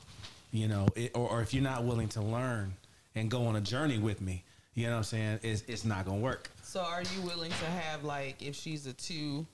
You 0.52 0.68
know, 0.68 0.88
it, 0.96 1.12
or, 1.16 1.30
or 1.30 1.42
if 1.42 1.54
you're 1.54 1.64
not 1.64 1.84
willing 1.84 2.08
to 2.10 2.22
learn 2.22 2.74
and 3.16 3.30
go 3.30 3.48
on 3.48 3.56
a 3.56 3.62
journey 3.62 3.98
with 3.98 4.22
me, 4.22 4.44
you 4.74 4.86
know 4.86 4.92
what 4.92 4.98
I'm 4.98 5.04
saying? 5.04 5.40
It's 5.42 5.64
it's 5.68 5.86
not 5.86 6.06
gonna 6.06 6.22
work. 6.22 6.52
So 6.64 6.82
are 6.82 7.02
you 7.02 7.22
willing 7.22 7.52
to 7.52 7.66
have 7.66 8.04
like 8.04 8.42
if 8.42 8.56
she's 8.56 8.86
a 8.86 8.94
two 8.94 9.46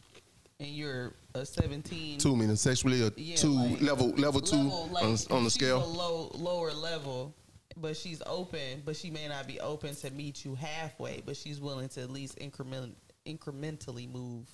and 0.61 0.69
you're 0.69 1.13
a 1.35 1.45
seventeen? 1.45 2.17
two 2.19 2.35
meaning 2.35 2.55
sexually 2.55 3.01
or 3.03 3.11
Yeah, 3.17 3.35
two 3.35 3.49
like- 3.49 3.81
level 3.81 4.09
level 4.11 4.39
two 4.41 4.55
level, 4.55 4.89
like, 4.91 5.03
on, 5.03 5.09
on 5.31 5.43
the 5.43 5.49
she's 5.49 5.53
scale. 5.55 5.83
A 5.83 5.85
low 5.85 6.31
lower 6.35 6.71
level, 6.71 7.33
but 7.77 7.97
she's 7.97 8.21
open, 8.25 8.83
but 8.85 8.95
she 8.95 9.09
may 9.09 9.27
not 9.27 9.47
be 9.47 9.59
open 9.59 9.95
to 9.95 10.11
meet 10.11 10.45
you 10.45 10.55
halfway, 10.55 11.21
but 11.25 11.35
she's 11.35 11.59
willing 11.59 11.89
to 11.89 12.01
at 12.01 12.09
least 12.11 12.37
increment 12.39 12.95
incrementally 13.27 14.09
move 14.11 14.47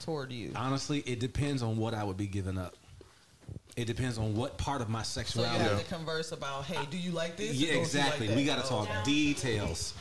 toward 0.00 0.32
you. 0.32 0.52
Honestly, 0.54 1.00
it 1.06 1.18
depends 1.20 1.62
on 1.62 1.76
what 1.76 1.94
I 1.94 2.04
would 2.04 2.16
be 2.16 2.26
giving 2.26 2.58
up. 2.58 2.74
It 3.76 3.86
depends 3.86 4.18
on 4.18 4.34
what 4.36 4.56
part 4.56 4.80
of 4.80 4.88
my 4.88 5.02
So 5.02 5.20
you 5.20 5.24
sexuality. 5.26 5.64
have 5.64 5.78
to 5.80 5.94
converse 5.94 6.30
about, 6.30 6.64
hey, 6.64 6.78
do 6.90 6.96
you 6.96 7.10
like 7.10 7.36
this? 7.36 7.54
Yeah, 7.54 7.70
Or 7.70 7.72
like 7.74 7.80
exactly. 7.82 8.34
we 8.36 8.44
got 8.44 8.58
to 8.64 8.64
Oh. 8.72 8.84
talk 8.84 9.04
details. 9.04 9.94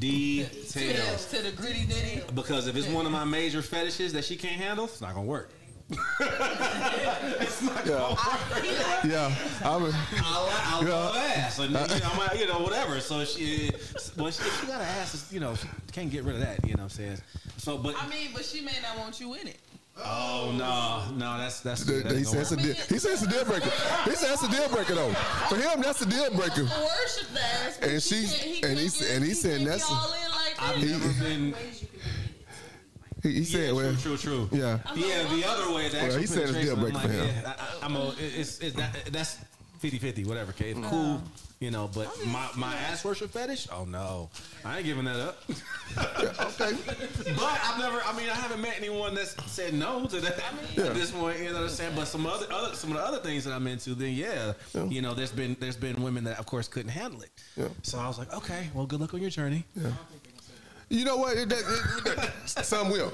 To, 0.00 0.44
Details. 0.44 1.26
to 1.26 1.42
the 1.42 1.52
gritty 1.52 1.80
nitty. 1.86 2.34
Because 2.34 2.66
if 2.68 2.76
it's 2.76 2.88
one 2.88 3.06
of 3.06 3.12
my 3.12 3.24
major 3.24 3.62
fetishes 3.62 4.12
that 4.12 4.24
she 4.24 4.36
can't 4.36 4.54
handle, 4.60 4.84
it's 4.86 5.00
not 5.00 5.14
gonna 5.14 5.26
work. 5.26 5.50
Yeah, 9.04 9.32
I'm 9.64 9.84
a, 9.84 9.88
I, 9.90 10.80
I 10.80 10.84
Yeah. 10.84 10.88
love 10.94 11.16
ass, 11.16 11.58
and 11.60 11.70
you 11.70 11.74
know, 11.76 11.86
I'm, 12.30 12.38
you 12.38 12.46
know, 12.48 12.58
whatever. 12.58 12.98
So 13.00 13.24
she, 13.24 13.70
well, 14.16 14.30
she, 14.30 14.42
if 14.42 14.60
she 14.60 14.66
got 14.66 14.80
an 14.80 14.86
ass, 14.88 15.28
you 15.32 15.40
know, 15.40 15.54
she 15.54 15.68
can't 15.92 16.10
get 16.10 16.24
rid 16.24 16.34
of 16.34 16.40
that. 16.40 16.64
You 16.64 16.74
know 16.74 16.78
what 16.78 16.82
I'm 16.84 16.88
saying? 16.90 17.18
So, 17.56 17.78
but 17.78 17.94
I 18.02 18.06
mean, 18.08 18.30
but 18.34 18.44
she 18.44 18.60
may 18.62 18.72
not 18.82 18.98
want 18.98 19.20
you 19.20 19.34
in 19.34 19.46
it. 19.48 19.58
Oh 20.04 20.52
no, 20.56 21.16
no, 21.16 21.38
that's 21.38 21.60
that's. 21.60 21.86
he 21.88 22.00
that 22.00 22.12
ain't 22.12 22.26
says 22.26 22.50
gonna 22.50 22.62
a 22.62 22.64
deal. 22.64 22.74
He 22.74 22.98
says 22.98 23.22
it's 23.22 23.22
a 23.22 23.28
deal 23.28 23.44
breaker. 23.44 23.70
He 24.04 24.10
says 24.16 24.42
it's 24.42 24.42
a 24.42 24.50
deal 24.50 24.68
breaker 24.68 24.94
though. 24.94 25.12
For 25.48 25.56
him, 25.56 25.80
that's 25.82 26.02
a 26.02 26.06
deal 26.06 26.30
breaker. 26.34 26.64
Worship 26.64 27.28
that. 27.34 27.78
And 27.82 28.02
she- 28.02 28.60
and 28.62 28.78
he 28.78 28.90
and 29.14 29.24
he 29.24 29.34
said 29.34 29.62
that's 29.66 29.88
a- 29.90 29.94
I've 30.58 30.76
He- 30.76 30.86
never 30.86 31.08
been. 31.24 31.54
He, 33.22 33.32
he 33.32 33.44
said, 33.44 33.66
Yeah, 33.68 33.72
well, 33.72 33.96
true, 33.96 34.16
true, 34.16 34.46
true. 34.46 34.58
yeah. 34.58 34.78
Yeah, 34.94 35.24
the 35.28 35.44
other 35.48 35.72
way, 35.74 35.88
the 35.88 35.98
Well, 35.98 36.18
he 36.18 36.26
said 36.26 36.48
it's 36.50 36.58
deal 36.58 36.76
breaker 36.76 36.96
I'm 36.98 37.02
for 37.02 37.08
him. 37.08 37.26
Yeah, 37.26 37.54
I, 37.58 37.62
I- 37.82 37.84
I'm 37.86 37.96
a, 37.96 38.14
it's, 38.18 38.58
it's 38.60 38.76
that, 38.76 38.94
that's 39.10 39.38
50-50, 39.82 40.26
whatever. 40.26 40.50
Okay, 40.50 40.70
it's 40.70 40.86
cool, 40.88 41.22
you 41.60 41.70
know. 41.70 41.88
But 41.94 42.08
my, 42.26 42.48
my 42.56 42.74
ass 42.74 43.04
worship 43.04 43.30
fetish, 43.30 43.68
oh 43.72 43.84
no, 43.84 44.30
I 44.64 44.78
ain't 44.78 44.86
giving 44.86 45.04
that 45.04 45.20
up. 45.20 45.42
Okay. 45.98 46.72
but 47.36 47.60
I've 47.64 47.78
never, 47.78 48.00
I 48.04 48.12
mean, 48.16 48.28
I 48.28 48.34
haven't 48.34 48.60
met 48.60 48.74
anyone 48.78 49.14
that's 49.14 49.34
said 49.50 49.72
no 49.72 50.06
to 50.06 50.20
that 50.20 50.38
Yeah. 50.74 50.86
at 50.86 50.94
this 50.94 51.10
point. 51.10 51.38
You 51.38 51.46
know 51.46 51.54
what 51.54 51.62
I'm 51.62 51.68
saying? 51.68 51.92
But 51.94 52.06
some 52.06 52.26
other, 52.26 52.46
other, 52.50 52.74
some 52.74 52.90
of 52.90 52.96
the 52.96 53.02
other 53.02 53.18
things 53.18 53.44
that 53.44 53.52
I'm 53.52 53.66
into, 53.66 53.94
then 53.94 54.12
yeah, 54.12 54.52
Yeah. 54.74 54.84
you 54.84 55.00
know, 55.00 55.14
there's 55.14 55.30
been, 55.32 55.56
there's 55.60 55.76
been 55.76 56.02
women 56.02 56.24
that 56.24 56.38
of 56.38 56.46
course 56.46 56.66
couldn't 56.68 56.90
handle 56.90 57.22
it. 57.22 57.30
Yeah. 57.56 57.68
So 57.82 57.98
I 57.98 58.08
was 58.08 58.18
like, 58.18 58.32
okay, 58.34 58.68
well, 58.74 58.84
good 58.86 59.00
luck 59.00 59.14
on 59.14 59.20
your 59.20 59.30
journey. 59.30 59.64
You 60.88 61.04
know 61.04 61.16
what? 61.16 61.36
It, 61.36 61.48
that, 61.48 61.58
it, 62.06 62.16
that, 62.54 62.64
some 62.66 62.90
will. 62.90 63.12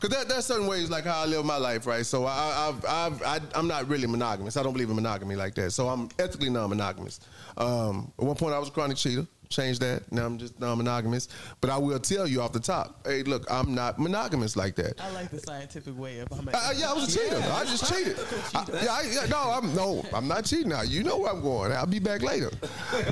Cause 0.00 0.10
that, 0.10 0.28
there's 0.28 0.44
certain 0.44 0.66
ways 0.66 0.90
like 0.90 1.04
how 1.04 1.22
I 1.22 1.24
live 1.24 1.44
my 1.44 1.56
life, 1.56 1.86
right? 1.86 2.04
So 2.04 2.24
I, 2.26 2.68
I've, 2.68 2.84
I've, 2.84 3.22
I, 3.22 3.40
I'm 3.54 3.68
not 3.68 3.88
really 3.88 4.06
monogamous. 4.06 4.56
I 4.56 4.62
don't 4.62 4.72
believe 4.72 4.90
in 4.90 4.96
monogamy 4.96 5.36
like 5.36 5.54
that. 5.54 5.70
So 5.70 5.88
I'm 5.88 6.08
ethically 6.18 6.50
non-monogamous. 6.50 7.20
Um, 7.56 8.12
at 8.18 8.24
one 8.24 8.36
point 8.36 8.54
I 8.54 8.58
was 8.58 8.68
a 8.68 8.72
chronic 8.72 8.96
cheater. 8.96 9.26
Changed 9.48 9.80
that. 9.82 10.10
Now 10.10 10.26
I'm 10.26 10.38
just 10.38 10.58
non-monogamous. 10.58 11.28
But 11.60 11.70
I 11.70 11.76
will 11.78 11.98
tell 11.98 12.26
you 12.26 12.40
off 12.40 12.52
the 12.52 12.60
top, 12.60 13.06
hey, 13.06 13.22
look, 13.22 13.50
I'm 13.50 13.74
not 13.74 13.98
monogamous 13.98 14.56
like 14.56 14.74
that. 14.76 15.00
I 15.00 15.10
like 15.10 15.30
the 15.30 15.38
scientific 15.38 15.96
way 15.98 16.18
of 16.20 16.32
I'm 16.32 16.48
Uh, 16.48 16.72
yeah, 16.76 16.90
I 16.90 16.92
was 16.94 17.14
a 17.14 17.18
cheater. 17.18 17.36
I 17.52 17.64
just 17.64 17.92
cheated. 17.92 18.18
I, 18.54 18.64
yeah, 18.82 18.92
I, 18.92 19.02
yeah, 19.12 19.26
no, 19.26 19.38
I'm 19.50 19.74
no, 19.74 20.04
I'm 20.12 20.26
not 20.26 20.44
cheating 20.44 20.68
now. 20.68 20.82
You 20.82 21.02
know 21.02 21.18
where 21.18 21.32
I'm 21.32 21.42
going. 21.42 21.72
I'll 21.72 21.86
be 21.86 21.98
back 21.98 22.22
later. 22.22 22.50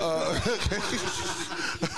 Uh, 0.01 0.41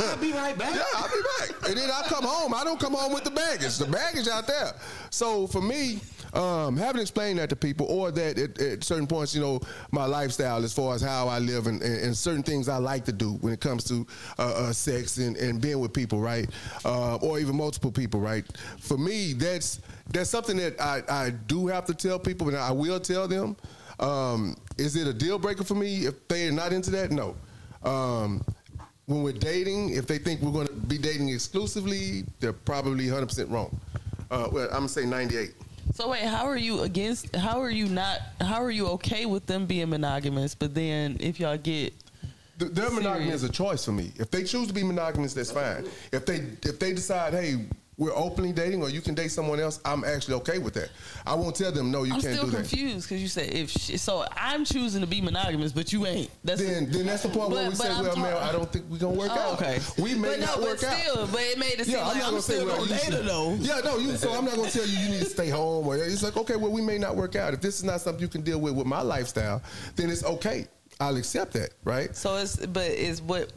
I'll 0.01 0.17
be 0.19 0.33
right 0.33 0.57
back. 0.59 0.75
Yeah, 0.75 0.83
I'll 0.97 1.09
be 1.09 1.23
back. 1.39 1.69
And 1.69 1.77
then 1.77 1.91
I 1.91 2.03
come 2.09 2.25
home. 2.25 2.55
I 2.55 2.65
don't 2.65 2.81
come 2.81 2.95
home 2.95 3.13
with 3.13 3.25
the 3.25 3.31
baggage. 3.31 3.79
The 3.79 3.87
baggage 3.87 4.29
out 4.29 4.47
there. 4.47 4.75
So 5.11 5.47
for 5.47 5.61
me, 5.61 6.01
um, 6.35 6.77
having 6.77 7.01
explained 7.01 7.39
that 7.39 7.49
to 7.51 7.57
people, 7.57 7.87
or 7.87 8.11
that 8.11 8.39
at, 8.39 8.61
at 8.61 8.85
certain 8.85 9.07
points, 9.07 9.35
you 9.35 9.41
know, 9.41 9.61
my 9.93 10.05
lifestyle 10.05 10.65
as 10.65 10.73
far 10.73 10.95
as 10.95 11.03
how 11.03 11.29
I 11.29 11.39
live 11.39 11.67
and, 11.67 11.83
and, 11.83 12.05
and 12.05 12.17
certain 12.17 12.43
things 12.43 12.69
I 12.69 12.79
like 12.79 13.05
to 13.07 13.13
do 13.13 13.35
when 13.35 13.53
it 13.53 13.61
comes 13.61 13.85
to 13.85 14.07
uh, 14.39 14.43
uh, 14.43 14.73
sex 14.73 15.19
and, 15.19 15.37
and 15.37 15.61
being 15.61 15.81
with 15.81 15.93
people, 15.93 16.21
right, 16.21 16.49
uh, 16.85 17.17
or 17.17 17.39
even 17.39 17.57
multiple 17.57 17.93
people, 17.93 18.21
right. 18.21 18.45
For 18.81 18.99
me, 18.99 19.33
that's 19.33 19.81
that's 20.11 20.31
something 20.31 20.57
that 20.57 20.81
I, 20.81 21.03
I 21.09 21.31
do 21.31 21.67
have 21.69 21.85
to 21.87 21.95
tell 21.95 22.19
people, 22.19 22.49
and 22.49 22.57
I 22.57 22.73
will 22.73 23.01
tell 23.01 23.29
them. 23.29 23.57
Um, 24.01 24.57
is 24.77 24.97
it 24.97 25.07
a 25.07 25.13
deal 25.13 25.39
breaker 25.39 25.63
for 25.63 25.77
me 25.77 26.07
if 26.07 26.27
they 26.27 26.49
are 26.49 26.53
not 26.53 26.73
into 26.73 26.91
that? 26.91 27.13
No. 27.13 27.37
Um, 27.85 28.45
when 29.07 29.23
we're 29.23 29.33
dating, 29.33 29.91
if 29.91 30.07
they 30.07 30.19
think 30.19 30.41
we're 30.41 30.53
going 30.53 30.67
to 30.67 30.73
be 30.73 30.99
dating 30.99 31.29
exclusively, 31.29 32.25
they're 32.41 32.53
probably 32.53 33.07
100% 33.07 33.51
wrong. 33.51 33.79
Uh, 34.31 34.49
well, 34.51 34.65
I'm 34.65 34.71
going 34.71 34.87
to 34.87 34.89
say 34.89 35.07
98. 35.07 35.53
So 35.95 36.09
wait, 36.09 36.25
how 36.25 36.45
are 36.47 36.57
you 36.57 36.81
against? 36.81 37.37
How 37.37 37.61
are 37.61 37.71
you 37.71 37.87
not? 37.87 38.19
How 38.41 38.61
are 38.61 38.71
you 38.73 38.89
okay 38.89 39.27
with 39.27 39.47
them 39.47 39.65
being 39.65 39.91
monogamous? 39.91 40.53
But 40.53 40.75
then 40.75 41.17
if 41.21 41.39
y'all 41.39 41.57
get 41.57 41.95
Th- 42.59 42.73
Their 42.73 42.91
monogamy 42.91 43.31
is 43.31 43.45
a 43.45 43.49
choice 43.49 43.85
for 43.85 43.93
me. 43.93 44.13
If 44.17 44.31
they 44.31 44.43
choose 44.43 44.67
to 44.69 44.75
be 44.75 44.83
monogamous, 44.83 45.35
that's 45.35 45.53
fine. 45.53 45.87
If 46.13 46.27
they 46.27 46.37
if 46.63 46.81
they 46.81 46.95
decide, 46.95 47.33
hey, 47.33 47.67
we're 47.97 48.15
openly 48.15 48.53
dating 48.53 48.83
or 48.83 48.89
you 48.91 49.01
can 49.01 49.15
date 49.15 49.29
someone 49.31 49.61
else, 49.61 49.81
I'm 49.85 50.05
actually 50.05 50.35
okay 50.35 50.59
with 50.59 50.75
that. 50.75 50.91
I 51.27 51.35
won't 51.35 51.55
tell 51.55 51.71
them 51.71 51.91
no, 51.91 52.03
you 52.03 52.15
I'm 52.15 52.21
can't 52.21 52.35
do 52.41 52.47
that. 52.51 52.57
I'm 52.59 52.65
still 52.65 52.79
confused 52.81 53.09
because 53.09 53.23
you 53.23 53.29
said 53.29 53.53
if 53.53 53.71
she, 53.71 53.97
so. 53.97 54.25
I'm 54.37 54.65
choosing 54.65 55.01
to 55.01 55.07
be 55.07 55.21
monogamous, 55.21 55.73
but 55.73 55.93
you 55.93 56.07
ain't. 56.07 56.31
That's 56.45 56.61
Then, 56.61 56.91
then 56.91 57.07
that's 57.07 57.23
the 57.23 57.29
point 57.29 57.51
where 57.51 57.65
we 57.65 57.71
but 57.71 57.77
say, 57.79 57.91
I'm 57.91 58.03
well, 58.05 58.17
man, 58.17 58.37
I 58.37 58.53
don't 58.53 58.71
think 58.71 58.85
we're 58.89 58.99
gonna 58.99 59.15
work 59.17 59.31
Oh, 59.33 59.39
out. 59.53 59.63
okay. 59.63 59.79
We 60.03 60.15
may 60.15 60.29
but 60.37 60.41
not 60.41 60.61
no, 60.61 60.67
work 60.67 60.81
but 60.81 60.93
still, 60.93 61.19
out. 61.23 61.33
but 61.33 61.41
it 61.41 61.59
made 61.59 61.81
it 61.81 61.87
seem 61.87 61.95
Yeah, 61.97 62.07
like 62.07 62.13
I'm 62.17 62.19
not 62.19 62.25
I'm 62.27 62.31
gonna 62.33 62.43
say 62.43 62.55
still 62.55 62.67
gonna 62.69 62.89
date 62.89 63.13
her 63.15 63.23
though. 63.23 63.55
Yeah, 63.61 63.81
no, 63.85 63.99
you. 63.99 64.17
So 64.17 64.33
I'm 64.33 64.45
not 64.45 64.57
gonna 64.57 64.71
tell 64.71 64.87
you 64.87 64.99
you 64.99 65.09
need 65.11 65.21
to 65.21 65.25
stay 65.31 65.49
home. 65.49 65.87
Or 65.87 65.97
it's 65.97 66.23
like, 66.23 66.37
okay, 66.37 66.57
well, 66.57 66.71
we 66.73 66.81
may 66.83 66.99
not 66.99 67.17
work 67.17 67.37
out. 67.37 67.55
If 67.55 67.61
this 67.61 67.77
is 67.79 67.85
not 67.85 68.01
something 68.01 68.21
you 68.21 68.29
can 68.29 68.43
deal 68.43 68.61
with 68.61 68.75
with 68.75 68.87
my 68.87 69.01
lifestyle, 69.03 69.63
then 69.97 70.11
it's 70.11 70.25
okay. 70.25 70.67
I'll 71.01 71.17
accept 71.17 71.53
that, 71.55 71.71
right? 71.85 72.15
So 72.15 72.37
it's 72.37 72.57
but 72.67 72.87
it's 72.91 73.21
what 73.21 73.51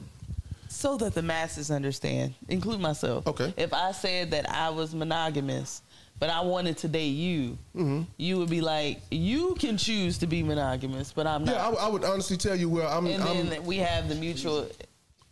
so 0.69 0.97
that 0.97 1.13
the 1.13 1.21
masses 1.21 1.71
understand, 1.71 2.33
include 2.49 2.79
myself. 2.79 3.25
Okay. 3.27 3.53
If 3.57 3.73
I 3.73 3.91
said 3.91 4.31
that 4.31 4.49
I 4.49 4.69
was 4.69 4.93
monogamous, 4.93 5.81
but 6.19 6.29
I 6.29 6.41
wanted 6.41 6.77
to 6.79 6.87
date 6.87 7.09
you, 7.09 7.57
Mm-hmm. 7.75 8.01
you 8.17 8.37
would 8.39 8.49
be 8.49 8.61
like, 8.61 9.01
you 9.11 9.55
can 9.59 9.77
choose 9.77 10.17
to 10.19 10.27
be 10.27 10.41
monogamous, 10.43 11.11
but 11.13 11.27
I'm 11.27 11.45
not. 11.45 11.55
Yeah, 11.55 11.65
I, 11.65 11.69
would- 11.69 11.79
I 11.79 11.87
would 11.89 12.03
honestly 12.03 12.37
tell 12.37 12.55
you 12.55 12.69
where 12.69 12.87
I'm. 12.87 13.05
and 13.07 13.23
I'm 13.23 13.49
then 13.49 13.63
we 13.65 13.77
have 13.77 14.09
the 14.09 14.15
mutual. 14.15 14.67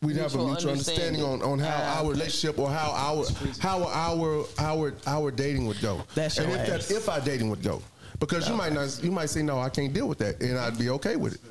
we'd 0.02 0.16
have 0.18 0.34
a 0.36 0.38
mutual 0.38 0.46
mutual 0.48 0.72
understanding, 0.72 1.24
on, 1.24 1.42
on 1.42 1.58
how 1.60 1.70
Ah, 1.82 2.00
our 2.04 2.10
relationship 2.12 2.60
or 2.60 2.70
how 2.70 2.92
our 2.92 3.26
how 3.60 3.84
our 3.88 4.46
our 4.60 4.94
our 5.08 5.32
dating 5.32 5.66
would 5.66 5.82
go. 5.82 6.04
That's 6.14 6.38
and 6.38 6.50
your 6.52 6.60
if 6.60 6.70
ass. 6.70 6.88
that 6.90 6.96
if 6.96 7.10
our 7.10 7.20
dating 7.22 7.50
would 7.50 7.64
go, 7.64 7.82
because 8.20 8.48
you 8.48 8.54
might 8.56 8.74
not 8.74 9.00
you 9.04 9.12
might 9.12 9.30
say 9.32 9.42
no, 9.42 9.58
I 9.60 9.70
can't 9.70 9.92
deal 9.92 10.08
with 10.08 10.20
that, 10.20 10.40
and 10.42 10.58
I'd 10.60 10.78
be 10.78 10.90
okay 10.92 11.16
with 11.16 11.34
it. 11.36 11.42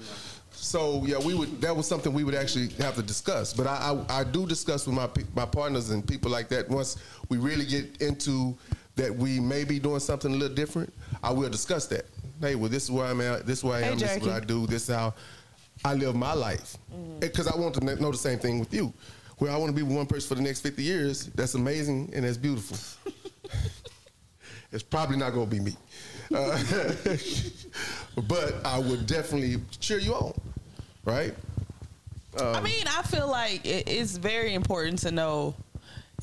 So 0.65 1.03
yeah, 1.05 1.19
we 1.19 1.35
would. 1.35 1.61
That 1.61 1.77
was 1.77 1.87
something 1.87 2.13
we 2.13 2.25
would 2.25 2.35
actually 2.35 2.69
have 2.83 2.95
to 2.95 3.03
discuss. 3.03 3.53
But 3.53 3.67
I 3.67 4.03
I, 4.09 4.21
I 4.21 4.25
do 4.25 4.47
discuss 4.47 4.87
with 4.87 4.97
my 4.97 5.09
my 5.35 5.45
partners 5.45 5.91
and 5.91 6.07
people 6.07 6.31
like 6.31 6.49
that. 6.49 6.71
Once 6.71 6.97
we 7.29 7.37
really 7.37 7.67
get 7.67 8.01
into 8.01 8.57
that, 8.97 9.15
we 9.15 9.39
may 9.39 9.65
be 9.65 9.79
doing 9.79 10.01
something 10.01 10.33
a 10.33 10.35
little 10.35 10.55
different. 10.57 10.93
I 11.23 11.33
will 11.33 11.51
discuss 11.51 11.87
that. 11.89 12.07
Hey, 12.41 12.55
well, 12.55 12.71
this 12.71 12.85
is 12.85 12.91
where 12.91 13.05
I'm 13.05 13.21
at. 13.21 13.47
This 13.47 13.59
is 13.59 13.65
where 13.65 13.77
I 13.77 13.83
Hey, 13.83 13.93
am. 13.93 13.99
This 13.99 14.17
is 14.17 14.23
what 14.23 14.31
I 14.31 14.41
do. 14.41 14.67
This 14.67 14.89
is 14.89 14.95
how 14.95 15.15
I 15.85 15.95
live 15.95 16.17
my 16.17 16.33
life. 16.33 16.79
Because 17.21 17.47
I 17.47 17.57
want 17.57 17.75
to 17.75 17.85
know 17.97 18.11
the 18.11 18.17
same 18.17 18.39
thing 18.39 18.59
with 18.59 18.73
you. 18.73 18.93
Where 19.39 19.51
I 19.51 19.57
want 19.57 19.69
to 19.71 19.77
be 19.77 19.83
with 19.83 19.97
one 19.97 20.07
person 20.07 20.29
for 20.29 20.35
the 20.37 20.43
next 20.43 20.61
50 20.61 20.83
years, 20.83 21.27
that's 21.35 21.55
amazing 21.55 22.11
and 22.15 22.25
that's 22.25 22.39
beautiful. 22.39 22.79
it's 24.73 24.83
probably 24.83 25.17
not 25.17 25.35
going 25.35 25.51
to 25.51 25.57
be 25.57 25.61
me. 25.61 25.77
Uh, 26.35 26.59
but 28.29 28.65
I 28.65 28.79
would 28.79 29.07
definitely 29.07 29.61
cheer 29.81 29.99
you 29.99 30.15
on, 30.15 30.33
right? 31.05 31.35
I 32.39 32.55
um, 32.55 32.65
mean, 32.65 32.85
I 32.89 33.03
feel 33.03 33.29
like 33.29 33.65
it, 33.65 33.89
it's 33.89 34.17
very 34.17 34.55
important 34.55 35.01
to 35.01 35.13
know, 35.13 35.55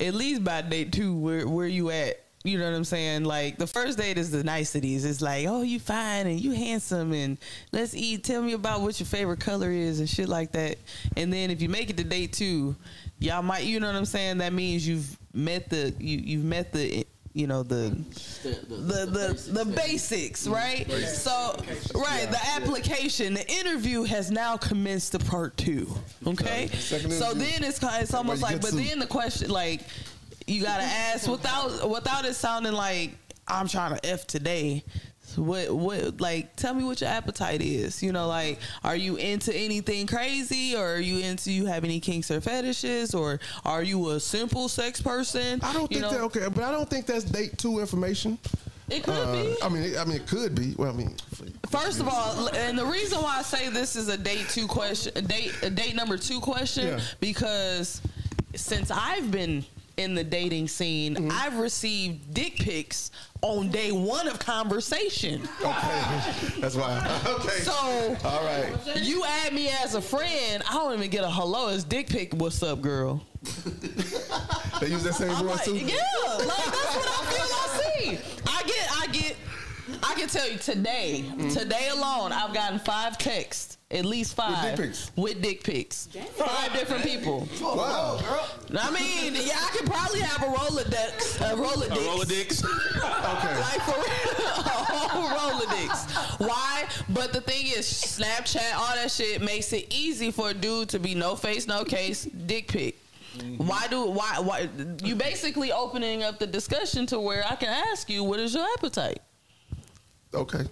at 0.00 0.14
least 0.14 0.44
by 0.44 0.62
date 0.62 0.92
two, 0.92 1.16
where 1.16 1.46
where 1.48 1.66
you 1.66 1.90
at. 1.90 2.18
You 2.44 2.58
know 2.58 2.68
what 2.68 2.76
I'm 2.76 2.84
saying? 2.84 3.24
Like 3.24 3.56
the 3.56 3.68
first 3.68 3.98
date 3.98 4.18
is 4.18 4.32
the 4.32 4.42
niceties. 4.42 5.04
It's 5.04 5.20
like, 5.20 5.46
oh, 5.46 5.62
you 5.62 5.78
fine 5.78 6.26
and 6.26 6.40
you 6.40 6.50
handsome 6.50 7.12
and 7.12 7.38
let's 7.70 7.94
eat. 7.94 8.24
Tell 8.24 8.42
me 8.42 8.52
about 8.52 8.80
what 8.80 8.98
your 8.98 9.06
favorite 9.06 9.38
color 9.38 9.70
is 9.70 10.00
and 10.00 10.08
shit 10.08 10.28
like 10.28 10.50
that. 10.52 10.76
And 11.16 11.32
then 11.32 11.52
if 11.52 11.62
you 11.62 11.68
make 11.68 11.88
it 11.88 11.96
to 11.98 12.04
date 12.04 12.32
two, 12.32 12.74
y'all 13.20 13.42
might, 13.42 13.62
you 13.62 13.78
know 13.78 13.86
what 13.86 13.94
I'm 13.94 14.04
saying? 14.04 14.38
That 14.38 14.52
means 14.52 14.86
you've 14.86 15.16
met 15.32 15.70
the 15.70 15.94
you 16.00 16.18
you've 16.18 16.44
met 16.44 16.72
the 16.72 17.06
you 17.34 17.46
know 17.46 17.62
the 17.62 17.96
the 18.42 19.06
the 19.06 19.50
the 19.52 19.64
basics, 19.64 20.46
right? 20.46 20.90
So, 20.90 21.56
right, 21.94 22.30
the 22.30 22.40
application, 22.56 23.34
the 23.34 23.48
interview 23.50 24.02
has 24.02 24.30
now 24.30 24.56
commenced 24.56 25.12
to 25.12 25.18
part 25.18 25.56
two. 25.56 25.88
Okay, 26.26 26.68
so 26.68 27.32
then 27.32 27.64
it's 27.64 27.78
kind, 27.78 28.02
it's 28.02 28.14
almost 28.14 28.42
like, 28.42 28.60
but 28.60 28.72
then 28.72 28.98
the 28.98 29.06
question, 29.06 29.50
like, 29.50 29.80
you 30.46 30.62
gotta 30.62 30.82
ask 30.82 31.28
without 31.28 31.88
without 31.88 32.24
it 32.24 32.34
sounding 32.34 32.72
like 32.72 33.12
I'm 33.48 33.68
trying 33.68 33.96
to 33.96 34.06
f 34.06 34.26
today. 34.26 34.84
What 35.38 35.70
what 35.74 36.20
like 36.20 36.54
tell 36.56 36.74
me 36.74 36.84
what 36.84 37.00
your 37.00 37.10
appetite 37.10 37.62
is. 37.62 38.02
You 38.02 38.12
know, 38.12 38.26
like 38.28 38.58
are 38.84 38.96
you 38.96 39.16
into 39.16 39.54
anything 39.54 40.06
crazy 40.06 40.76
or 40.76 40.94
are 40.96 41.00
you 41.00 41.18
into 41.18 41.50
you 41.52 41.66
have 41.66 41.84
any 41.84 42.00
kinks 42.00 42.30
or 42.30 42.40
fetishes 42.40 43.14
or 43.14 43.40
are 43.64 43.82
you 43.82 44.10
a 44.10 44.20
simple 44.20 44.68
sex 44.68 45.00
person? 45.00 45.60
I 45.62 45.72
don't 45.72 45.90
You 45.90 46.00
think 46.00 46.12
know, 46.12 46.18
that 46.18 46.24
okay, 46.24 46.48
but 46.52 46.64
I 46.64 46.70
don't 46.72 46.88
think 46.88 47.06
that's 47.06 47.24
date 47.24 47.58
two 47.58 47.78
information. 47.80 48.38
It 48.90 49.04
could 49.04 49.14
Uh, 49.14 49.32
be. 49.32 49.54
I 49.62 49.68
mean, 49.70 49.82
it, 49.84 49.96
I 49.96 50.04
mean, 50.04 50.16
it 50.16 50.26
could 50.26 50.54
be. 50.54 50.74
Well, 50.76 50.90
I 50.90 50.92
mean, 50.94 51.16
First 51.70 52.00
of 52.00 52.08
all, 52.08 52.48
and 52.54 52.76
the 52.76 52.84
reason 52.84 53.22
why 53.22 53.38
I 53.38 53.42
say 53.42 53.70
this 53.70 53.96
is 53.96 54.08
a 54.08 54.18
date 54.18 54.48
two 54.50 54.66
question, 54.66 55.12
a 55.16 55.22
date 55.22 55.52
a 55.62 55.70
date 55.70 55.94
number 55.94 56.18
two 56.18 56.40
question, 56.40 56.86
Yeah. 56.88 57.00
because 57.20 58.02
since 58.54 58.90
I've 58.90 59.30
been 59.30 59.64
in 59.96 60.14
the 60.14 60.24
dating 60.24 60.68
scene, 60.68 61.14
Mm-hmm. 61.14 61.28
I've 61.32 61.56
received 61.58 62.32
dick 62.34 62.56
pics 62.56 63.10
on 63.42 63.68
day 63.70 63.92
one 63.92 64.26
of 64.28 64.38
conversation. 64.38 65.42
okay, 65.60 66.32
that's 66.60 66.74
why. 66.76 66.98
Okay, 67.26 67.58
So 67.60 67.72
all 68.24 68.44
right. 68.44 68.72
you 68.96 69.24
add 69.24 69.52
me 69.52 69.68
as 69.82 69.94
a 69.94 70.00
friend, 70.02 70.62
I 70.68 70.74
don't 70.74 70.94
even 70.94 71.10
get 71.10 71.24
a 71.24 71.30
hello. 71.30 71.68
It's 71.68 71.84
dick 71.84 72.08
pic. 72.08 72.32
What's 72.34 72.62
up, 72.62 72.80
girl? 72.80 73.22
They 74.80 74.88
use 74.88 75.04
that 75.04 75.14
same 75.14 75.30
voice 75.36 75.54
like, 75.54 75.64
too. 75.64 75.76
yeah, 75.76 75.96
like 76.38 76.46
that's 76.48 76.96
what 76.96 77.06
I 77.06 77.24
feel 77.30 77.46
I 77.54 77.90
see. 78.00 78.18
I 78.48 78.62
get, 78.64 78.88
I 78.90 79.06
get, 79.12 79.36
I 80.02 80.14
can 80.14 80.28
tell 80.28 80.50
you 80.50 80.58
today, 80.58 81.24
today 81.52 81.88
alone, 81.92 82.32
I've 82.32 82.52
gotten 82.52 82.80
five 82.80 83.16
texts, 83.16 83.78
at 83.92 84.04
least 84.04 84.34
five, 84.34 84.76
dick 84.76 84.86
pics? 84.86 85.12
with 85.16 85.42
dick 85.42 85.62
pics. 85.62 86.08
Five 86.36 86.72
different 86.72 87.02
people. 87.02 87.46
Wow. 87.60 88.18
I 88.76 88.90
mean, 88.90 89.34
yeah, 89.34 89.58
I 89.60 89.70
could 89.76 89.86
probably 89.86 90.20
have 90.20 90.42
a 90.42 90.46
Rolodex, 90.46 91.40
a 91.40 91.54
Rolodex. 91.54 91.88
Rolodex. 91.90 92.64
Okay. 92.64 93.60
Like 93.62 93.80
for 93.82 93.96
real, 93.96 94.42
a 94.48 95.08
whole 95.08 95.28
Rolodex. 95.28 96.40
Why? 96.40 96.84
But 97.10 97.32
the 97.32 97.40
thing 97.40 97.66
is, 97.66 97.86
Snapchat, 97.86 98.74
all 98.74 98.94
that 98.94 99.10
shit 99.10 99.42
makes 99.42 99.72
it 99.72 99.92
easy 99.94 100.30
for 100.30 100.50
a 100.50 100.54
dude 100.54 100.88
to 100.90 100.98
be 100.98 101.14
no 101.14 101.36
face, 101.36 101.66
no 101.66 101.84
case, 101.84 102.24
dick 102.24 102.68
pic. 102.68 102.96
Why 103.56 103.86
do 103.88 104.06
why 104.10 104.38
why 104.40 104.68
you 105.02 105.16
basically 105.16 105.72
opening 105.72 106.22
up 106.22 106.38
the 106.38 106.46
discussion 106.46 107.06
to 107.06 107.18
where 107.20 107.44
I 107.48 107.56
can 107.56 107.68
ask 107.90 108.10
you 108.10 108.24
what 108.24 108.40
is 108.40 108.54
your 108.54 108.66
appetite? 108.76 109.20
Okay. 110.34 110.64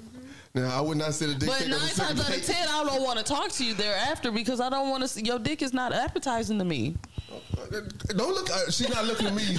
Now 0.54 0.76
I 0.78 0.80
would 0.80 0.98
not 0.98 1.14
say 1.14 1.26
the 1.26 1.34
dick 1.34 1.48
But 1.48 1.58
pic 1.58 1.68
nine 1.68 1.74
on 1.74 1.80
the 1.80 1.88
second 1.88 2.16
times 2.16 2.20
out 2.20 2.28
of 2.28 2.34
date. 2.34 2.44
ten, 2.44 2.68
I 2.68 2.84
don't 2.84 3.02
want 3.02 3.18
to 3.18 3.24
talk 3.24 3.50
to 3.52 3.64
you 3.64 3.74
thereafter 3.74 4.32
because 4.32 4.60
I 4.60 4.68
don't 4.68 4.90
want 4.90 5.06
to. 5.06 5.24
Your 5.24 5.38
dick 5.38 5.62
is 5.62 5.72
not 5.72 5.92
appetizing 5.92 6.58
to 6.58 6.64
me. 6.64 6.96
Don't 8.16 8.34
look. 8.34 8.50
Uh, 8.50 8.70
she's 8.70 8.88
not 8.88 9.04
looking 9.04 9.28
at 9.28 9.34
me 9.34 9.44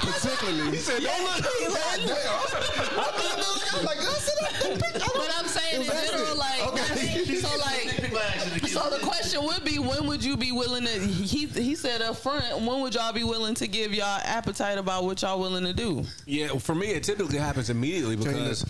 particularly. 0.00 0.70
He 0.72 0.76
said, 0.78 1.00
"Don't 1.02 1.22
look." 1.22 1.42
God 1.42 1.98
damn. 2.06 3.78
I'm 3.78 3.84
like, 3.84 3.98
"God, 3.98 4.16
sit 4.16 4.42
up, 4.42 4.50
dick 4.62 4.74
pic." 4.82 4.94
I 4.96 4.98
don't- 4.98 5.14
But 5.16 5.34
I'm 5.38 5.46
saying 5.46 5.74
in 5.76 5.80
Exactly. 5.82 6.18
general, 6.18 6.36
like, 6.36 6.60
Okay. 6.68 7.34
so 7.40 7.48
like, 7.58 8.68
so 8.68 8.90
the 8.90 8.98
question 9.00 9.44
would 9.44 9.64
be, 9.64 9.78
when 9.78 10.06
would 10.06 10.24
you 10.24 10.36
be 10.36 10.50
willing 10.52 10.84
to? 10.84 10.90
He 10.90 11.46
he 11.46 11.74
said 11.76 12.02
up 12.02 12.16
front, 12.16 12.44
when 12.60 12.80
would 12.80 12.94
y'all 12.94 13.12
be 13.12 13.22
willing 13.24 13.54
to 13.56 13.66
give 13.68 13.94
y'all 13.94 14.20
appetite 14.24 14.78
about 14.78 15.04
what 15.04 15.22
y'all 15.22 15.38
willing 15.38 15.64
to 15.64 15.72
do? 15.72 16.04
Yeah, 16.26 16.48
for 16.58 16.74
me, 16.74 16.88
it 16.88 17.04
typically 17.04 17.38
happens 17.38 17.70
immediately 17.70 18.16
because 18.16 18.64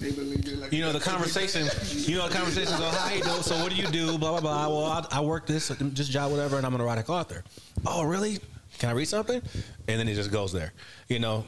you 0.70 0.82
know 0.82 0.92
the 0.92 1.00
conversation. 1.00 1.66
You 1.92 2.18
know 2.18 2.28
the 2.28 2.34
conversations 2.34 2.78
on 2.80 2.92
how 2.94 3.12
you 3.14 3.22
do. 3.22 3.30
So 3.42 3.56
what 3.62 3.70
do 3.70 3.76
you 3.76 3.86
do? 3.86 4.18
Blah 4.18 4.32
blah 4.32 4.40
blah. 4.40 4.68
Well, 4.68 4.84
I, 4.86 5.06
I 5.18 5.20
work 5.22 5.46
this 5.46 5.68
just 5.94 6.10
job 6.10 6.30
whatever, 6.30 6.56
and 6.58 6.66
I'm 6.66 6.74
an 6.74 6.80
erotic 6.82 7.08
author. 7.08 7.42
Oh 7.86 8.02
really? 8.02 8.38
Can 8.80 8.88
I 8.88 8.92
read 8.92 9.08
something? 9.08 9.40
And 9.88 10.00
then 10.00 10.08
it 10.08 10.14
just 10.14 10.32
goes 10.32 10.52
there. 10.52 10.72
You 11.08 11.18
know, 11.18 11.44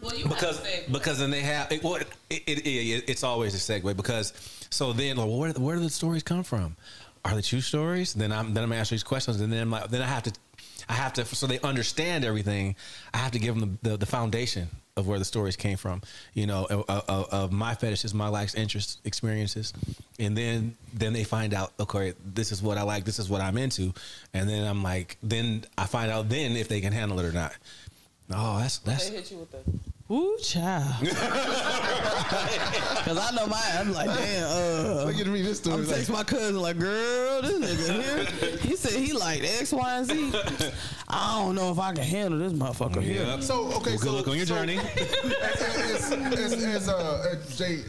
Well, 0.00 0.14
you 0.14 0.24
because 0.26 0.60
because 0.90 1.18
then 1.18 1.30
they 1.30 1.40
have 1.40 1.70
it, 1.72 1.82
well, 1.82 1.96
it, 1.96 2.08
it, 2.30 2.66
it, 2.66 3.04
it's 3.08 3.24
always 3.24 3.54
a 3.54 3.58
segue 3.58 3.96
because 3.96 4.32
so 4.70 4.92
then 4.92 5.16
like, 5.16 5.26
well, 5.26 5.38
where 5.38 5.52
where 5.52 5.76
do 5.76 5.82
the 5.82 5.90
stories 5.90 6.22
come 6.22 6.44
from? 6.44 6.76
Are 7.24 7.34
they 7.34 7.42
true 7.42 7.60
stories? 7.60 8.14
Then 8.14 8.30
I'm 8.30 8.54
then 8.54 8.62
I'm 8.62 8.72
asking 8.72 8.96
these 8.96 9.02
questions 9.02 9.40
and 9.40 9.52
then 9.52 9.62
I'm 9.62 9.70
like, 9.70 9.90
then 9.90 10.00
I 10.00 10.06
have 10.06 10.22
to 10.22 10.32
I 10.88 10.92
have 10.92 11.12
to 11.14 11.24
so 11.24 11.48
they 11.48 11.58
understand 11.60 12.24
everything. 12.24 12.76
I 13.12 13.18
have 13.18 13.32
to 13.32 13.40
give 13.40 13.58
them 13.58 13.78
the, 13.82 13.90
the, 13.90 13.96
the 13.98 14.06
foundation 14.06 14.68
of 14.96 15.06
where 15.06 15.18
the 15.18 15.24
stories 15.24 15.56
came 15.56 15.76
from. 15.76 16.02
You 16.34 16.46
know, 16.46 16.66
of, 16.70 17.30
of, 17.32 17.52
my 17.52 17.74
fetishes, 17.74 18.14
my 18.14 18.28
likes, 18.28 18.54
interests, 18.54 18.98
experiences, 19.04 19.72
and 20.18 20.36
then 20.36 20.76
then 20.94 21.12
they 21.12 21.24
find 21.24 21.54
out 21.54 21.72
okay, 21.78 22.14
this 22.24 22.52
is 22.52 22.62
what 22.62 22.78
I 22.78 22.82
like, 22.82 23.04
this 23.04 23.18
is 23.18 23.28
what 23.28 23.40
I'm 23.40 23.58
into, 23.58 23.92
and 24.34 24.48
then 24.48 24.66
I'm 24.66 24.82
like, 24.82 25.18
then 25.22 25.64
I 25.76 25.86
find 25.86 26.10
out 26.10 26.28
then 26.28 26.56
if 26.56 26.68
they 26.68 26.80
can 26.80 26.92
handle 26.92 27.18
it 27.20 27.26
or 27.26 27.32
not. 27.32 27.54
Oh, 28.32 28.58
that's 28.58 28.78
that's 28.78 29.08
hit 29.08 29.30
you 29.30 29.38
with 29.38 29.50
the. 29.50 29.58
Ooh, 30.10 30.36
child. 30.42 30.94
Because 33.06 33.18
I 33.18 33.36
know 33.36 33.46
my, 33.46 33.62
I'm 33.78 33.92
like, 33.92 34.08
damn. 34.08 34.44
Uh, 34.50 35.04
Look 35.04 35.16
at 35.20 35.26
me 35.28 35.40
this 35.42 35.58
story. 35.58 35.76
I'm 35.76 35.86
like, 35.86 35.94
text 35.96 36.10
my 36.10 36.24
cousin 36.24 36.56
like, 36.60 36.76
girl, 36.76 37.40
this 37.42 37.88
nigga 37.88 38.02
here. 38.02 38.56
He 38.62 38.74
said 38.74 38.92
he 38.98 39.12
like 39.12 39.42
X, 39.44 39.72
Y, 39.72 39.96
and 39.98 40.06
Z. 40.06 40.32
I 41.06 41.38
don't 41.40 41.54
know 41.54 41.70
if 41.70 41.78
I 41.78 41.92
can 41.92 42.02
handle 42.02 42.40
this 42.40 42.52
motherfucker 42.52 43.00
here. 43.02 43.22
Yep. 43.24 43.42
So 43.44 43.66
okay, 43.76 43.90
Well, 43.90 43.98
so 43.98 44.04
good 44.04 44.12
luck 44.14 44.28
on 44.28 44.36
your 44.36 44.46
so- 44.46 44.56
journey. 44.56 44.78
as, 44.78 46.12
as, 46.12 46.12
as, 46.12 46.64
as, 46.64 46.88
uh, 46.88 47.34
as 47.36 47.56
Jay, 47.56 47.82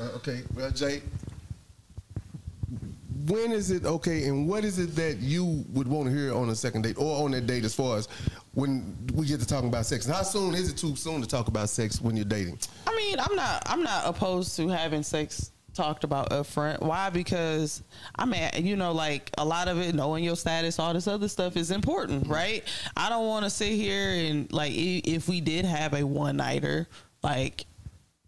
uh, 0.00 0.16
okay, 0.16 0.42
well, 0.56 0.70
Jay, 0.72 1.02
when 3.28 3.52
is 3.52 3.70
it 3.70 3.84
okay, 3.84 4.24
and 4.24 4.48
what 4.48 4.64
is 4.64 4.80
it 4.80 4.96
that 4.96 5.18
you 5.18 5.64
would 5.72 5.86
want 5.86 6.08
to 6.08 6.14
hear 6.14 6.34
on 6.34 6.48
a 6.50 6.54
second 6.56 6.82
date 6.82 6.96
or 6.98 7.24
on 7.24 7.30
that 7.30 7.46
date 7.46 7.64
as 7.64 7.74
far 7.74 7.96
as 7.96 8.08
when 8.54 8.96
we 9.14 9.26
get 9.26 9.40
to 9.40 9.46
talking 9.46 9.68
about 9.68 9.86
sex? 9.86 10.06
And 10.06 10.14
how 10.14 10.22
soon 10.22 10.54
is 10.54 10.70
it 10.70 10.76
too 10.76 10.96
soon 10.96 11.20
to 11.20 11.28
talk 11.28 11.48
about 11.48 11.68
sex 11.68 12.00
when 12.00 12.16
you're 12.16 12.24
dating? 12.24 12.58
I 12.86 12.94
mean, 12.96 13.16
I'm 13.18 13.36
not 13.36 13.62
I'm 13.66 13.82
not 13.82 14.06
opposed 14.06 14.56
to 14.56 14.68
having 14.68 15.02
sex 15.02 15.50
talked 15.74 16.04
about 16.04 16.32
up 16.32 16.46
front. 16.46 16.82
Why? 16.82 17.10
Because 17.10 17.82
I 18.16 18.24
mean, 18.24 18.48
you 18.54 18.76
know, 18.76 18.92
like 18.92 19.30
a 19.36 19.44
lot 19.44 19.68
of 19.68 19.78
it, 19.80 19.94
knowing 19.94 20.24
your 20.24 20.36
status, 20.36 20.78
all 20.78 20.94
this 20.94 21.08
other 21.08 21.28
stuff 21.28 21.56
is 21.56 21.70
important, 21.70 22.24
mm-hmm. 22.24 22.32
right? 22.32 22.64
I 22.96 23.08
don't 23.08 23.26
want 23.26 23.44
to 23.44 23.50
sit 23.50 23.72
here 23.72 24.10
and 24.10 24.50
like 24.52 24.72
if 24.74 25.28
we 25.28 25.40
did 25.40 25.64
have 25.64 25.94
a 25.94 26.04
one 26.04 26.36
nighter, 26.36 26.88
like 27.22 27.66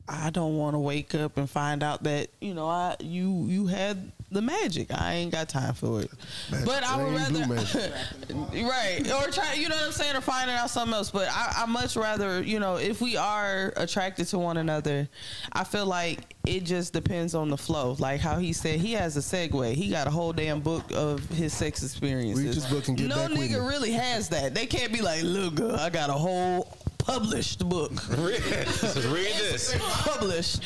I 0.08 0.30
don't 0.30 0.56
want 0.56 0.74
to 0.74 0.78
wake 0.78 1.14
up 1.14 1.36
and 1.36 1.48
find 1.48 1.82
out 1.82 2.04
that 2.04 2.28
you 2.40 2.54
know 2.54 2.68
I 2.68 2.96
you 3.00 3.46
you 3.48 3.66
had 3.66 4.12
the 4.30 4.42
magic. 4.42 4.92
I 4.92 5.14
ain't 5.14 5.32
got 5.32 5.48
time 5.48 5.74
for 5.74 6.00
it. 6.02 6.10
Magic. 6.50 6.66
But 6.66 6.84
I 6.84 7.02
would 7.02 7.14
rather, 7.14 7.46
magic. 7.46 7.92
right, 8.52 9.00
or 9.12 9.30
try. 9.30 9.54
You 9.54 9.68
know 9.68 9.76
what 9.76 9.84
I'm 9.86 9.92
saying, 9.92 10.16
or 10.16 10.20
finding 10.20 10.56
out 10.56 10.70
something 10.70 10.94
else. 10.94 11.10
But 11.10 11.28
I, 11.30 11.62
I 11.62 11.66
much 11.66 11.96
rather, 11.96 12.42
you 12.42 12.58
know, 12.58 12.76
if 12.76 13.00
we 13.00 13.16
are 13.16 13.72
attracted 13.76 14.26
to 14.28 14.38
one 14.38 14.56
another, 14.56 15.08
I 15.52 15.64
feel 15.64 15.86
like 15.86 16.34
it 16.44 16.64
just 16.64 16.92
depends 16.92 17.34
on 17.34 17.48
the 17.48 17.56
flow. 17.56 17.96
Like 17.98 18.20
how 18.20 18.38
he 18.38 18.52
said, 18.52 18.80
he 18.80 18.92
has 18.92 19.16
a 19.16 19.20
segue. 19.20 19.74
He 19.74 19.90
got 19.90 20.06
a 20.06 20.10
whole 20.10 20.32
damn 20.32 20.60
book 20.60 20.84
of 20.94 21.24
his 21.30 21.52
sex 21.52 21.82
experiences. 21.82 22.44
Read 22.44 22.54
this 22.54 22.70
book 22.70 22.88
and 22.88 22.96
get 22.96 23.08
no 23.08 23.16
back 23.16 23.30
with 23.30 23.38
nigga 23.38 23.62
me. 23.62 23.68
really 23.68 23.92
has 23.92 24.28
that. 24.30 24.54
They 24.54 24.66
can't 24.66 24.92
be 24.92 25.02
like, 25.02 25.22
look, 25.22 25.56
girl, 25.56 25.76
I 25.76 25.90
got 25.90 26.10
a 26.10 26.14
whole 26.14 26.76
published 26.98 27.68
book. 27.68 27.92
Read 28.16 28.42
this. 28.42 29.76
published. 29.80 30.62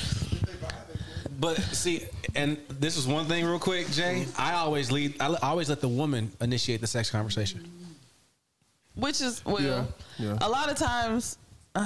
But 1.40 1.56
see, 1.58 2.04
and 2.34 2.56
this 2.68 2.96
is 2.96 3.06
one 3.06 3.26
thing 3.26 3.44
real 3.44 3.58
quick, 3.58 3.90
Jay. 3.90 4.26
I 4.38 4.52
always 4.54 4.90
lead. 4.90 5.20
I 5.20 5.34
always 5.42 5.68
let 5.68 5.80
the 5.80 5.88
woman 5.88 6.30
initiate 6.40 6.80
the 6.80 6.86
sex 6.86 7.10
conversation. 7.10 7.70
Which 8.94 9.20
is 9.20 9.44
well, 9.44 9.60
Yeah, 9.62 9.84
yeah. 10.18 10.38
a 10.40 10.48
lot 10.48 10.70
of 10.70 10.76
times. 10.76 11.38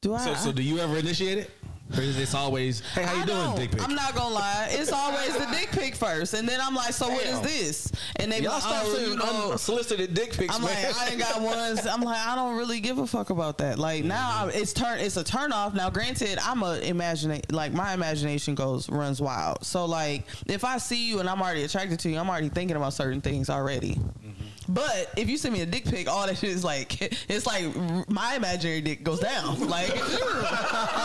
do 0.00 0.14
I? 0.14 0.18
So, 0.18 0.34
so 0.34 0.52
do 0.52 0.62
you 0.62 0.78
ever 0.78 0.96
initiate 0.96 1.38
it? 1.38 1.50
Is 1.92 2.34
always, 2.34 2.80
hey, 2.80 3.04
how 3.04 3.14
you 3.14 3.22
I 3.22 3.26
doing, 3.26 3.56
dick 3.56 3.70
pic? 3.70 3.82
I'm 3.82 3.94
not 3.94 4.14
gonna 4.14 4.34
lie. 4.34 4.68
It's 4.70 4.92
always 4.92 5.32
the 5.36 5.46
dick 5.52 5.70
pic 5.70 5.94
first, 5.94 6.34
and 6.34 6.46
then 6.46 6.60
I'm 6.60 6.74
like, 6.74 6.92
so 6.92 7.08
what 7.08 7.24
is 7.24 7.40
this? 7.40 7.92
And 8.16 8.30
they 8.30 8.40
Y'all 8.40 8.54
like, 8.54 8.62
stop 8.62 8.82
oh, 8.84 8.98
you 8.98 9.16
know. 9.16 9.52
unsolicited 9.52 10.12
dick 10.12 10.36
pics, 10.36 10.54
I'm 10.54 10.62
man. 10.62 10.84
like, 10.84 10.96
I 10.96 11.08
ain't 11.10 11.18
got 11.18 11.40
ones. 11.40 11.86
I'm 11.86 12.02
like, 12.02 12.18
I 12.18 12.34
don't 12.34 12.56
really 12.56 12.80
give 12.80 12.98
a 12.98 13.06
fuck 13.06 13.30
about 13.30 13.58
that. 13.58 13.78
Like 13.78 14.04
now, 14.04 14.30
mm-hmm. 14.30 14.50
I- 14.50 14.60
it's 14.60 14.72
turn. 14.72 14.98
It's 14.98 15.16
a 15.16 15.24
turn 15.24 15.52
off. 15.52 15.74
Now, 15.74 15.88
granted, 15.88 16.38
I'm 16.42 16.62
a 16.62 16.78
imagine. 16.80 17.40
Like 17.50 17.72
my 17.72 17.94
imagination 17.94 18.54
goes 18.54 18.90
runs 18.90 19.20
wild. 19.20 19.64
So 19.64 19.86
like, 19.86 20.24
if 20.46 20.64
I 20.64 20.78
see 20.78 21.08
you 21.08 21.20
and 21.20 21.28
I'm 21.30 21.40
already 21.40 21.62
attracted 21.62 22.00
to 22.00 22.10
you, 22.10 22.18
I'm 22.18 22.28
already 22.28 22.50
thinking 22.50 22.76
about 22.76 22.92
certain 22.92 23.20
things 23.20 23.48
already. 23.48 23.94
Mm-hmm. 23.94 24.35
But 24.68 25.10
if 25.16 25.28
you 25.28 25.36
send 25.36 25.54
me 25.54 25.60
a 25.62 25.66
dick 25.66 25.84
pic, 25.84 26.08
all 26.08 26.26
that 26.26 26.36
shit 26.38 26.50
is 26.50 26.64
like 26.64 27.00
it's 27.28 27.46
like 27.46 27.64
my 28.08 28.34
imaginary 28.34 28.80
dick 28.80 29.02
goes 29.04 29.20
down. 29.20 29.56
Like 29.66 29.90
I 29.96 29.98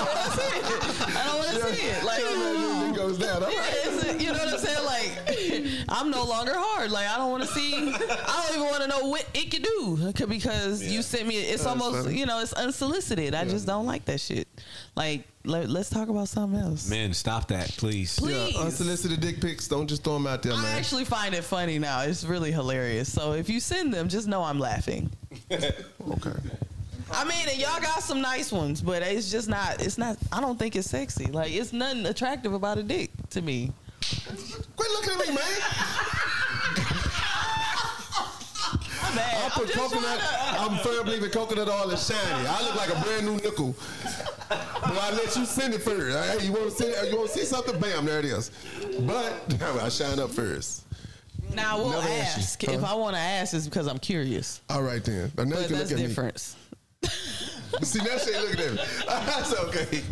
don't 0.06 0.08
want 0.08 0.30
to 0.30 0.38
see 0.38 0.48
it. 0.58 1.16
I 1.16 1.24
don't 1.26 1.38
want 1.40 1.50
to 1.50 1.76
see 1.76 1.88
it. 1.88 2.04
Like 2.04 2.22
It 2.22 2.96
goes 2.96 3.18
down. 3.18 3.42
Right. 3.42 4.22
you 4.22 4.28
know 4.28 4.34
what 4.40 4.54
I'm 4.54 4.60
saying? 4.60 4.86
Like, 4.86 5.12
I'm 5.92 6.10
no 6.10 6.24
longer 6.24 6.54
hard. 6.56 6.90
Like, 6.90 7.08
I 7.08 7.18
don't 7.18 7.32
want 7.32 7.44
to 7.44 7.50
see. 7.50 7.76
I 7.76 8.46
don't 8.48 8.58
even 8.58 8.68
want 8.70 8.82
to 8.84 8.88
know 8.88 9.10
what 9.10 9.26
it 9.34 9.52
could 9.52 9.64
do 9.64 10.14
c- 10.16 10.26
because 10.26 10.82
you 10.84 11.02
sent 11.02 11.28
me. 11.28 11.36
It's 11.38 11.64
That's 11.64 11.66
almost, 11.66 12.06
funny. 12.06 12.18
you 12.18 12.26
know, 12.26 12.40
it's 12.40 12.54
unsolicited. 12.54 13.36
I 13.36 13.44
just 13.46 13.68
don't 13.68 13.86
like 13.86 14.06
that 14.06 14.22
shit. 14.22 14.48
Like, 14.96 15.28
let, 15.44 15.70
us 15.70 15.90
talk 15.90 16.08
about 16.08 16.30
something 16.30 16.60
else. 16.60 16.90
Men, 16.90 17.14
stop 17.14 17.48
that, 17.50 17.70
please. 17.78 18.18
Please. 18.18 18.54
Yeah, 18.56 18.62
unsolicited 18.62 19.20
dick 19.20 19.42
pics. 19.42 19.68
Don't 19.68 19.88
just 19.88 20.04
throw 20.04 20.14
them 20.14 20.28
out 20.28 20.44
there, 20.44 20.54
I 20.54 20.62
man. 20.62 20.78
actually 20.78 21.06
find 21.06 21.36
it 21.36 21.44
funny 21.44 21.78
now. 21.78 22.02
It's 22.02 22.24
really 22.24 22.52
hilarious. 22.52 23.12
So 23.12 23.34
if 23.34 23.50
you 23.50 23.60
send 23.60 23.94
them, 23.94 24.08
just 24.08 24.28
know 24.28 24.44
I'm 24.44 24.60
laughing. 24.60 25.12
okay. 25.52 26.34
I 27.14 27.26
mean, 27.26 27.50
and 27.50 27.58
y'all 27.60 27.82
got 27.82 28.02
some 28.02 28.22
nice 28.22 28.52
ones, 28.54 28.82
but 28.82 29.02
it's 29.04 29.30
just 29.30 29.50
not. 29.50 29.82
It's 29.86 29.98
not. 29.98 30.18
I 30.32 30.40
don't 30.40 30.58
think 30.58 30.78
it's 30.78 30.90
sexy. 30.90 31.26
Like, 31.26 31.52
it's 31.52 31.74
nothing 31.74 32.06
attractive 32.06 32.54
about 32.54 32.78
a 32.78 32.84
dick 32.84 33.12
to 33.32 33.42
me. 33.42 33.74
Quit 34.82 34.92
looking 34.94 35.14
at 35.14 35.28
me, 35.28 35.36
man. 35.36 35.62
I'm. 39.04 39.20
I 39.20 39.42
I'm 39.46 39.52
put 39.52 39.72
coconut. 39.72 40.20
trying 40.20 40.56
to- 40.56 40.62
I'm 40.62 40.78
firm 40.80 41.06
believing 41.06 41.30
coconut 41.30 41.68
oil 41.70 41.92
is 41.92 42.08
shiny. 42.08 42.48
I 42.48 42.62
look 42.64 42.76
like 42.76 42.90
a 42.90 43.00
brand 43.04 43.26
new 43.28 43.36
nickel. 43.36 43.76
But 44.50 44.98
I 44.98 45.12
let 45.12 45.36
you 45.36 45.46
send 45.46 45.74
it 45.76 45.84
first. 45.84 46.18
Hey, 46.40 46.46
you 46.48 46.52
want 46.54 46.66
to 46.66 46.72
send? 46.72 47.12
You 47.12 47.18
want 47.18 47.30
to 47.32 47.38
see 47.38 47.46
something? 47.46 47.80
Bam, 47.80 48.06
there 48.06 48.20
it 48.20 48.26
is. 48.26 48.50
But 49.02 49.34
I 49.62 49.90
shine 49.90 50.20
up 50.20 50.32
first. 50.32 50.84
Now 51.54 51.78
we'll 51.78 51.90
Never 51.92 52.08
asked 52.08 52.38
you. 52.38 52.44
ask. 52.44 52.66
Huh? 52.66 52.72
If 52.72 52.84
I 52.84 52.94
want 52.96 53.16
to 53.16 53.22
ask, 53.22 53.54
it's 53.54 53.66
because 53.66 53.86
I'm 53.88 54.00
curious. 54.00 54.62
All 54.70 54.82
right 54.82 55.04
then. 55.04 55.32
Now 55.38 55.44
you 55.44 55.52
can 55.52 55.60
that's 55.78 55.92
look 55.92 55.92
at 55.92 55.98
different. 56.08 56.56
me. 57.04 57.10
See 57.84 58.00
now 58.00 58.18
she 58.18 58.32
ain't 58.32 58.42
looking 58.50 58.60
at 58.60 58.72
me. 58.74 58.80
That's 59.08 59.54
okay. 59.60 60.04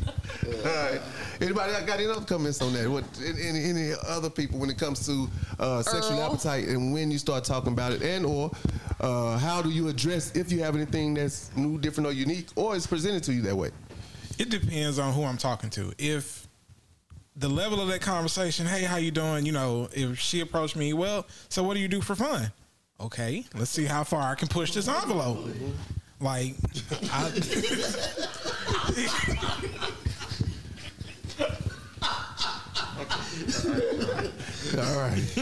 All 0.46 0.64
right. 0.64 1.02
Anybody 1.42 1.74
got 1.86 2.00
any 2.00 2.06
other 2.06 2.26
comments 2.26 2.62
on 2.62 2.74
that? 2.74 2.90
What 2.90 3.04
any, 3.26 3.66
any 3.66 3.92
other 4.08 4.30
people 4.30 4.60
when 4.60 4.70
it 4.70 4.78
comes 4.78 5.06
to 5.06 5.30
uh, 5.60 5.82
sexual 5.82 6.20
Earl? 6.20 6.34
appetite 6.34 6.68
and 6.68 6.94
when 6.94 7.12
you 7.12 7.18
start 7.18 7.44
talking 7.44 7.74
about 7.74 7.92
it, 7.92 8.02
and 8.02 8.26
or 8.26 8.52
uh, 9.00 9.38
how 9.38 9.62
do 9.62 9.70
you 9.70 9.88
address 9.88 10.36
if 10.36 10.52
you 10.52 10.62
have 10.64 10.76
anything 10.76 11.14
that's 11.14 11.56
new, 11.56 11.78
different, 11.78 12.08
or 12.08 12.14
unique, 12.14 12.48
or 12.56 12.76
is 12.76 12.88
presented 12.88 13.24
to 13.24 13.34
you 13.34 13.42
that 13.42 13.56
way? 13.56 13.72
It 14.38 14.50
depends 14.50 15.00
on 15.00 15.14
who 15.14 15.24
I'm 15.24 15.38
talking 15.38 15.70
to. 15.72 15.92
If 15.98 16.48
the 17.36 17.50
level 17.50 17.82
of 17.82 17.88
that 17.90 18.02
conversation, 18.02 18.66
hey, 18.66 18.84
how 18.84 18.98
you 18.98 19.12
doing? 19.12 19.46
You 19.46 19.52
know, 19.52 19.90
if 19.94 20.20
she 20.20 20.42
approached 20.42 20.76
me, 20.76 20.94
well, 20.94 21.26
so 21.50 21.64
what 21.64 21.74
do 21.74 21.80
you 21.80 21.88
do 21.88 22.02
for 22.02 22.16
fun? 22.16 22.52
Okay, 23.02 23.46
let's 23.56 23.72
see 23.72 23.86
how 23.86 24.04
far 24.04 24.32
I 24.32 24.36
can 24.36 24.50
push 24.50 24.74
this 24.74 24.90
envelope. 24.90 25.48
Like, 26.20 26.56
I, 27.12 27.30
All 34.78 35.00
right. 35.00 35.38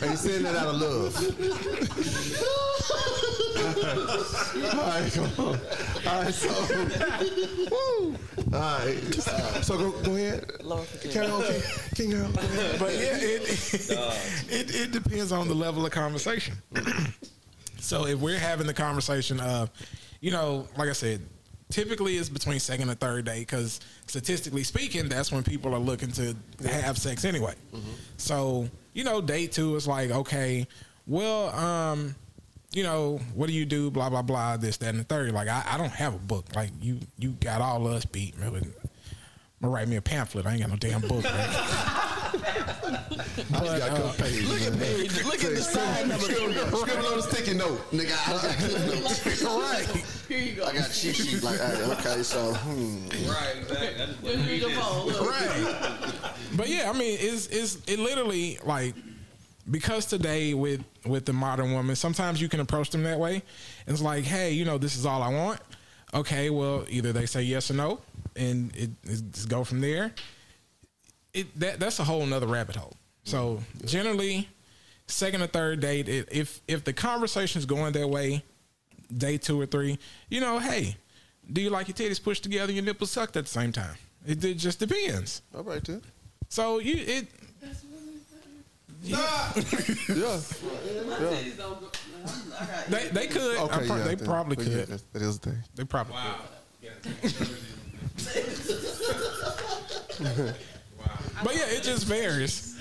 and 0.00 0.10
he's 0.10 0.20
saying 0.20 0.42
that 0.42 0.56
out 0.56 0.68
of 0.68 0.80
love. 0.80 1.16
All 3.64 4.90
right, 4.90 5.12
come 5.12 5.30
on. 5.38 5.58
All 6.06 6.22
right, 6.22 6.34
so, 6.34 6.50
woo. 7.70 8.16
All 8.52 8.60
right. 8.60 9.14
So 9.64 9.78
go, 9.78 9.90
go 10.02 10.14
ahead. 10.16 10.50
Lord 10.62 10.86
Carry 11.10 11.26
on, 11.26 11.42
King, 11.42 11.62
King 11.94 12.10
Girl. 12.10 12.30
But 12.34 12.92
yeah, 12.92 13.18
it, 13.20 13.42
it 14.50 14.74
it 14.74 14.92
depends 14.92 15.32
on 15.32 15.48
the 15.48 15.54
level 15.54 15.86
of 15.86 15.92
conversation. 15.92 16.54
so 17.78 18.06
if 18.06 18.18
we're 18.20 18.38
having 18.38 18.66
the 18.66 18.74
conversation 18.74 19.40
of, 19.40 19.70
you 20.20 20.30
know, 20.30 20.68
like 20.76 20.88
I 20.88 20.92
said, 20.92 21.22
typically 21.70 22.16
it's 22.16 22.28
between 22.28 22.60
second 22.60 22.88
and 22.88 22.98
third 23.00 23.24
day 23.24 23.40
because 23.40 23.80
statistically 24.06 24.64
speaking, 24.64 25.08
that's 25.08 25.32
when 25.32 25.42
people 25.42 25.74
are 25.74 25.78
looking 25.78 26.12
to 26.12 26.36
have 26.66 26.98
sex 26.98 27.24
anyway. 27.24 27.54
So 28.16 28.68
you 28.92 29.04
know, 29.04 29.20
day 29.20 29.46
two 29.46 29.76
is 29.76 29.86
like, 29.88 30.10
okay, 30.10 30.66
well, 31.06 31.48
um, 31.50 32.14
you 32.72 32.82
know, 32.82 33.18
what 33.34 33.46
do 33.46 33.52
you 33.52 33.64
do? 33.64 33.90
Blah 33.90 34.10
blah 34.10 34.22
blah. 34.22 34.56
This 34.56 34.76
that 34.78 34.90
and 34.90 35.00
the 35.00 35.04
third. 35.04 35.32
Like 35.32 35.48
I, 35.48 35.64
I 35.66 35.78
don't 35.78 35.92
have 35.92 36.14
a 36.14 36.18
book. 36.18 36.46
Like 36.54 36.70
you 36.80 37.00
you 37.18 37.30
got 37.40 37.60
all 37.60 37.86
us 37.88 38.04
beat. 38.04 38.38
Man. 38.38 38.54
I'm 38.54 39.70
gonna 39.70 39.72
write 39.72 39.88
me 39.88 39.96
a 39.96 40.02
pamphlet. 40.02 40.46
I 40.46 40.52
ain't 40.52 40.60
got 40.60 40.70
no 40.70 40.76
damn 40.76 41.00
book. 41.00 41.24
Man. 42.94 42.98
I 43.54 43.60
just 43.60 43.78
got 43.78 43.90
a 43.90 44.02
couple. 44.02 44.26
Look 44.48 44.62
at 44.62 44.72
man. 44.74 45.00
me. 45.00 45.08
Look 45.24 45.44
at 45.44 45.50
the 45.50 45.62
side 45.62 46.08
number. 46.08 46.24
Scribble 46.24 46.78
scribble 46.78 47.06
on 47.06 47.18
a 47.18 47.22
sticky 47.22 47.54
note. 47.54 47.90
Nigga, 47.90 48.16
I 48.26 48.32
got 48.32 48.56
cliff 48.58 48.86
notes. 49.02 49.42
right. 49.44 50.04
Here 50.28 50.38
you 50.38 50.52
go. 50.54 50.64
I 50.64 50.72
got 50.74 50.90
cheat 50.90 51.16
sheet. 51.16 51.42
Like, 51.42 51.60
all 51.60 51.66
right, 51.66 51.98
okay, 51.98 52.22
so 52.22 52.52
hmm. 52.54 53.08
Here 54.26 54.54
you 54.54 54.74
go. 54.74 55.26
Right. 55.26 56.34
But 56.56 56.68
yeah, 56.68 56.90
I 56.92 56.98
mean, 56.98 57.18
it's 57.20 57.46
it's 57.48 57.76
it 57.86 57.98
literally 57.98 58.58
like 58.64 58.94
because 59.70 60.06
today 60.06 60.54
with 60.54 60.82
with 61.06 61.24
the 61.24 61.32
modern 61.32 61.72
woman, 61.72 61.96
sometimes 61.96 62.40
you 62.40 62.48
can 62.48 62.60
approach 62.60 62.90
them 62.90 63.02
that 63.04 63.18
way. 63.18 63.42
It's 63.86 64.02
like, 64.02 64.24
hey, 64.24 64.52
you 64.52 64.64
know, 64.64 64.78
this 64.78 64.96
is 64.96 65.06
all 65.06 65.22
I 65.22 65.28
want. 65.28 65.60
Okay, 66.12 66.50
well, 66.50 66.84
either 66.88 67.12
they 67.12 67.26
say 67.26 67.42
yes 67.42 67.70
or 67.70 67.74
no, 67.74 68.00
and 68.36 68.74
it, 68.76 68.90
it 69.04 69.32
just 69.32 69.48
go 69.48 69.64
from 69.64 69.80
there. 69.80 70.12
It 71.34 71.58
that 71.60 71.80
that's 71.80 71.98
a 71.98 72.04
whole 72.04 72.24
nother 72.24 72.46
rabbit 72.46 72.76
hole. 72.76 72.94
So 73.24 73.60
generally, 73.84 74.48
second 75.08 75.42
or 75.42 75.46
third 75.48 75.80
date, 75.80 76.08
it, 76.08 76.28
if 76.30 76.60
if 76.68 76.84
the 76.84 76.92
conversation's 76.92 77.66
going 77.66 77.92
that 77.94 78.08
way, 78.08 78.42
day 79.16 79.36
two 79.38 79.60
or 79.60 79.66
three, 79.66 79.98
you 80.28 80.40
know, 80.40 80.58
hey, 80.60 80.96
do 81.52 81.60
you 81.60 81.70
like 81.70 81.88
your 81.88 81.96
titties 81.96 82.22
pushed 82.22 82.42
together, 82.44 82.66
and 82.66 82.76
your 82.76 82.84
nipples 82.84 83.10
sucked 83.10 83.36
at 83.36 83.44
the 83.44 83.50
same 83.50 83.72
time? 83.72 83.96
It, 84.26 84.42
it 84.44 84.54
just 84.54 84.78
depends. 84.78 85.42
All 85.54 85.62
right 85.64 85.82
then. 85.84 86.00
So 86.48 86.78
you 86.78 86.94
it 86.96 87.28
Yeah. 89.04 89.52
they 92.88 93.08
they 93.08 93.26
could 93.26 93.58
Okay. 93.58 93.74
I 93.74 93.86
pro- 93.86 93.96
yeah, 93.96 94.04
they 94.04 94.14
then. 94.14 94.26
probably 94.26 94.56
could 94.56 94.68
yeah, 94.68 94.84
that- 94.86 95.12
that 95.12 95.20
is 95.22 95.38
the 95.40 95.50
thing. 95.50 95.62
they 95.74 95.84
probably 95.84 96.14
I 96.16 96.36
But 101.42 101.54
yeah, 101.56 101.66
it 101.68 101.82
just 101.82 102.06
varies. 102.06 102.76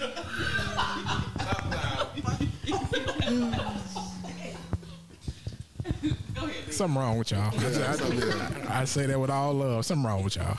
Something 6.69 6.99
wrong 6.99 7.17
with 7.17 7.31
y'all. 7.31 7.51
I, 7.59 8.75
I- 8.75 8.81
I 8.81 8.85
say 8.85 9.05
that 9.05 9.19
with 9.19 9.29
all 9.29 9.53
love. 9.53 9.85
Something 9.85 10.05
wrong 10.05 10.23
with 10.23 10.35
y'all. 10.35 10.57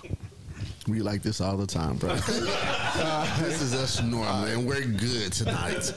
We 0.86 1.01
like 1.01 1.22
this 1.22 1.40
all 1.40 1.57
the 1.57 1.66
time, 1.66 1.97
bro. 1.97 2.14
this 2.16 3.62
is 3.62 3.74
us 3.74 4.01
normal, 4.03 4.45
and 4.45 4.66
we're 4.66 4.82
good 4.84 5.32
tonight. 5.32 5.92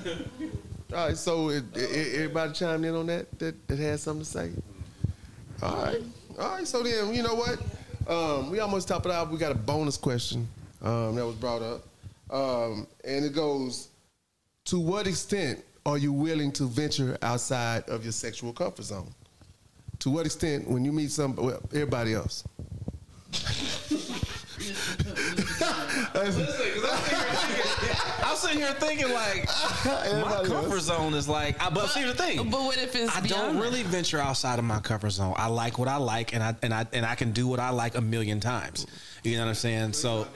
All 0.93 1.07
right, 1.07 1.17
so 1.17 1.49
it, 1.49 1.63
it, 1.75 2.15
everybody 2.15 2.53
chimed 2.53 2.85
in 2.85 2.95
on 2.95 3.05
that, 3.07 3.37
that 3.39 3.67
that 3.67 3.77
had 3.79 3.99
something 3.99 4.23
to 4.23 4.29
say. 4.29 4.51
All 5.61 5.83
right, 5.83 6.01
all 6.39 6.49
right. 6.51 6.67
So 6.67 6.81
then, 6.83 7.13
you 7.13 7.21
know 7.21 7.35
what? 7.35 7.59
Um, 8.07 8.49
we 8.49 8.59
almost 8.61 8.87
top 8.87 9.05
it 9.05 9.11
out. 9.11 9.29
We 9.29 9.37
got 9.37 9.51
a 9.51 9.55
bonus 9.55 9.97
question 9.97 10.47
um, 10.81 11.15
that 11.15 11.25
was 11.25 11.35
brought 11.35 11.61
up, 11.61 11.83
um, 12.31 12.87
and 13.03 13.25
it 13.25 13.33
goes: 13.33 13.89
To 14.65 14.79
what 14.79 15.07
extent 15.07 15.63
are 15.85 15.97
you 15.97 16.11
willing 16.11 16.51
to 16.53 16.65
venture 16.65 17.17
outside 17.21 17.83
of 17.89 18.03
your 18.03 18.11
sexual 18.11 18.53
comfort 18.53 18.83
zone? 18.83 19.13
To 19.99 20.09
what 20.09 20.25
extent, 20.25 20.69
when 20.69 20.85
you 20.85 20.91
meet 20.91 21.11
some, 21.11 21.35
well, 21.35 21.59
everybody 21.73 22.13
else? 22.13 22.43
I'm 26.15 26.31
sitting 28.35 28.59
here 28.59 28.73
thinking 28.73 29.11
like 29.13 29.45
my 29.85 30.43
comfort 30.45 30.79
zone 30.81 31.13
is 31.13 31.27
like. 31.27 31.61
I, 31.63 31.69
but 31.69 31.87
see 31.87 32.03
the 32.03 32.13
thing. 32.13 32.49
But 32.49 32.61
what 32.61 32.77
if 32.77 32.95
it's 32.95 33.15
I 33.15 33.21
don't 33.21 33.55
that? 33.55 33.61
really 33.61 33.83
venture 33.83 34.19
outside 34.19 34.59
of 34.59 34.65
my 34.65 34.79
comfort 34.79 35.11
zone. 35.11 35.33
I 35.37 35.47
like 35.47 35.79
what 35.79 35.87
I 35.87 35.97
like, 35.97 36.33
and 36.33 36.43
I 36.43 36.55
and 36.61 36.73
I 36.73 36.85
and 36.93 37.05
I 37.05 37.15
can 37.15 37.31
do 37.31 37.47
what 37.47 37.59
I 37.59 37.69
like 37.69 37.95
a 37.95 38.01
million 38.01 38.39
times. 38.39 38.85
You 39.23 39.37
know 39.37 39.43
what 39.43 39.49
I'm 39.49 39.55
saying? 39.55 39.93
So 39.93 40.27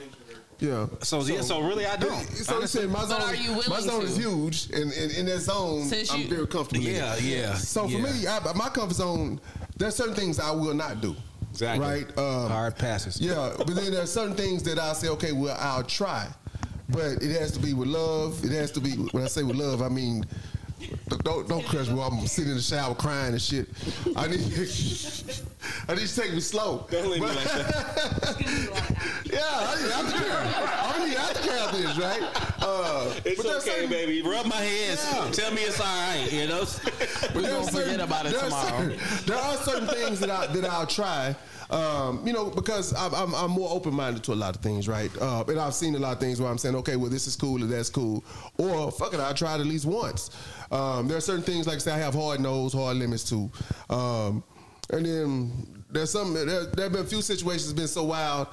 Yeah. 0.62 0.86
so, 1.02 1.20
yeah. 1.22 1.40
So 1.40 1.60
really, 1.60 1.86
I 1.86 1.96
don't. 1.96 2.24
So 2.28 2.60
you 2.60 2.66
said 2.68 2.88
my 2.88 3.04
zone, 3.04 3.20
are 3.20 3.34
you 3.34 3.50
willing 3.52 3.68
my 3.68 3.80
zone 3.80 4.00
to? 4.02 4.06
is 4.06 4.16
huge, 4.16 4.70
and 4.70 4.92
in, 4.92 5.10
in 5.10 5.26
that 5.26 5.40
zone, 5.40 5.84
Since 5.84 6.12
I'm 6.12 6.20
you- 6.20 6.28
very 6.28 6.46
comfortable. 6.46 6.86
in. 6.86 6.94
Yeah, 6.94 7.16
yeah, 7.16 7.54
So 7.54 7.88
for 7.88 7.98
me, 7.98 8.26
I, 8.26 8.38
my 8.54 8.68
comfort 8.68 8.94
zone, 8.94 9.40
there's 9.76 9.96
certain 9.96 10.14
things 10.14 10.38
I 10.38 10.52
will 10.52 10.74
not 10.74 11.00
do. 11.00 11.16
Exactly. 11.50 11.86
Right. 11.86 12.18
Um, 12.18 12.48
Hard 12.48 12.76
passes. 12.78 13.20
Yeah, 13.20 13.52
but 13.58 13.66
then 13.74 13.90
there's 13.92 14.12
certain 14.12 14.36
things 14.36 14.62
that 14.62 14.78
I 14.78 14.92
say, 14.94 15.08
okay, 15.08 15.32
well, 15.32 15.56
I'll 15.60 15.82
try, 15.82 16.28
but 16.88 17.20
it 17.22 17.38
has 17.40 17.50
to 17.52 17.58
be 17.60 17.74
with 17.74 17.88
love. 17.88 18.42
It 18.44 18.52
has 18.52 18.70
to 18.72 18.80
be 18.80 18.92
when 18.92 19.24
I 19.24 19.26
say 19.26 19.42
with 19.42 19.56
love, 19.56 19.82
I 19.82 19.88
mean. 19.88 20.24
Don't 21.24 21.48
don't 21.48 21.64
crush 21.66 21.88
me 21.88 21.94
while 21.94 22.08
I'm 22.08 22.26
sitting 22.26 22.50
in 22.50 22.56
the 22.56 22.62
shower 22.62 22.94
crying 22.94 23.32
and 23.32 23.40
shit. 23.42 23.68
I 24.16 24.26
need 24.28 24.40
I 25.88 25.94
need 25.94 26.06
to 26.06 26.16
take 26.20 26.32
me 26.32 26.40
slow. 26.40 26.86
Don't 26.90 27.10
leave 27.10 27.20
me 27.20 27.26
like 27.28 27.36
yeah, 29.24 29.42
I 29.44 29.76
need 29.80 29.90
aftercare. 29.92 30.42
I 30.82 31.06
need 31.06 31.16
aftercare 31.16 31.58
after 31.64 31.76
this, 31.78 31.98
right? 31.98 32.22
Uh, 32.60 33.12
It's 33.24 33.44
okay, 33.44 33.60
certain- 33.60 33.90
baby. 33.90 34.22
Rub 34.22 34.46
my 34.46 34.56
hands. 34.56 35.04
Yeah. 35.12 35.30
Tell 35.30 35.52
me 35.52 35.62
it's 35.62 35.80
all 35.80 35.86
right. 35.86 36.28
You 36.32 36.46
know. 36.48 36.64
But 37.34 37.36
are 37.36 37.42
gonna 37.42 37.66
forget 37.66 37.72
certain- 37.72 38.00
about 38.00 38.26
it 38.26 38.32
there 38.32 38.40
are 38.40 38.44
tomorrow. 38.44 38.78
certain- 38.96 39.26
there 39.26 39.36
are 39.36 39.56
certain 39.58 39.86
things 39.88 40.20
that 40.20 40.30
I 40.30 40.46
that 40.46 40.64
I'll 40.64 40.86
try. 40.86 41.34
Um, 41.72 42.26
you 42.26 42.34
know, 42.34 42.50
because 42.50 42.92
I'm, 42.94 43.14
I'm, 43.14 43.34
I'm 43.34 43.50
more 43.50 43.70
open 43.70 43.94
minded 43.94 44.22
to 44.24 44.34
a 44.34 44.34
lot 44.34 44.54
of 44.54 44.60
things, 44.60 44.88
right? 44.88 45.10
Uh, 45.18 45.42
and 45.48 45.58
I've 45.58 45.72
seen 45.72 45.94
a 45.94 45.98
lot 45.98 46.12
of 46.12 46.20
things 46.20 46.38
where 46.38 46.50
I'm 46.50 46.58
saying, 46.58 46.74
okay, 46.76 46.96
well, 46.96 47.08
this 47.08 47.26
is 47.26 47.34
cool 47.34 47.64
or 47.64 47.66
that's 47.66 47.88
cool, 47.88 48.22
or 48.58 48.92
fuck 48.92 49.14
it, 49.14 49.20
I 49.20 49.32
tried 49.32 49.60
at 49.60 49.66
least 49.66 49.86
once. 49.86 50.30
Um, 50.70 51.08
there 51.08 51.16
are 51.16 51.20
certain 51.22 51.42
things 51.42 51.66
like 51.66 51.76
I 51.76 51.78
say 51.78 51.92
I 51.92 51.98
have 51.98 52.12
hard 52.12 52.40
nose, 52.40 52.74
hard 52.74 52.98
limits 52.98 53.24
too, 53.24 53.50
um, 53.88 54.44
and 54.90 55.06
then 55.06 55.84
there's 55.90 56.10
some 56.10 56.34
there, 56.34 56.66
there 56.66 56.84
have 56.84 56.92
been 56.92 57.06
a 57.06 57.08
few 57.08 57.22
situations 57.22 57.72
been 57.72 57.88
so 57.88 58.04
wild 58.04 58.48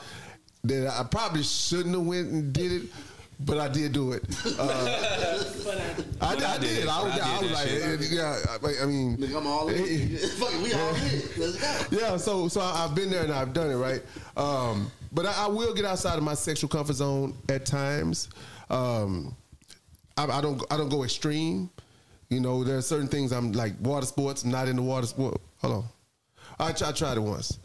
that 0.63 0.88
I 0.88 1.03
probably 1.03 1.43
shouldn't 1.43 1.95
have 1.95 2.05
went 2.05 2.30
and 2.30 2.53
did 2.53 2.72
it. 2.72 2.84
But 3.42 3.58
I 3.58 3.70
did 3.70 3.94
do 3.94 4.12
it. 4.12 4.24
Uh, 4.60 4.64
I, 6.22 6.36
I, 6.36 6.58
did. 6.58 6.88
I 6.88 7.04
was, 7.04 7.14
I 7.14 7.16
did 7.16 7.24
I 7.24 7.42
was 7.42 7.52
like, 7.52 7.68
shit. 7.70 8.12
yeah. 8.12 8.36
I, 8.50 8.84
I 8.84 8.86
mean, 8.86 9.16
Nigga, 9.18 9.38
I'm 9.38 9.48
all 9.48 9.70
in. 9.70 10.18
Fuck 10.38 10.52
we 10.62 10.74
all 10.74 10.96
in. 10.96 11.22
Let's 11.38 11.88
go. 11.90 11.98
yeah, 11.98 12.18
so 12.18 12.50
so 12.50 12.60
I- 12.60 12.84
I've 12.86 12.96
been 12.96 13.10
there 13.10 13.24
and 13.24 13.32
I've 13.32 13.54
done 13.54 13.70
it, 13.72 13.76
right? 13.76 14.02
Um, 14.36 14.92
but 15.14 15.26
I, 15.26 15.46
I 15.46 15.48
will 15.48 15.74
get 15.74 15.86
outside 15.86 16.18
of 16.18 16.24
my 16.24 16.34
sexual 16.34 16.70
comfort 16.70 16.94
zone 16.96 17.34
at 17.48 17.66
times. 17.66 18.28
Um, 18.70 19.34
I, 20.18 20.26
I 20.26 20.42
don't 20.42 20.62
I 20.70 20.76
don't 20.76 20.90
go 20.90 21.04
extreme. 21.06 21.70
You 22.30 22.42
know, 22.42 22.64
there 22.66 22.78
are 22.78 22.82
certain 22.82 23.08
things 23.08 23.32
I'm 23.32 23.54
like 23.54 23.74
water 23.80 24.06
sports. 24.06 24.44
I'm 24.44 24.52
not 24.52 24.68
into 24.68 24.82
water 24.84 25.08
sport. 25.08 25.40
Hold 25.62 25.74
on, 25.76 25.84
I, 26.60 26.72
tr- 26.74 26.86
I 26.86 26.92
tried 26.92 27.16
it 27.18 27.22
once. 27.22 27.58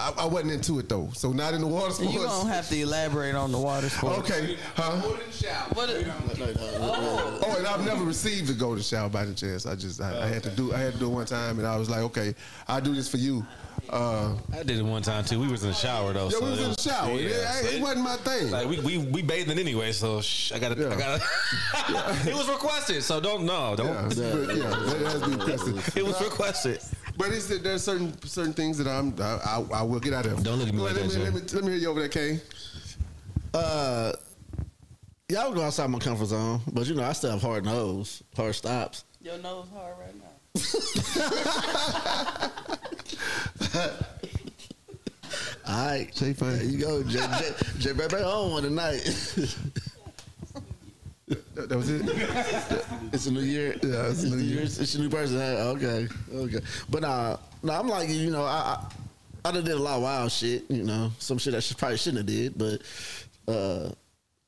I, 0.00 0.12
I 0.22 0.24
wasn't 0.24 0.52
into 0.52 0.78
it 0.78 0.88
though, 0.88 1.10
so 1.12 1.30
not 1.32 1.52
in 1.52 1.60
the 1.60 1.66
water 1.66 1.92
sports. 1.92 2.14
You 2.14 2.20
don't 2.22 2.48
have 2.48 2.68
to 2.70 2.76
elaborate 2.80 3.34
on 3.34 3.52
the 3.52 3.58
water 3.58 3.88
sport. 3.90 4.18
Okay, 4.20 4.56
huh? 4.74 4.98
Golden 5.00 5.30
What? 5.74 5.90
Oh, 5.92 7.54
and 7.58 7.66
I've 7.66 7.84
never 7.84 8.04
received 8.04 8.48
a 8.50 8.54
golden 8.54 8.82
shower 8.82 9.08
by 9.10 9.24
the 9.24 9.34
chance. 9.34 9.66
I 9.66 9.74
just 9.74 10.00
I, 10.00 10.24
I 10.24 10.26
had 10.26 10.42
to 10.44 10.50
do 10.50 10.72
I 10.72 10.78
had 10.78 10.94
to 10.94 10.98
do 10.98 11.06
it 11.06 11.14
one 11.14 11.26
time, 11.26 11.58
and 11.58 11.66
I 11.66 11.76
was 11.76 11.90
like, 11.90 12.00
okay, 12.00 12.34
I'll 12.66 12.80
do 12.80 12.94
this 12.94 13.08
for 13.08 13.18
you. 13.18 13.46
Uh, 13.88 14.36
I 14.52 14.62
did 14.62 14.78
it 14.78 14.82
one 14.82 15.02
time 15.02 15.24
too. 15.24 15.40
We 15.40 15.48
was 15.48 15.64
in 15.64 15.70
the 15.70 15.74
shower 15.74 16.12
though. 16.12 16.24
yeah, 16.24 16.30
so 16.38 16.44
we 16.44 16.50
was 16.50 16.60
in 16.60 16.70
the 16.70 16.80
shower. 16.80 17.10
Yeah, 17.12 17.28
Yeah, 17.28 17.52
so 17.52 17.68
it, 17.68 17.74
it- 17.74 17.82
wasn't 17.82 18.04
my 18.04 18.16
thing. 18.16 18.50
Like 18.50 18.68
we 18.68 18.78
we 18.80 18.98
we 18.98 19.22
bathing 19.22 19.58
anyway, 19.58 19.92
so 19.92 20.20
shh, 20.20 20.52
I 20.52 20.58
gotta 20.58 20.74
I 20.92 20.96
gotta. 20.96 21.22
it 22.30 22.34
was 22.34 22.48
requested, 22.48 23.02
so 23.02 23.20
don't 23.20 23.44
no 23.44 23.74
don't. 23.76 23.88
Yeah, 23.88 24.32
but, 24.32 24.56
yeah, 24.56 24.68
that 24.70 25.00
has 25.12 25.20
been 25.22 25.38
requested. 25.38 25.96
It 25.96 26.06
was 26.06 26.20
requested. 26.22 26.80
But 27.20 27.32
it's 27.32 27.46
that 27.48 27.62
there's 27.62 27.84
certain 27.84 28.18
certain 28.22 28.54
things 28.54 28.78
that 28.78 28.88
I'm 28.88 29.14
I, 29.20 29.38
I, 29.44 29.62
I 29.80 29.82
will 29.82 30.00
get 30.00 30.14
out 30.14 30.24
of. 30.24 30.42
Don't 30.42 30.58
look 30.58 30.68
at 30.68 30.72
me 30.74 30.78
Go 30.78 30.84
like 30.86 30.96
ahead, 30.96 31.10
that, 31.10 31.18
let 31.20 31.34
me, 31.34 31.40
Jay. 31.40 31.46
let 31.50 31.52
me 31.52 31.60
let 31.60 31.64
me 31.64 31.70
hear 31.72 31.80
you 31.80 31.90
over 31.90 32.00
there, 32.00 32.08
Kane. 32.08 32.40
Uh, 33.52 34.12
yeah, 35.28 35.44
I 35.44 35.48
would 35.48 35.54
go 35.54 35.62
outside 35.62 35.90
my 35.90 35.98
comfort 35.98 36.24
zone, 36.26 36.62
but 36.72 36.86
you 36.86 36.94
know, 36.94 37.04
I 37.04 37.12
still 37.12 37.32
have 37.32 37.42
hard 37.42 37.66
nose, 37.66 38.22
hard 38.34 38.54
stops. 38.54 39.04
Your 39.20 39.36
nose 39.38 39.66
hard 39.74 39.96
right 39.98 40.14
now. 40.16 40.24
All 45.68 45.86
right, 45.86 46.10
Jay 46.14 46.32
funny. 46.32 46.56
There 46.56 46.64
you 46.64 46.78
go, 46.78 47.02
Jay. 47.02 47.18
Jay, 47.38 47.52
Jay 47.78 47.92
baby, 47.92 48.16
on 48.16 48.52
one 48.52 48.62
tonight. 48.62 49.36
That, 51.54 51.68
that 51.68 51.76
was 51.76 51.88
it. 51.88 52.02
it's 53.12 53.26
a 53.26 53.30
new 53.32 53.40
year. 53.40 53.76
Yeah, 53.82 54.08
it's 54.10 54.24
a 54.24 54.30
new 54.30 54.42
year. 54.42 54.62
It's 54.62 54.94
a 54.94 55.00
new 55.00 55.08
person. 55.08 55.38
Hey, 55.38 55.56
Okay, 55.60 56.08
okay. 56.34 56.60
But 56.88 57.04
uh, 57.04 57.36
no, 57.62 57.72
I'm 57.72 57.88
like 57.88 58.08
you 58.08 58.30
know, 58.30 58.42
I, 58.44 58.76
I 58.76 58.86
I 59.44 59.52
done 59.52 59.64
did 59.64 59.74
a 59.74 59.78
lot 59.78 59.96
of 59.96 60.02
wild 60.02 60.32
shit. 60.32 60.68
You 60.68 60.82
know, 60.82 61.12
some 61.18 61.38
shit 61.38 61.54
I 61.54 61.60
should, 61.60 61.78
probably 61.78 61.98
shouldn't 61.98 62.18
have 62.18 62.26
did, 62.26 62.58
but 62.58 62.82
uh, 63.52 63.90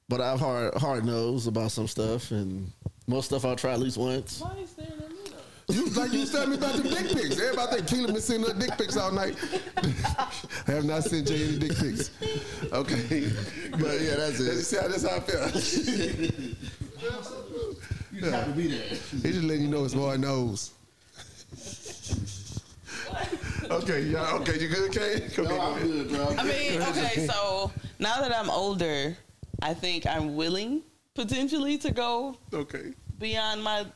but 0.09 0.20
I 0.20 0.30
have 0.30 0.41
hard 0.41 0.74
hard 0.74 1.05
nose 1.05 1.47
about 1.47 1.70
some 1.70 1.87
stuff, 1.87 2.30
and 2.33 2.70
most 3.07 3.26
stuff 3.26 3.45
I'll 3.45 3.57
try 3.57 3.72
at 3.72 3.80
least 3.80 3.97
once. 3.97 4.41
Why 4.41 4.57
you 4.59 4.66
staring 4.66 4.93
at 4.93 4.99
me 4.99 5.07
though? 5.09 5.12
You 5.73 5.87
like 5.91 6.12
you 6.12 6.27
telling 6.27 6.51
me 6.51 6.57
about 6.57 6.75
the 6.75 6.83
dick 6.83 7.09
pics. 7.16 7.41
Everybody 7.41 7.81
think 7.83 7.89
Keelan 7.89 8.12
been 8.12 8.20
sending 8.20 8.51
her 8.53 8.59
dick 8.59 8.77
pics 8.77 8.97
all 8.97 9.11
night. 9.12 9.35
I 10.68 10.73
have 10.73 10.85
not 10.85 11.05
sent 11.05 11.27
Jay 11.29 11.45
any 11.49 11.59
dick 11.59 11.77
pics. 11.77 12.11
Okay, 12.73 13.31
But 13.70 14.01
yeah, 14.01 14.16
that's 14.16 14.39
it. 14.41 14.55
That's, 14.55 14.77
how, 14.79 14.89
that's 14.89 15.09
how 15.09 15.16
I 15.16 15.20
feel. 15.20 16.55
You 18.12 18.20
just 18.20 18.35
have 18.35 18.45
to 18.45 18.51
be 18.53 18.68
there. 18.68 18.89
He 18.89 19.33
just 19.33 19.43
letting 19.45 19.62
you 19.62 19.68
know 19.68 19.85
it's 19.87 19.95
hard 19.95 20.20
nose. 20.20 20.73
okay, 23.70 24.03
yeah, 24.03 24.35
okay, 24.35 24.61
you 24.61 24.68
good, 24.68 24.93
Kane? 24.93 25.31
Come 25.31 25.45
No, 25.47 25.61
I'm 25.61 25.83
good, 25.83 26.09
bro. 26.11 26.35
I 26.39 26.45
mean, 26.45 26.83
okay, 26.91 27.27
so 27.27 27.73
now 27.99 28.20
that 28.20 28.33
I'm 28.37 28.51
older, 28.51 29.16
I 29.62 29.73
think 29.75 30.07
I'm 30.07 30.37
willing 30.37 30.83
potentially 31.14 31.79
to 31.79 31.91
go 31.91 32.37
Okay. 32.53 32.93
beyond 33.18 33.62
my 33.64 33.87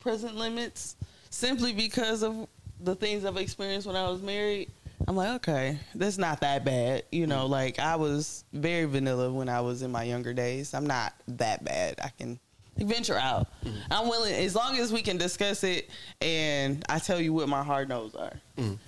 present 0.00 0.34
limits 0.36 0.96
simply 1.30 1.72
because 1.72 2.22
of 2.22 2.48
the 2.80 2.94
things 2.94 3.24
I've 3.24 3.36
experienced 3.36 3.86
when 3.86 3.96
I 3.96 4.08
was 4.08 4.20
married. 4.20 4.70
I'm 5.08 5.16
like, 5.16 5.30
okay, 5.36 5.78
that's 5.94 6.18
not 6.18 6.40
that 6.42 6.64
bad. 6.64 7.04
You 7.10 7.26
know, 7.26 7.44
mm-hmm. 7.44 7.52
like 7.52 7.78
I 7.78 7.96
was 7.96 8.44
very 8.52 8.84
vanilla 8.84 9.32
when 9.32 9.48
I 9.48 9.60
was 9.60 9.82
in 9.82 9.90
my 9.90 10.02
younger 10.02 10.34
days. 10.34 10.74
I'm 10.74 10.86
not 10.86 11.14
that 11.28 11.64
bad. 11.64 11.98
I 12.02 12.10
can 12.18 12.38
venture 12.76 13.16
out. 13.16 13.48
Mm-hmm. 13.64 13.92
I'm 13.92 14.08
willing 14.08 14.34
as 14.34 14.54
long 14.54 14.76
as 14.78 14.92
we 14.92 15.02
can 15.02 15.16
discuss 15.16 15.64
it 15.64 15.90
and 16.20 16.84
I 16.88 16.98
tell 16.98 17.20
you 17.20 17.32
what 17.32 17.48
my 17.48 17.62
hard 17.62 17.88
nose 17.88 18.14
are. 18.14 18.32
Mm. 18.58 18.78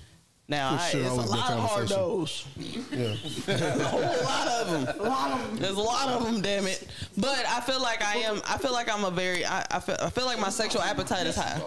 Now, 0.48 0.74
I, 0.74 0.90
sure, 0.90 1.00
it's 1.00 1.10
a 1.10 1.14
lot 1.14 1.52
of 1.52 1.60
hard 1.60 1.88
conversation. 1.88 2.02
nose. 2.02 2.46
Yeah. 2.92 3.54
a 3.54 3.84
whole 3.84 4.00
lot 4.24 4.48
of 4.48 4.70
them. 4.70 5.00
A 5.00 5.02
lot 5.08 5.30
of 5.32 5.46
them. 5.48 5.56
There's 5.56 5.76
a 5.76 5.80
lot 5.80 6.08
of 6.08 6.24
them. 6.24 6.42
Damn 6.42 6.66
it. 6.66 6.86
But 7.16 7.46
I 7.46 7.60
feel 7.60 7.80
like 7.80 8.02
I 8.02 8.16
am. 8.16 8.42
I 8.46 8.58
feel 8.58 8.72
like 8.72 8.92
I'm 8.92 9.04
a 9.04 9.10
very. 9.10 9.46
I, 9.46 9.64
I 9.70 9.80
feel. 9.80 9.96
I 10.00 10.10
feel 10.10 10.26
like 10.26 10.38
my 10.38 10.50
sexual 10.50 10.82
appetite 10.82 11.26
is 11.26 11.36
high. 11.36 11.62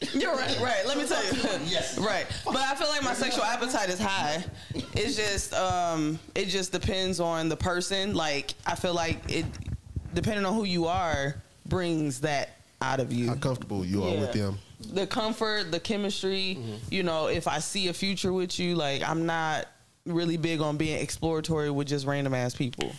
You're 0.14 0.34
right. 0.34 0.58
Right. 0.60 0.86
Let 0.86 0.96
me 0.96 1.06
tell 1.06 1.22
you. 1.24 1.32
Yes. 1.66 1.98
Right. 1.98 2.26
But 2.44 2.56
I 2.56 2.74
feel 2.74 2.88
like 2.88 3.02
my 3.02 3.14
sexual 3.14 3.44
appetite 3.44 3.90
is 3.90 3.98
high. 4.00 4.42
It's 4.94 5.16
just. 5.16 5.52
Um. 5.54 6.18
It 6.34 6.46
just 6.46 6.72
depends 6.72 7.20
on 7.20 7.48
the 7.48 7.56
person. 7.56 8.14
Like 8.14 8.54
I 8.66 8.74
feel 8.76 8.94
like 8.94 9.18
it, 9.30 9.44
depending 10.14 10.44
on 10.46 10.54
who 10.54 10.64
you 10.64 10.86
are, 10.86 11.36
brings 11.66 12.20
that 12.20 12.50
out 12.82 12.98
of 13.00 13.12
you 13.12 13.28
How 13.28 13.34
comfortable 13.34 13.84
you 13.84 14.02
are 14.02 14.16
with 14.16 14.32
them. 14.32 14.58
the 14.92 15.06
comfort, 15.06 15.70
the 15.70 15.80
chemistry. 15.80 16.56
Mm-hmm. 16.58 16.74
You 16.90 17.02
know, 17.02 17.26
if 17.26 17.46
I 17.46 17.58
see 17.58 17.88
a 17.88 17.92
future 17.92 18.32
with 18.32 18.58
you, 18.58 18.76
like 18.76 19.02
I'm 19.06 19.26
not 19.26 19.66
really 20.06 20.38
big 20.38 20.62
on 20.62 20.78
being 20.78 20.98
exploratory 20.98 21.70
with 21.70 21.88
just 21.88 22.06
random 22.06 22.32
ass 22.32 22.54
people. 22.54 22.92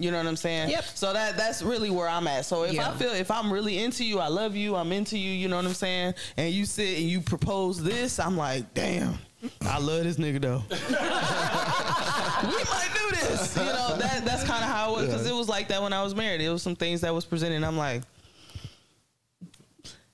You 0.00 0.10
know 0.10 0.16
what 0.18 0.26
I'm 0.26 0.36
saying? 0.36 0.70
Yep. 0.70 0.84
So 0.94 1.12
that 1.12 1.36
that's 1.36 1.62
really 1.62 1.90
where 1.90 2.08
I'm 2.08 2.26
at. 2.26 2.44
So 2.46 2.64
if 2.64 2.72
Yeah. 2.72 2.90
I 2.90 2.96
feel 2.96 3.10
if 3.12 3.30
I'm 3.30 3.52
really 3.52 3.78
into 3.78 4.04
you, 4.04 4.18
I 4.18 4.28
love 4.28 4.56
you, 4.56 4.74
I'm 4.76 4.90
into 4.92 5.18
you. 5.18 5.30
You 5.30 5.48
know 5.48 5.56
what 5.56 5.66
I'm 5.66 5.74
saying? 5.74 6.14
And 6.36 6.52
you 6.52 6.64
sit 6.64 6.98
and 6.98 7.08
you 7.08 7.20
propose 7.20 7.82
this, 7.82 8.18
I'm 8.18 8.36
like, 8.36 8.72
damn. 8.74 9.18
I 9.62 9.78
love 9.78 10.04
this 10.04 10.16
nigga 10.16 10.40
though. 10.40 10.62
we 10.70 12.56
might 12.64 12.90
do 12.94 13.16
this. 13.16 13.56
You 13.56 13.64
know, 13.64 13.96
that 13.96 14.22
that's 14.24 14.44
kind 14.44 14.62
of 14.64 14.70
how 14.70 14.94
it 14.94 14.96
was 14.98 15.06
because 15.06 15.26
it 15.26 15.34
was 15.34 15.48
like 15.48 15.68
that 15.68 15.82
when 15.82 15.92
I 15.92 16.02
was 16.02 16.14
married. 16.14 16.40
It 16.40 16.50
was 16.50 16.62
some 16.62 16.76
things 16.76 17.00
that 17.02 17.14
was 17.14 17.24
presented. 17.24 17.56
And 17.56 17.64
I'm 17.66 17.76
like, 17.78 18.02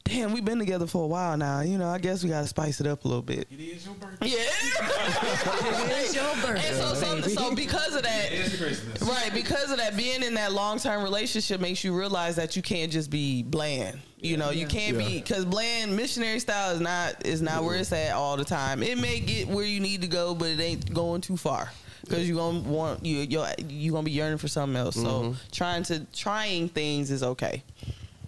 damn, 0.06 0.32
we've 0.32 0.44
been 0.44 0.58
together 0.58 0.86
for 0.86 1.04
a 1.04 1.06
while 1.06 1.36
now. 1.36 1.60
You 1.60 1.78
know, 1.78 1.88
I 1.88 1.98
guess 1.98 2.22
we 2.22 2.30
got 2.30 2.42
to 2.42 2.46
spice 2.46 2.80
it 2.80 2.86
up 2.86 3.04
a 3.04 3.08
little 3.08 3.22
bit. 3.22 3.48
It 3.50 3.60
is 3.60 3.84
your 3.84 3.94
birthday. 3.94 4.28
Yeah. 4.28 4.36
It's 5.98 6.14
your 6.14 6.24
birthday. 6.36 6.68
And 6.68 6.76
so, 6.76 6.94
so, 6.94 7.20
so 7.22 7.54
because 7.54 7.96
of 7.96 8.02
that, 8.02 8.32
It 8.32 8.38
is 8.38 8.56
Christmas. 8.56 9.02
right? 9.02 9.30
Because 9.34 9.70
of 9.70 9.78
that, 9.78 9.96
being 9.96 10.22
in 10.22 10.34
that 10.34 10.52
long 10.52 10.78
term 10.78 11.02
relationship 11.02 11.60
makes 11.60 11.82
you 11.82 11.96
realize 11.96 12.36
that 12.36 12.54
you 12.54 12.62
can't 12.62 12.92
just 12.92 13.10
be 13.10 13.42
bland. 13.42 13.98
You 14.18 14.36
know, 14.36 14.50
you 14.50 14.66
can't 14.66 14.96
be 14.96 15.18
because 15.18 15.44
bland 15.44 15.94
missionary 15.94 16.40
style 16.40 16.74
is 16.74 16.80
not 16.80 17.26
is 17.26 17.42
not 17.42 17.64
where 17.64 17.76
it's 17.76 17.92
at 17.92 18.12
all 18.12 18.36
the 18.36 18.44
time. 18.44 18.82
It 18.82 18.98
may 18.98 19.20
get 19.20 19.48
where 19.48 19.64
you 19.64 19.80
need 19.80 20.02
to 20.02 20.08
go, 20.08 20.34
but 20.34 20.48
it 20.48 20.60
ain't 20.60 20.92
going 20.92 21.20
too 21.20 21.36
far 21.36 21.70
because 22.02 22.28
you're 22.28 22.38
gonna 22.38 22.60
want 22.60 23.04
you 23.04 23.18
you 23.18 23.44
you 23.68 23.92
gonna 23.92 24.04
be 24.04 24.12
yearning 24.12 24.38
for 24.38 24.48
something 24.48 24.76
else. 24.76 24.94
So 24.94 25.02
mm-hmm. 25.02 25.32
trying 25.52 25.82
to 25.84 26.04
trying 26.12 26.68
things 26.68 27.10
is 27.10 27.22
okay. 27.22 27.62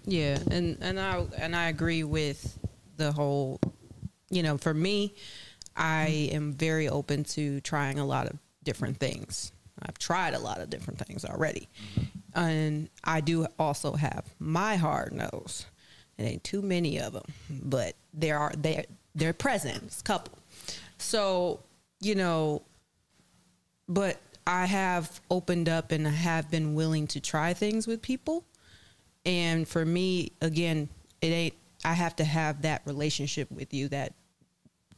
Yeah, 0.08 0.38
and 0.50 0.78
and 0.80 0.98
I 0.98 1.26
and 1.36 1.54
I 1.54 1.68
agree 1.68 2.02
with 2.02 2.58
the 2.96 3.12
whole. 3.12 3.60
You 4.30 4.42
know, 4.42 4.56
for 4.56 4.72
me, 4.72 5.14
I 5.76 6.30
am 6.32 6.54
very 6.54 6.88
open 6.88 7.24
to 7.24 7.60
trying 7.60 7.98
a 7.98 8.06
lot 8.06 8.26
of 8.26 8.38
different 8.64 8.98
things. 8.98 9.52
I've 9.82 9.98
tried 9.98 10.32
a 10.32 10.38
lot 10.38 10.60
of 10.60 10.70
different 10.70 10.98
things 10.98 11.26
already, 11.26 11.68
and 12.34 12.88
I 13.04 13.20
do 13.20 13.46
also 13.58 13.92
have 13.92 14.24
my 14.38 14.76
hard 14.76 15.12
nose. 15.12 15.66
It 16.16 16.22
ain't 16.22 16.44
too 16.44 16.62
many 16.62 16.98
of 16.98 17.12
them, 17.12 17.26
but 17.50 17.94
there 18.14 18.38
are 18.38 18.52
they 18.56 18.86
they're 19.14 19.34
present. 19.34 19.82
It's 19.84 20.00
couple. 20.00 20.38
So 20.96 21.60
you 22.00 22.14
know, 22.14 22.62
but 23.90 24.16
I 24.46 24.64
have 24.64 25.20
opened 25.30 25.68
up 25.68 25.92
and 25.92 26.08
I 26.08 26.12
have 26.12 26.50
been 26.50 26.74
willing 26.74 27.06
to 27.08 27.20
try 27.20 27.52
things 27.52 27.86
with 27.86 28.00
people. 28.00 28.46
And 29.24 29.66
for 29.66 29.84
me, 29.84 30.32
again, 30.40 30.88
it 31.20 31.28
ain't, 31.28 31.54
I 31.84 31.92
have 31.92 32.16
to 32.16 32.24
have 32.24 32.62
that 32.62 32.82
relationship 32.86 33.50
with 33.50 33.72
you 33.74 33.88
that 33.88 34.14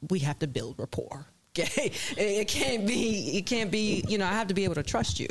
we 0.08 0.20
have 0.20 0.38
to 0.40 0.46
build 0.46 0.76
rapport. 0.78 1.26
Okay. 1.58 1.90
It, 2.16 2.46
can't 2.46 2.86
be, 2.86 3.36
it 3.36 3.44
can't 3.44 3.72
be, 3.72 4.04
you 4.06 4.18
know, 4.18 4.24
I 4.24 4.30
have 4.34 4.46
to 4.46 4.54
be 4.54 4.62
able 4.62 4.76
to 4.76 4.84
trust 4.84 5.18
you, 5.18 5.26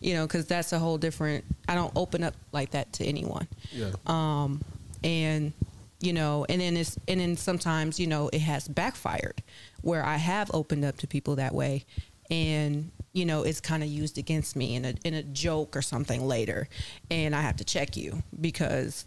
you 0.00 0.12
know, 0.12 0.26
cause 0.26 0.44
that's 0.44 0.72
a 0.72 0.78
whole 0.78 0.98
different, 0.98 1.44
I 1.68 1.76
don't 1.76 1.92
open 1.94 2.24
up 2.24 2.34
like 2.50 2.72
that 2.72 2.92
to 2.94 3.04
anyone. 3.04 3.46
Yeah. 3.70 3.92
Um, 4.06 4.60
and, 5.04 5.52
you 6.00 6.14
know, 6.14 6.44
and 6.48 6.60
then 6.60 6.76
it's, 6.76 6.98
and 7.06 7.20
then 7.20 7.36
sometimes, 7.36 8.00
you 8.00 8.08
know, 8.08 8.28
it 8.32 8.40
has 8.40 8.66
backfired 8.66 9.40
where 9.82 10.04
I 10.04 10.16
have 10.16 10.50
opened 10.52 10.84
up 10.84 10.96
to 10.98 11.06
people 11.06 11.36
that 11.36 11.54
way 11.54 11.84
and, 12.28 12.90
you 13.12 13.24
know, 13.26 13.42
it's 13.42 13.60
kind 13.60 13.82
of 13.82 13.88
used 13.88 14.18
against 14.18 14.56
me 14.56 14.74
in 14.74 14.84
a, 14.84 14.94
in 15.04 15.14
a 15.14 15.22
joke 15.22 15.76
or 15.76 15.82
something 15.82 16.26
later. 16.26 16.68
And 17.10 17.34
I 17.34 17.42
have 17.42 17.56
to 17.56 17.64
check 17.64 17.96
you 17.96 18.22
because 18.40 19.04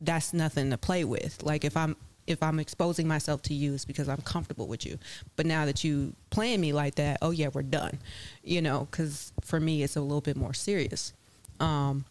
that's 0.00 0.32
nothing 0.32 0.70
to 0.70 0.78
play 0.78 1.04
with. 1.04 1.42
Like 1.42 1.64
if 1.64 1.76
I'm, 1.76 1.96
if 2.26 2.42
I'm 2.42 2.60
exposing 2.60 3.08
myself 3.08 3.40
to 3.42 3.54
you, 3.54 3.74
it's 3.74 3.86
because 3.86 4.08
I'm 4.08 4.20
comfortable 4.20 4.68
with 4.68 4.84
you. 4.84 4.98
But 5.36 5.46
now 5.46 5.64
that 5.64 5.82
you 5.82 6.14
playing 6.30 6.60
me 6.60 6.72
like 6.72 6.96
that, 6.96 7.18
oh 7.22 7.30
yeah, 7.30 7.48
we're 7.52 7.62
done. 7.62 7.98
You 8.44 8.60
know, 8.60 8.86
because 8.90 9.32
for 9.40 9.58
me, 9.58 9.82
it's 9.82 9.96
a 9.96 10.00
little 10.02 10.20
bit 10.20 10.36
more 10.36 10.52
serious. 10.52 11.14
Um, 11.58 12.04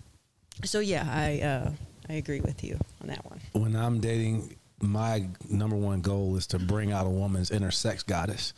so 0.64 0.80
yeah, 0.80 1.08
I 1.08 1.42
uh, 1.42 1.72
I 2.10 2.14
agree 2.14 2.42
with 2.42 2.64
you 2.64 2.80
on 3.02 3.10
that 3.10 3.24
one. 3.30 3.40
when 3.54 3.76
I'm 3.76 4.00
dating, 4.00 4.56
my 4.82 5.28
number 5.50 5.76
one 5.76 6.02
goal 6.02 6.36
is 6.36 6.48
to 6.48 6.60
bring 6.60 6.92
out 6.92 7.06
a 7.06 7.10
woman's 7.10 7.52
inner 7.52 7.72
sex 7.72 8.04
goddess. 8.04 8.54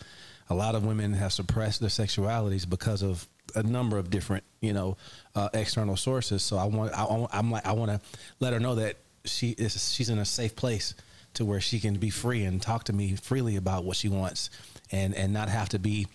A 0.50 0.56
lot 0.56 0.76
of 0.76 0.84
women 0.86 1.14
have 1.14 1.32
suppressed 1.34 1.80
their 1.80 1.90
sexualities 1.90 2.68
because 2.70 3.04
of 3.04 3.28
a 3.56 3.64
number 3.64 3.98
of 3.98 4.10
different, 4.10 4.44
you 4.62 4.74
know, 4.74 4.98
uh, 5.36 5.50
external 5.54 5.96
sources. 5.96 6.42
So 6.44 6.58
I 6.58 6.66
want, 6.66 6.92
I, 6.98 7.04
I- 7.04 7.28
I'm 7.38 7.52
like, 7.52 7.66
I 7.66 7.72
want 7.74 7.92
to 7.92 8.02
let 8.40 8.54
her 8.54 8.60
know 8.60 8.76
that 8.76 8.98
she 9.26 9.50
is, 9.52 9.92
she's 9.94 10.10
in 10.10 10.18
a 10.20 10.26
safe 10.26 10.56
place 10.56 10.96
to 11.36 11.46
where 11.46 11.62
she 11.62 11.80
can 11.80 11.96
be 11.96 12.10
free 12.10 12.44
and 12.44 12.60
talk 12.62 12.86
to 12.86 12.94
me 12.94 13.16
freely 13.16 13.56
about 13.56 13.84
what 13.84 13.96
she 13.96 14.10
wants, 14.10 14.50
and 14.92 15.14
and 15.14 15.32
not 15.32 15.48
have 15.50 15.70
to 15.70 15.80
be. 15.80 16.08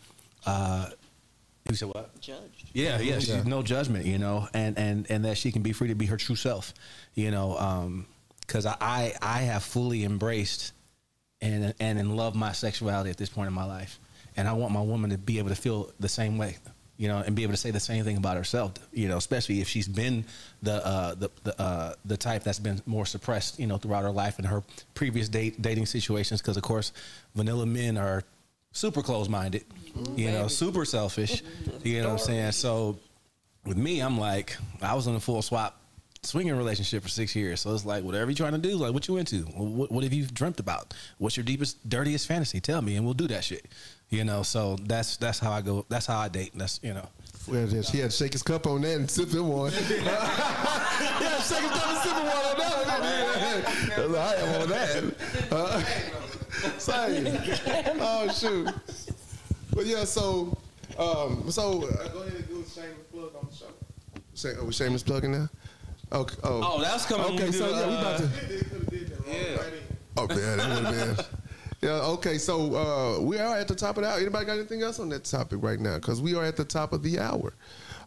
Uh, 0.45 0.91
you 1.71 1.77
said 1.77 1.89
what? 1.89 2.21
Judged. 2.21 2.71
Yeah, 2.73 2.99
yeah, 3.01 3.21
she's 3.21 3.45
no 3.47 3.63
judgment, 3.63 4.07
you 4.07 4.19
know, 4.19 4.49
and 4.53 4.77
and 4.77 5.07
and 5.11 5.25
that 5.25 5.39
she 5.39 5.53
can 5.53 5.63
be 5.63 5.73
free 5.73 5.89
to 5.89 5.95
be 5.95 6.07
her 6.07 6.17
true 6.17 6.35
self, 6.37 6.75
you 7.15 7.31
know, 7.31 7.57
um, 7.59 8.07
because 8.41 8.67
I, 8.67 8.77
I 8.81 9.13
I 9.23 9.39
have 9.43 9.63
fully 9.63 10.03
embraced 10.05 10.73
and 11.41 11.73
and 11.79 11.99
and 11.99 12.17
love 12.17 12.35
my 12.35 12.51
sexuality 12.53 13.11
at 13.11 13.17
this 13.17 13.29
point 13.29 13.47
in 13.47 13.55
my 13.55 13.65
life, 13.65 14.01
and 14.37 14.49
I 14.49 14.53
want 14.53 14.73
my 14.73 14.81
woman 14.81 15.11
to 15.11 15.19
be 15.19 15.39
able 15.39 15.51
to 15.51 15.55
feel 15.55 15.91
the 16.01 16.09
same 16.09 16.39
way, 16.39 16.57
you 16.97 17.09
know, 17.09 17.19
and 17.19 17.35
be 17.35 17.43
able 17.43 17.53
to 17.53 17.59
say 17.59 17.71
the 17.71 17.81
same 17.81 18.05
thing 18.05 18.17
about 18.17 18.37
herself, 18.37 18.73
you 18.93 19.09
know, 19.09 19.17
especially 19.17 19.61
if 19.61 19.69
she's 19.69 19.89
been 19.89 20.25
the 20.63 20.85
uh, 20.87 21.15
the 21.15 21.31
the 21.43 21.61
uh, 21.61 21.95
the 22.05 22.17
type 22.17 22.45
that's 22.45 22.59
been 22.59 22.81
more 22.87 23.07
suppressed, 23.07 23.59
you 23.59 23.67
know, 23.67 23.77
throughout 23.77 24.03
her 24.03 24.13
life 24.13 24.39
and 24.39 24.47
her 24.47 24.63
previous 24.95 25.29
date 25.29 25.61
dating 25.61 25.87
situations, 25.87 26.41
because 26.41 26.57
of 26.57 26.63
course, 26.63 26.93
vanilla 27.35 27.67
men 27.67 27.97
are 27.97 28.23
super 28.73 29.03
close 29.03 29.29
minded, 29.29 29.65
you 30.17 30.31
know, 30.31 30.49
super 30.49 30.85
selfish, 30.85 31.43
you 31.83 32.03
know 32.03 32.09
what 32.09 32.13
I'm 32.15 32.19
saying? 32.19 32.53
So 32.53 32.99
with 33.65 33.77
me, 33.77 34.01
I'm 34.01 34.19
like, 34.19 34.57
I 34.83 34.95
was 34.95 35.07
in 35.07 35.15
a 35.15 35.21
full 35.21 35.43
swap 35.43 35.81
swinging 36.23 36.57
relationship 36.57 37.03
for 37.03 37.09
six 37.09 37.37
years. 37.37 37.61
So 37.61 37.75
it's 37.75 37.85
like, 37.85 38.03
whatever 38.03 38.31
you're 38.31 38.37
trying 38.37 38.53
to 38.53 38.59
do, 38.59 38.77
like, 38.77 38.93
what 38.93 39.07
you 39.07 39.17
into? 39.17 39.43
What, 39.43 39.93
what 39.93 40.05
have 40.05 40.13
you 40.13 40.27
dreamt 40.27 40.59
about? 40.59 40.95
What's 41.19 41.37
your 41.37 41.45
deepest, 41.45 41.89
dirtiest 41.89 42.27
fantasy? 42.27 42.61
Tell 42.61 42.83
me, 42.83 42.97
and 42.97 43.05
we'll 43.05 43.15
do 43.15 43.29
that 43.29 43.45
shit. 43.45 43.67
You 44.11 44.25
know, 44.25 44.43
so 44.43 44.77
that's 44.87 45.17
that's 45.17 45.39
how 45.39 45.53
I 45.53 45.61
go. 45.61 45.85
That's 45.89 46.07
how 46.07 46.19
I 46.19 46.29
date. 46.29 46.53
That's 46.55 46.79
you 46.83 46.95
know. 46.95 47.09
Well, 47.47 47.67
then 47.67 47.83
he 47.83 47.99
had 47.99 48.11
to 48.11 48.17
shake 48.17 48.33
his 48.33 48.43
cup 48.43 48.67
on 48.67 48.81
that 48.83 48.97
and 48.97 49.11
sip 49.11 49.31
him 49.31 49.49
one. 49.49 49.71
he 49.73 49.79
had 49.79 51.37
to 51.37 51.43
shake 51.43 51.61
his 51.61 51.71
cup 51.71 51.89
and 51.89 51.99
sip 51.99 52.17
him 52.17 52.27
one 52.27 52.37
on 52.37 52.57
that. 52.59 52.75
I 53.99 54.01
I 54.17 54.35
am 54.37 54.63
on 54.63 54.69
that. 54.69 55.53
Uh, 55.53 55.81
same. 56.79 57.27
Oh 58.01 58.29
shoot. 58.33 58.69
But 59.75 59.87
yeah, 59.87 60.05
so 60.05 60.57
um, 60.99 61.51
so 61.51 61.83
uh, 61.83 62.09
go 62.09 62.21
ahead 62.23 62.35
and 62.35 62.49
do 62.49 62.61
a 62.61 62.69
shameless 62.71 63.07
plug 63.13 63.33
on 63.37 63.49
the 63.51 63.57
show. 63.57 63.67
Say, 64.35 64.51
oh, 64.61 64.65
we 64.67 64.73
shameless 64.73 65.03
plugging 65.03 65.33
now. 65.33 65.49
Okay. 66.13 66.37
Oh, 66.45 66.61
Oh, 66.77 66.81
that's 66.83 67.07
coming. 67.07 67.27
Okay, 67.35 67.47
we 67.47 67.51
do, 67.51 67.59
so 67.59 67.71
yeah, 67.71 67.87
we 67.89 67.95
about 67.95 68.15
uh, 68.15 68.19
to. 68.19 68.29
Yeah. 69.27 69.63
Oh 70.17 70.27
man, 70.29 70.59
that 70.59 70.69
would 70.83 70.95
have 70.95 71.17
been. 71.17 71.25
Yeah. 71.85 72.01
Okay. 72.15 72.39
So 72.39 72.75
uh, 72.75 73.21
we 73.21 73.39
are 73.39 73.59
at 73.59 73.69
the 73.69 73.75
top 73.75 73.99
of 73.99 74.05
the 74.05 74.09
hour. 74.09 74.19
Anybody 74.19 74.47
got 74.47 74.55
anything 74.55 74.83
else 74.83 74.99
on 74.99 75.11
that 75.11 75.25
topic 75.25 75.59
right 75.61 75.79
now? 75.79 75.97
Because 75.97 76.23
we 76.23 76.35
are 76.35 76.43
at 76.43 76.57
the 76.57 76.65
top 76.65 76.95
of 76.95 77.03
the 77.03 77.19
hour. 77.19 77.53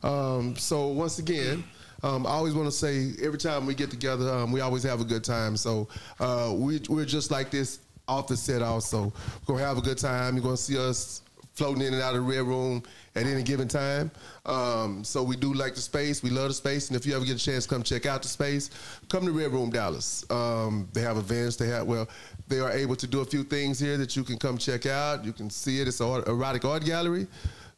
Um, 0.04 0.56
so 0.56 0.88
once 0.88 1.20
again. 1.20 1.64
Um, 2.04 2.28
I 2.28 2.30
always 2.30 2.54
want 2.54 2.68
to 2.68 2.72
say 2.72 3.14
every 3.24 3.40
time 3.40 3.66
we 3.66 3.74
get 3.74 3.90
together, 3.90 4.30
um, 4.30 4.52
we 4.52 4.62
always 4.62 4.84
have 4.84 5.02
a 5.02 5.04
good 5.04 5.24
time. 5.24 5.58
So 5.58 5.88
uh, 6.20 6.54
we, 6.56 6.80
we're 6.90 7.06
just 7.06 7.32
like 7.32 7.50
this 7.50 7.80
off 8.08 8.28
the 8.28 8.38
set 8.38 8.62
also. 8.62 9.06
We're 9.48 9.56
going 9.56 9.60
to 9.62 9.66
have 9.66 9.78
a 9.80 9.82
good 9.82 9.98
time. 9.98 10.36
You're 10.36 10.44
going 10.44 10.58
to 10.58 10.62
see 10.62 10.78
us 10.78 11.24
floating 11.58 11.82
in 11.82 11.94
and 11.94 12.04
out 12.04 12.16
of 12.16 12.24
the 12.24 12.34
red 12.34 12.44
room 12.44 12.84
at 13.16 13.26
any 13.26 13.42
given 13.42 13.68
time. 13.68 14.12
Um, 14.46 15.04
so 15.04 15.24
we 15.24 15.36
do 15.36 15.54
like 15.54 15.74
the 15.74 15.82
space. 15.82 16.22
We 16.22 16.30
love 16.30 16.50
the 16.50 16.54
space. 16.54 16.88
And 16.88 16.96
if 16.96 17.04
you 17.04 17.16
ever 17.16 17.26
get 17.26 17.36
a 17.36 17.44
chance 17.44 17.66
come 17.66 17.82
check 17.82 18.06
out 18.06 18.22
the 18.22 18.28
space, 18.28 18.70
come 19.10 19.26
to 19.26 19.32
Red 19.32 19.52
Room 19.52 19.72
Dallas. 19.72 20.24
Um, 20.30 20.88
they 20.94 21.02
have 21.02 21.18
events. 21.18 21.56
They 21.56 21.68
have, 21.70 21.88
well, 21.88 22.08
they 22.48 22.60
are 22.60 22.72
able 22.72 22.96
to 22.96 23.08
do 23.08 23.22
a 23.22 23.26
few 23.26 23.44
things 23.44 23.80
here 23.80 23.98
that 23.98 24.16
you 24.16 24.24
can 24.24 24.38
come 24.38 24.60
check 24.60 24.86
out. 24.86 25.26
You 25.26 25.34
can 25.34 25.50
see 25.50 25.82
it. 25.82 25.88
It's 25.88 26.00
an 26.00 26.24
erotic 26.28 26.64
art 26.64 26.86
gallery. 26.86 27.26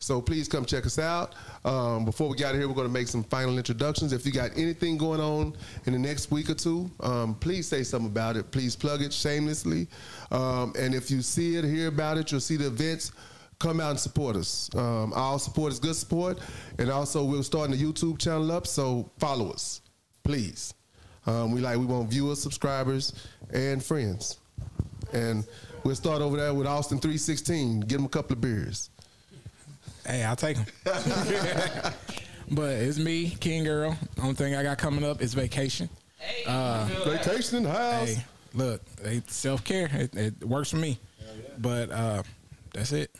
So 0.01 0.21
please 0.21 0.47
come 0.47 0.65
check 0.65 0.85
us 0.85 0.99
out. 0.99 1.35
Um, 1.65 2.03
before 2.03 2.29
we 2.29 2.37
get 2.37 2.47
out 2.47 2.55
of 2.55 2.59
here, 2.59 2.67
we're 2.67 2.75
going 2.75 2.87
to 2.87 2.93
make 2.93 3.07
some 3.07 3.23
final 3.23 3.57
introductions. 3.57 4.13
If 4.13 4.25
you 4.25 4.31
got 4.31 4.51
anything 4.57 4.97
going 4.97 5.19
on 5.19 5.55
in 5.85 5.93
the 5.93 5.99
next 5.99 6.31
week 6.31 6.49
or 6.49 6.53
two, 6.53 6.89
um, 7.01 7.35
please 7.35 7.67
say 7.67 7.83
something 7.83 8.09
about 8.09 8.37
it. 8.37 8.49
Please 8.51 8.75
plug 8.75 9.01
it 9.01 9.11
shamelessly. 9.11 9.87
Um, 10.31 10.73
and 10.77 10.93
if 10.93 11.11
you 11.11 11.21
see 11.21 11.57
it, 11.57 11.65
hear 11.65 11.87
about 11.87 12.17
it, 12.17 12.31
you'll 12.31 12.41
see 12.41 12.55
the 12.55 12.67
events. 12.67 13.11
Come 13.59 13.81
out 13.81 13.91
and 13.91 13.99
support 13.99 14.37
us. 14.37 14.69
Um, 14.73 15.11
all 15.13 15.37
support 15.37 15.73
is 15.73 15.79
good 15.79 15.95
support. 15.95 16.39
And 16.77 16.89
also, 16.89 17.25
we're 17.25 17.43
starting 17.43 17.75
the 17.75 17.83
YouTube 17.83 18.17
channel 18.17 18.51
up, 18.53 18.65
so 18.65 19.11
follow 19.19 19.51
us, 19.51 19.81
please. 20.23 20.73
Um, 21.27 21.51
we 21.51 21.59
like 21.59 21.77
we 21.77 21.85
want 21.85 22.09
viewers, 22.09 22.41
subscribers, 22.41 23.13
and 23.51 23.83
friends. 23.83 24.37
And 25.11 25.45
we'll 25.83 25.95
start 25.95 26.21
over 26.21 26.37
there 26.37 26.53
with 26.53 26.67
Austin 26.67 26.99
316. 26.99 27.81
Get 27.81 27.99
him 27.99 28.05
a 28.05 28.09
couple 28.09 28.33
of 28.33 28.41
beers. 28.41 28.89
Hey, 30.05 30.23
I'll 30.23 30.37
take 30.37 30.55
them. 30.55 30.65
but 32.51 32.71
it's 32.71 32.97
me, 32.97 33.29
King 33.41 33.65
Girl. 33.65 33.97
Only 34.21 34.35
thing 34.35 34.55
I 34.55 34.63
got 34.63 34.77
coming 34.77 35.03
up 35.03 35.21
is 35.21 35.33
vacation. 35.33 35.89
Vacation 37.05 37.57
in 37.57 37.63
the 37.63 37.71
house. 37.71 38.13
Hey, 38.13 38.23
look, 38.53 38.81
it's 39.03 39.35
self 39.35 39.63
care. 39.63 39.89
It, 39.91 40.15
it 40.15 40.43
works 40.45 40.71
for 40.71 40.77
me. 40.77 40.97
But 41.57 41.91
uh, 41.91 42.23
that's 42.73 42.93
it. 42.93 43.13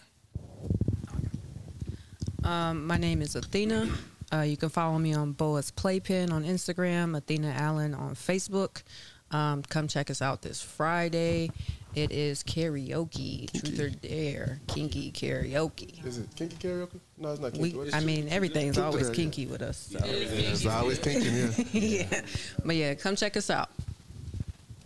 Um, 2.43 2.87
my 2.87 2.97
name 2.97 3.21
is 3.21 3.35
Athena. 3.35 3.89
Uh, 4.31 4.41
you 4.41 4.57
can 4.57 4.69
follow 4.69 4.97
me 4.99 5.13
on 5.13 5.33
Boa's 5.33 5.71
Playpen 5.71 6.31
on 6.31 6.43
Instagram, 6.43 7.17
Athena 7.17 7.53
Allen 7.57 7.93
on 7.93 8.15
Facebook. 8.15 8.83
Um, 9.31 9.63
come 9.63 9.87
check 9.87 10.09
us 10.09 10.21
out 10.21 10.41
this 10.41 10.61
Friday. 10.61 11.51
It 11.95 12.11
is 12.11 12.43
karaoke, 12.43 13.51
truth 13.51 13.79
or 13.79 13.89
dare, 13.89 14.59
kinky 14.67 15.11
karaoke. 15.11 16.03
Is 16.05 16.19
it 16.19 16.27
kinky 16.35 16.55
karaoke? 16.55 16.99
No, 17.17 17.31
it's 17.31 17.41
not 17.41 17.53
kinky. 17.53 17.73
We, 17.73 17.77
What 17.77 17.87
is 17.87 17.93
I 17.95 17.99
mean, 18.01 18.29
everything's 18.29 18.75
Truth 18.75 18.85
always 18.85 19.09
kinky 19.09 19.47
with 19.47 19.61
us. 19.61 19.89
So. 19.91 19.99
It's 20.03 20.65
always 20.65 20.99
kinky. 20.99 21.29
Yeah. 21.73 22.07
yeah. 22.11 22.21
But 22.63 22.75
yeah, 22.75 22.93
come 22.93 23.15
check 23.15 23.35
us 23.37 23.49
out. 23.49 23.69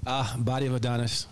Uh, 0.08 0.38
Body 0.38 0.66
of 0.66 0.76
Adonis 0.76 1.28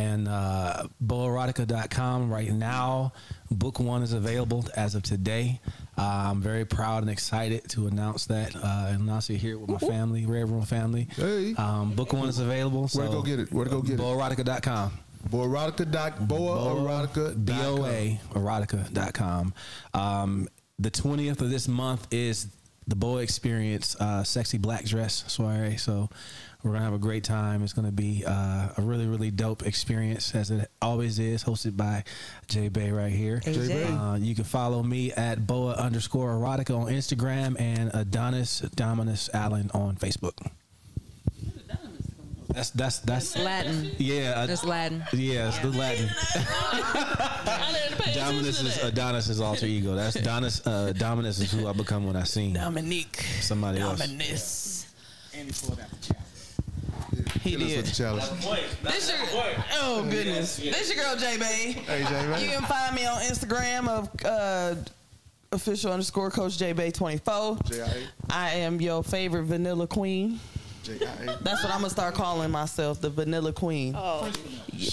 and 0.00 0.28
uh, 0.28 0.84
boaerotica.com 1.04 2.32
right 2.32 2.50
now. 2.50 3.12
Book 3.50 3.80
one 3.80 4.02
is 4.02 4.12
available 4.12 4.64
as 4.76 4.94
of 4.94 5.02
today. 5.02 5.60
Uh, 5.98 6.28
I'm 6.30 6.40
very 6.40 6.64
proud 6.64 7.02
and 7.02 7.10
excited 7.10 7.68
to 7.70 7.86
announce 7.86 8.26
that 8.26 8.56
uh, 8.56 8.86
and 8.88 9.02
announce 9.02 9.28
it 9.30 9.36
here 9.36 9.58
with 9.58 9.68
my 9.68 9.78
family, 9.78 10.24
Room 10.26 10.62
family. 10.62 11.08
Hey. 11.16 11.54
Um, 11.54 11.92
book 11.92 12.12
one 12.12 12.28
is 12.28 12.38
available. 12.38 12.88
Where 12.88 13.06
to 13.06 13.12
go 13.12 13.22
get 13.22 13.40
it? 13.40 13.52
Where 13.52 13.64
to 13.64 13.70
go 13.70 13.82
get 13.82 13.94
it? 13.94 14.00
Boaerotica.com. 14.00 14.92
Boaerotica 15.28 15.90
dot 15.90 16.26
boa 16.26 16.74
erotica 16.74 17.44
B 17.44 17.52
O 17.52 17.84
A 17.84 18.18
erotica.com. 18.32 19.52
Um, 19.92 20.48
the 20.78 20.90
20th 20.90 21.42
of 21.42 21.50
this 21.50 21.68
month 21.68 22.06
is 22.10 22.46
the 22.86 22.96
Boa 22.96 23.20
Experience 23.20 23.96
uh, 24.00 24.24
Sexy 24.24 24.56
Black 24.56 24.86
Dress 24.86 25.24
Soiree. 25.28 25.76
So 25.76 26.08
we're 26.62 26.70
going 26.72 26.80
to 26.80 26.84
have 26.84 26.94
a 26.94 26.98
great 26.98 27.24
time. 27.24 27.62
It's 27.62 27.72
going 27.72 27.86
to 27.86 27.92
be 27.92 28.24
uh, 28.26 28.68
a 28.76 28.82
really, 28.82 29.06
really 29.06 29.30
dope 29.30 29.64
experience, 29.66 30.34
as 30.34 30.50
it 30.50 30.70
always 30.82 31.18
is, 31.18 31.42
hosted 31.44 31.76
by 31.76 32.04
J 32.48 32.68
Bay 32.68 32.90
right 32.90 33.12
here. 33.12 33.40
AJ. 33.44 34.12
Uh, 34.12 34.16
you 34.16 34.34
can 34.34 34.44
follow 34.44 34.82
me 34.82 35.12
at 35.12 35.46
Boa 35.46 35.72
underscore 35.74 36.30
erotica 36.34 36.76
on 36.78 36.86
Instagram 36.92 37.58
and 37.60 37.90
Adonis 37.94 38.60
Dominus 38.74 39.30
Allen 39.32 39.70
on 39.72 39.96
Facebook. 39.96 40.32
That's 42.52 42.70
that's 42.70 42.98
that's 42.98 43.38
Latin. 43.38 43.92
yeah. 43.98 44.32
uh, 44.36 44.46
That's 44.46 44.64
Latin. 44.64 45.04
yeah, 45.12 45.48
it's 45.48 45.58
the 45.60 45.68
Latin. 45.68 46.08
I 46.10 47.72
didn't 47.72 47.98
pay 48.00 48.10
attention 48.10 48.22
Dominus 48.34 48.60
is 48.60 48.74
that. 48.80 48.92
Adonis' 48.92 49.40
alter 49.40 49.66
ego. 49.66 49.94
That's 49.94 50.16
Donis. 50.16 50.60
Uh, 50.66 50.92
Dominus 50.92 51.38
is 51.38 51.52
who 51.52 51.68
I 51.68 51.72
become 51.72 52.06
when 52.08 52.16
I 52.16 52.24
sing 52.24 52.52
Dominique. 52.54 53.24
somebody 53.40 53.78
else. 53.78 54.00
Dominus. 54.00 54.86
And 55.32 55.46
he 55.48 55.52
pulled 55.64 55.78
out 55.78 55.90
the 55.90 55.96
challenge. 56.06 56.19
He 57.42 57.50
Hit 57.50 57.60
us 57.62 57.64
with 57.64 57.74
did. 57.76 57.86
the 57.86 57.90
challenge. 57.94 58.24
This 58.82 59.08
your, 59.08 59.18
oh 59.74 60.06
goodness. 60.10 60.56
This 60.58 60.90
is 60.90 60.94
your 60.96 61.04
girl 61.04 61.16
J 61.16 61.38
Bay. 61.38 61.72
Hey, 61.72 62.04
J 62.04 62.26
Bay. 62.32 62.44
You 62.44 62.50
can 62.50 62.62
find 62.62 62.94
me 62.94 63.06
on 63.06 63.20
Instagram 63.22 63.88
of 63.88 64.08
uh, 64.24 64.74
official 65.52 65.90
underscore 65.92 66.30
Coach 66.30 66.58
J 66.58 66.72
Bay 66.74 66.90
twenty 66.90 67.16
four. 67.18 67.56
J-I-A. 67.64 68.04
I 68.28 68.50
am 68.50 68.80
your 68.80 69.02
favorite 69.02 69.44
vanilla 69.44 69.86
queen. 69.86 70.38
J-I-A. 70.82 71.38
That's 71.42 71.62
what 71.62 71.72
I'm 71.72 71.80
gonna 71.80 71.90
start 71.90 72.14
calling 72.14 72.50
myself, 72.50 73.00
the 73.00 73.10
vanilla 73.10 73.52
queen. 73.52 73.94
Oh, 73.96 74.30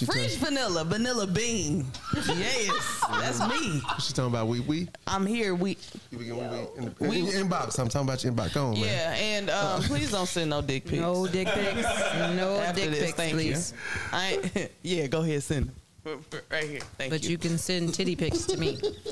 French 0.06 0.36
vanilla, 0.36 0.84
vanilla 0.84 1.26
bean. 1.28 1.86
yes, 2.14 3.04
that's 3.20 3.40
me. 3.48 3.80
What 3.80 4.02
she 4.02 4.14
talking 4.14 4.32
about 4.32 4.48
we 4.48 4.60
we. 4.60 4.90
I'm 5.08 5.26
here. 5.26 5.56
We 5.56 5.78
We, 6.12 6.18
we, 6.18 6.32
we 6.32 6.32
in, 6.32 6.38
the, 6.38 7.06
in 7.06 7.26
your 7.26 7.46
inbox. 7.46 7.80
I'm 7.80 7.88
talking 7.90 8.08
about 8.08 8.24
your 8.24 8.34
inbox. 8.34 8.54
Come 8.54 8.66
on, 8.68 8.74
man. 8.74 8.84
yeah, 8.84 9.16
and 9.16 9.50
um, 9.50 9.82
please 9.84 10.12
don't 10.12 10.28
send 10.28 10.50
no 10.50 10.62
dick 10.62 10.86
pics. 10.86 11.02
No 11.02 11.26
dick 11.28 11.48
pics. 11.48 11.82
No 12.36 12.60
After 12.60 12.82
dick 12.82 12.90
this, 12.92 13.00
pics, 13.06 13.14
thank 13.14 13.34
please. 13.34 13.74
you. 13.74 13.78
I 14.12 14.40
ain't- 14.56 14.72
yeah, 14.84 15.08
go 15.08 15.22
ahead, 15.22 15.42
send 15.44 15.68
them. 15.68 15.76
Right 16.50 16.64
here. 16.70 16.80
Thank 16.98 17.12
But 17.12 17.24
you. 17.24 17.32
you 17.32 17.38
can 17.38 17.58
send 17.58 17.94
titty 17.94 18.16
pics 18.16 18.46
to 18.46 18.58
me. 18.58 18.78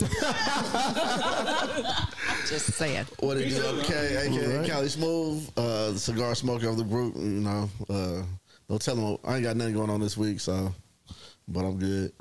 Just 2.47 2.73
saying. 2.73 3.05
What 3.19 3.37
it 3.37 3.49
do? 3.49 3.61
Okay, 3.79 4.27
aka 4.27 4.57
Right. 4.59 4.67
Cali 4.69 4.87
Smooth, 4.87 5.49
uh, 5.57 5.91
the 5.91 5.99
cigar 5.99 6.35
smoker 6.35 6.69
of 6.69 6.77
the 6.77 6.83
group. 6.83 7.15
You 7.15 7.41
know, 7.41 7.69
uh, 7.89 8.21
don't 8.69 8.81
tell 8.81 8.95
them 8.95 9.17
I 9.25 9.35
ain't 9.35 9.43
got 9.43 9.57
nothing 9.57 9.73
going 9.73 9.89
on 9.89 9.99
this 9.99 10.15
week, 10.17 10.39
so 10.39 10.73
but 11.47 11.65
I'm 11.65 11.77
good. 11.77 12.11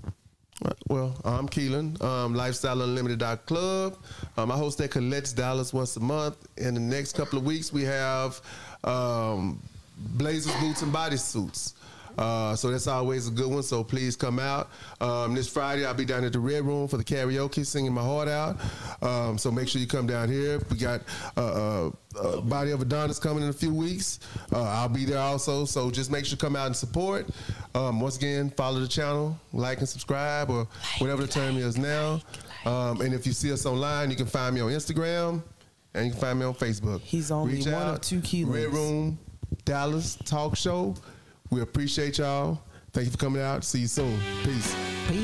Right, 0.65 0.75
Well, 0.89 1.21
I'm 1.25 1.49
Keelan, 1.49 2.01
um, 2.03 2.35
Lifestyle 2.35 2.81
Unlimited 2.83 3.21
Club. 3.47 3.97
Um, 4.37 4.53
I 4.53 4.57
host 4.57 4.79
that 4.79 4.91
collects 4.93 5.33
dollars 5.33 5.73
once 5.73 5.97
a 5.97 6.01
month. 6.01 6.37
In 6.57 6.75
the 6.75 6.81
next 6.81 7.17
couple 7.17 7.39
of 7.39 7.45
weeks, 7.45 7.73
we 7.73 7.83
have 7.83 8.41
um, 8.85 9.61
blazers, 9.99 10.55
boots, 10.61 10.83
and 10.83 10.93
bodysuits. 10.95 11.73
Uh, 12.19 12.55
so 12.55 12.71
that's 12.71 12.87
always 12.87 13.29
a 13.29 13.31
good 13.31 13.51
one. 13.51 13.63
So 13.63 13.85
please 13.85 14.17
come 14.17 14.39
out. 14.39 14.71
Um, 15.01 15.35
this 15.35 15.49
Friday, 15.49 15.85
I'll 15.85 15.95
be 15.95 16.05
down 16.05 16.25
at 16.25 16.33
the 16.33 16.41
Red 16.41 16.65
Room 16.65 16.89
for 16.89 16.97
the 16.97 17.05
karaoke, 17.05 17.65
singing 17.65 17.93
my 17.93 18.03
heart 18.03 18.29
out. 18.29 18.57
Um, 19.03 19.39
so 19.39 19.51
make 19.51 19.69
sure 19.69 19.81
you 19.81 19.87
come 19.87 20.07
down 20.07 20.29
here. 20.29 20.61
We 20.71 20.77
got 20.77 21.03
uh, 21.37 21.87
uh, 21.87 21.91
uh, 22.19 22.41
Body 22.41 22.71
of 22.71 22.83
Adonis 22.83 23.19
coming 23.19 23.43
in 23.43 23.51
a 23.51 23.53
few 23.53 23.75
weeks. 23.75 24.21
Uh, 24.53 24.63
I'll 24.63 24.89
be 24.89 25.05
there 25.05 25.19
also. 25.19 25.65
So 25.65 25.91
just 25.91 26.11
make 26.11 26.25
sure 26.25 26.33
you 26.33 26.39
come 26.39 26.57
out 26.57 26.67
and 26.67 26.77
support. 26.77 27.29
Um, 27.75 28.01
once 28.01 28.17
again, 28.17 28.51
follow 28.51 28.81
the 28.81 28.89
channel, 28.89 29.39
like 29.53 29.79
and 29.79 29.89
subscribe, 29.89 30.51
or 30.51 30.69
whatever 30.99 31.23
the 31.23 31.29
term 31.29 31.57
is 31.57 31.77
now. 31.77 32.21
Um, 32.65 33.01
and 33.01 33.13
if 33.13 33.27
you 33.27 33.33
see 33.33 33.53
us 33.53 33.67
online, 33.67 34.11
you 34.11 34.17
can 34.17 34.27
find 34.27 34.55
me 34.55 34.61
on 34.61 34.71
Instagram 34.71 35.43
and 35.95 36.07
you 36.07 36.13
can 36.13 36.21
find 36.21 36.39
me 36.39 36.45
on 36.45 36.55
Facebook. 36.55 37.01
He's 37.01 37.31
only 37.31 37.63
one 37.63 37.75
of 37.95 38.01
two 38.01 38.21
kilos. 38.21 38.55
Red 38.55 38.73
Room, 38.73 39.19
Dallas 39.65 40.17
Talk 40.25 40.57
Show. 40.57 40.95
We 41.55 41.61
appreciate 41.61 42.19
y'all. 42.19 42.59
Thank 42.93 43.05
you 43.05 43.13
for 43.13 43.19
coming 43.19 43.41
out. 43.41 43.63
See 43.63 43.79
you 43.83 43.87
soon. 43.87 44.19
Peace. 44.43 44.75
Peace. 45.07 45.24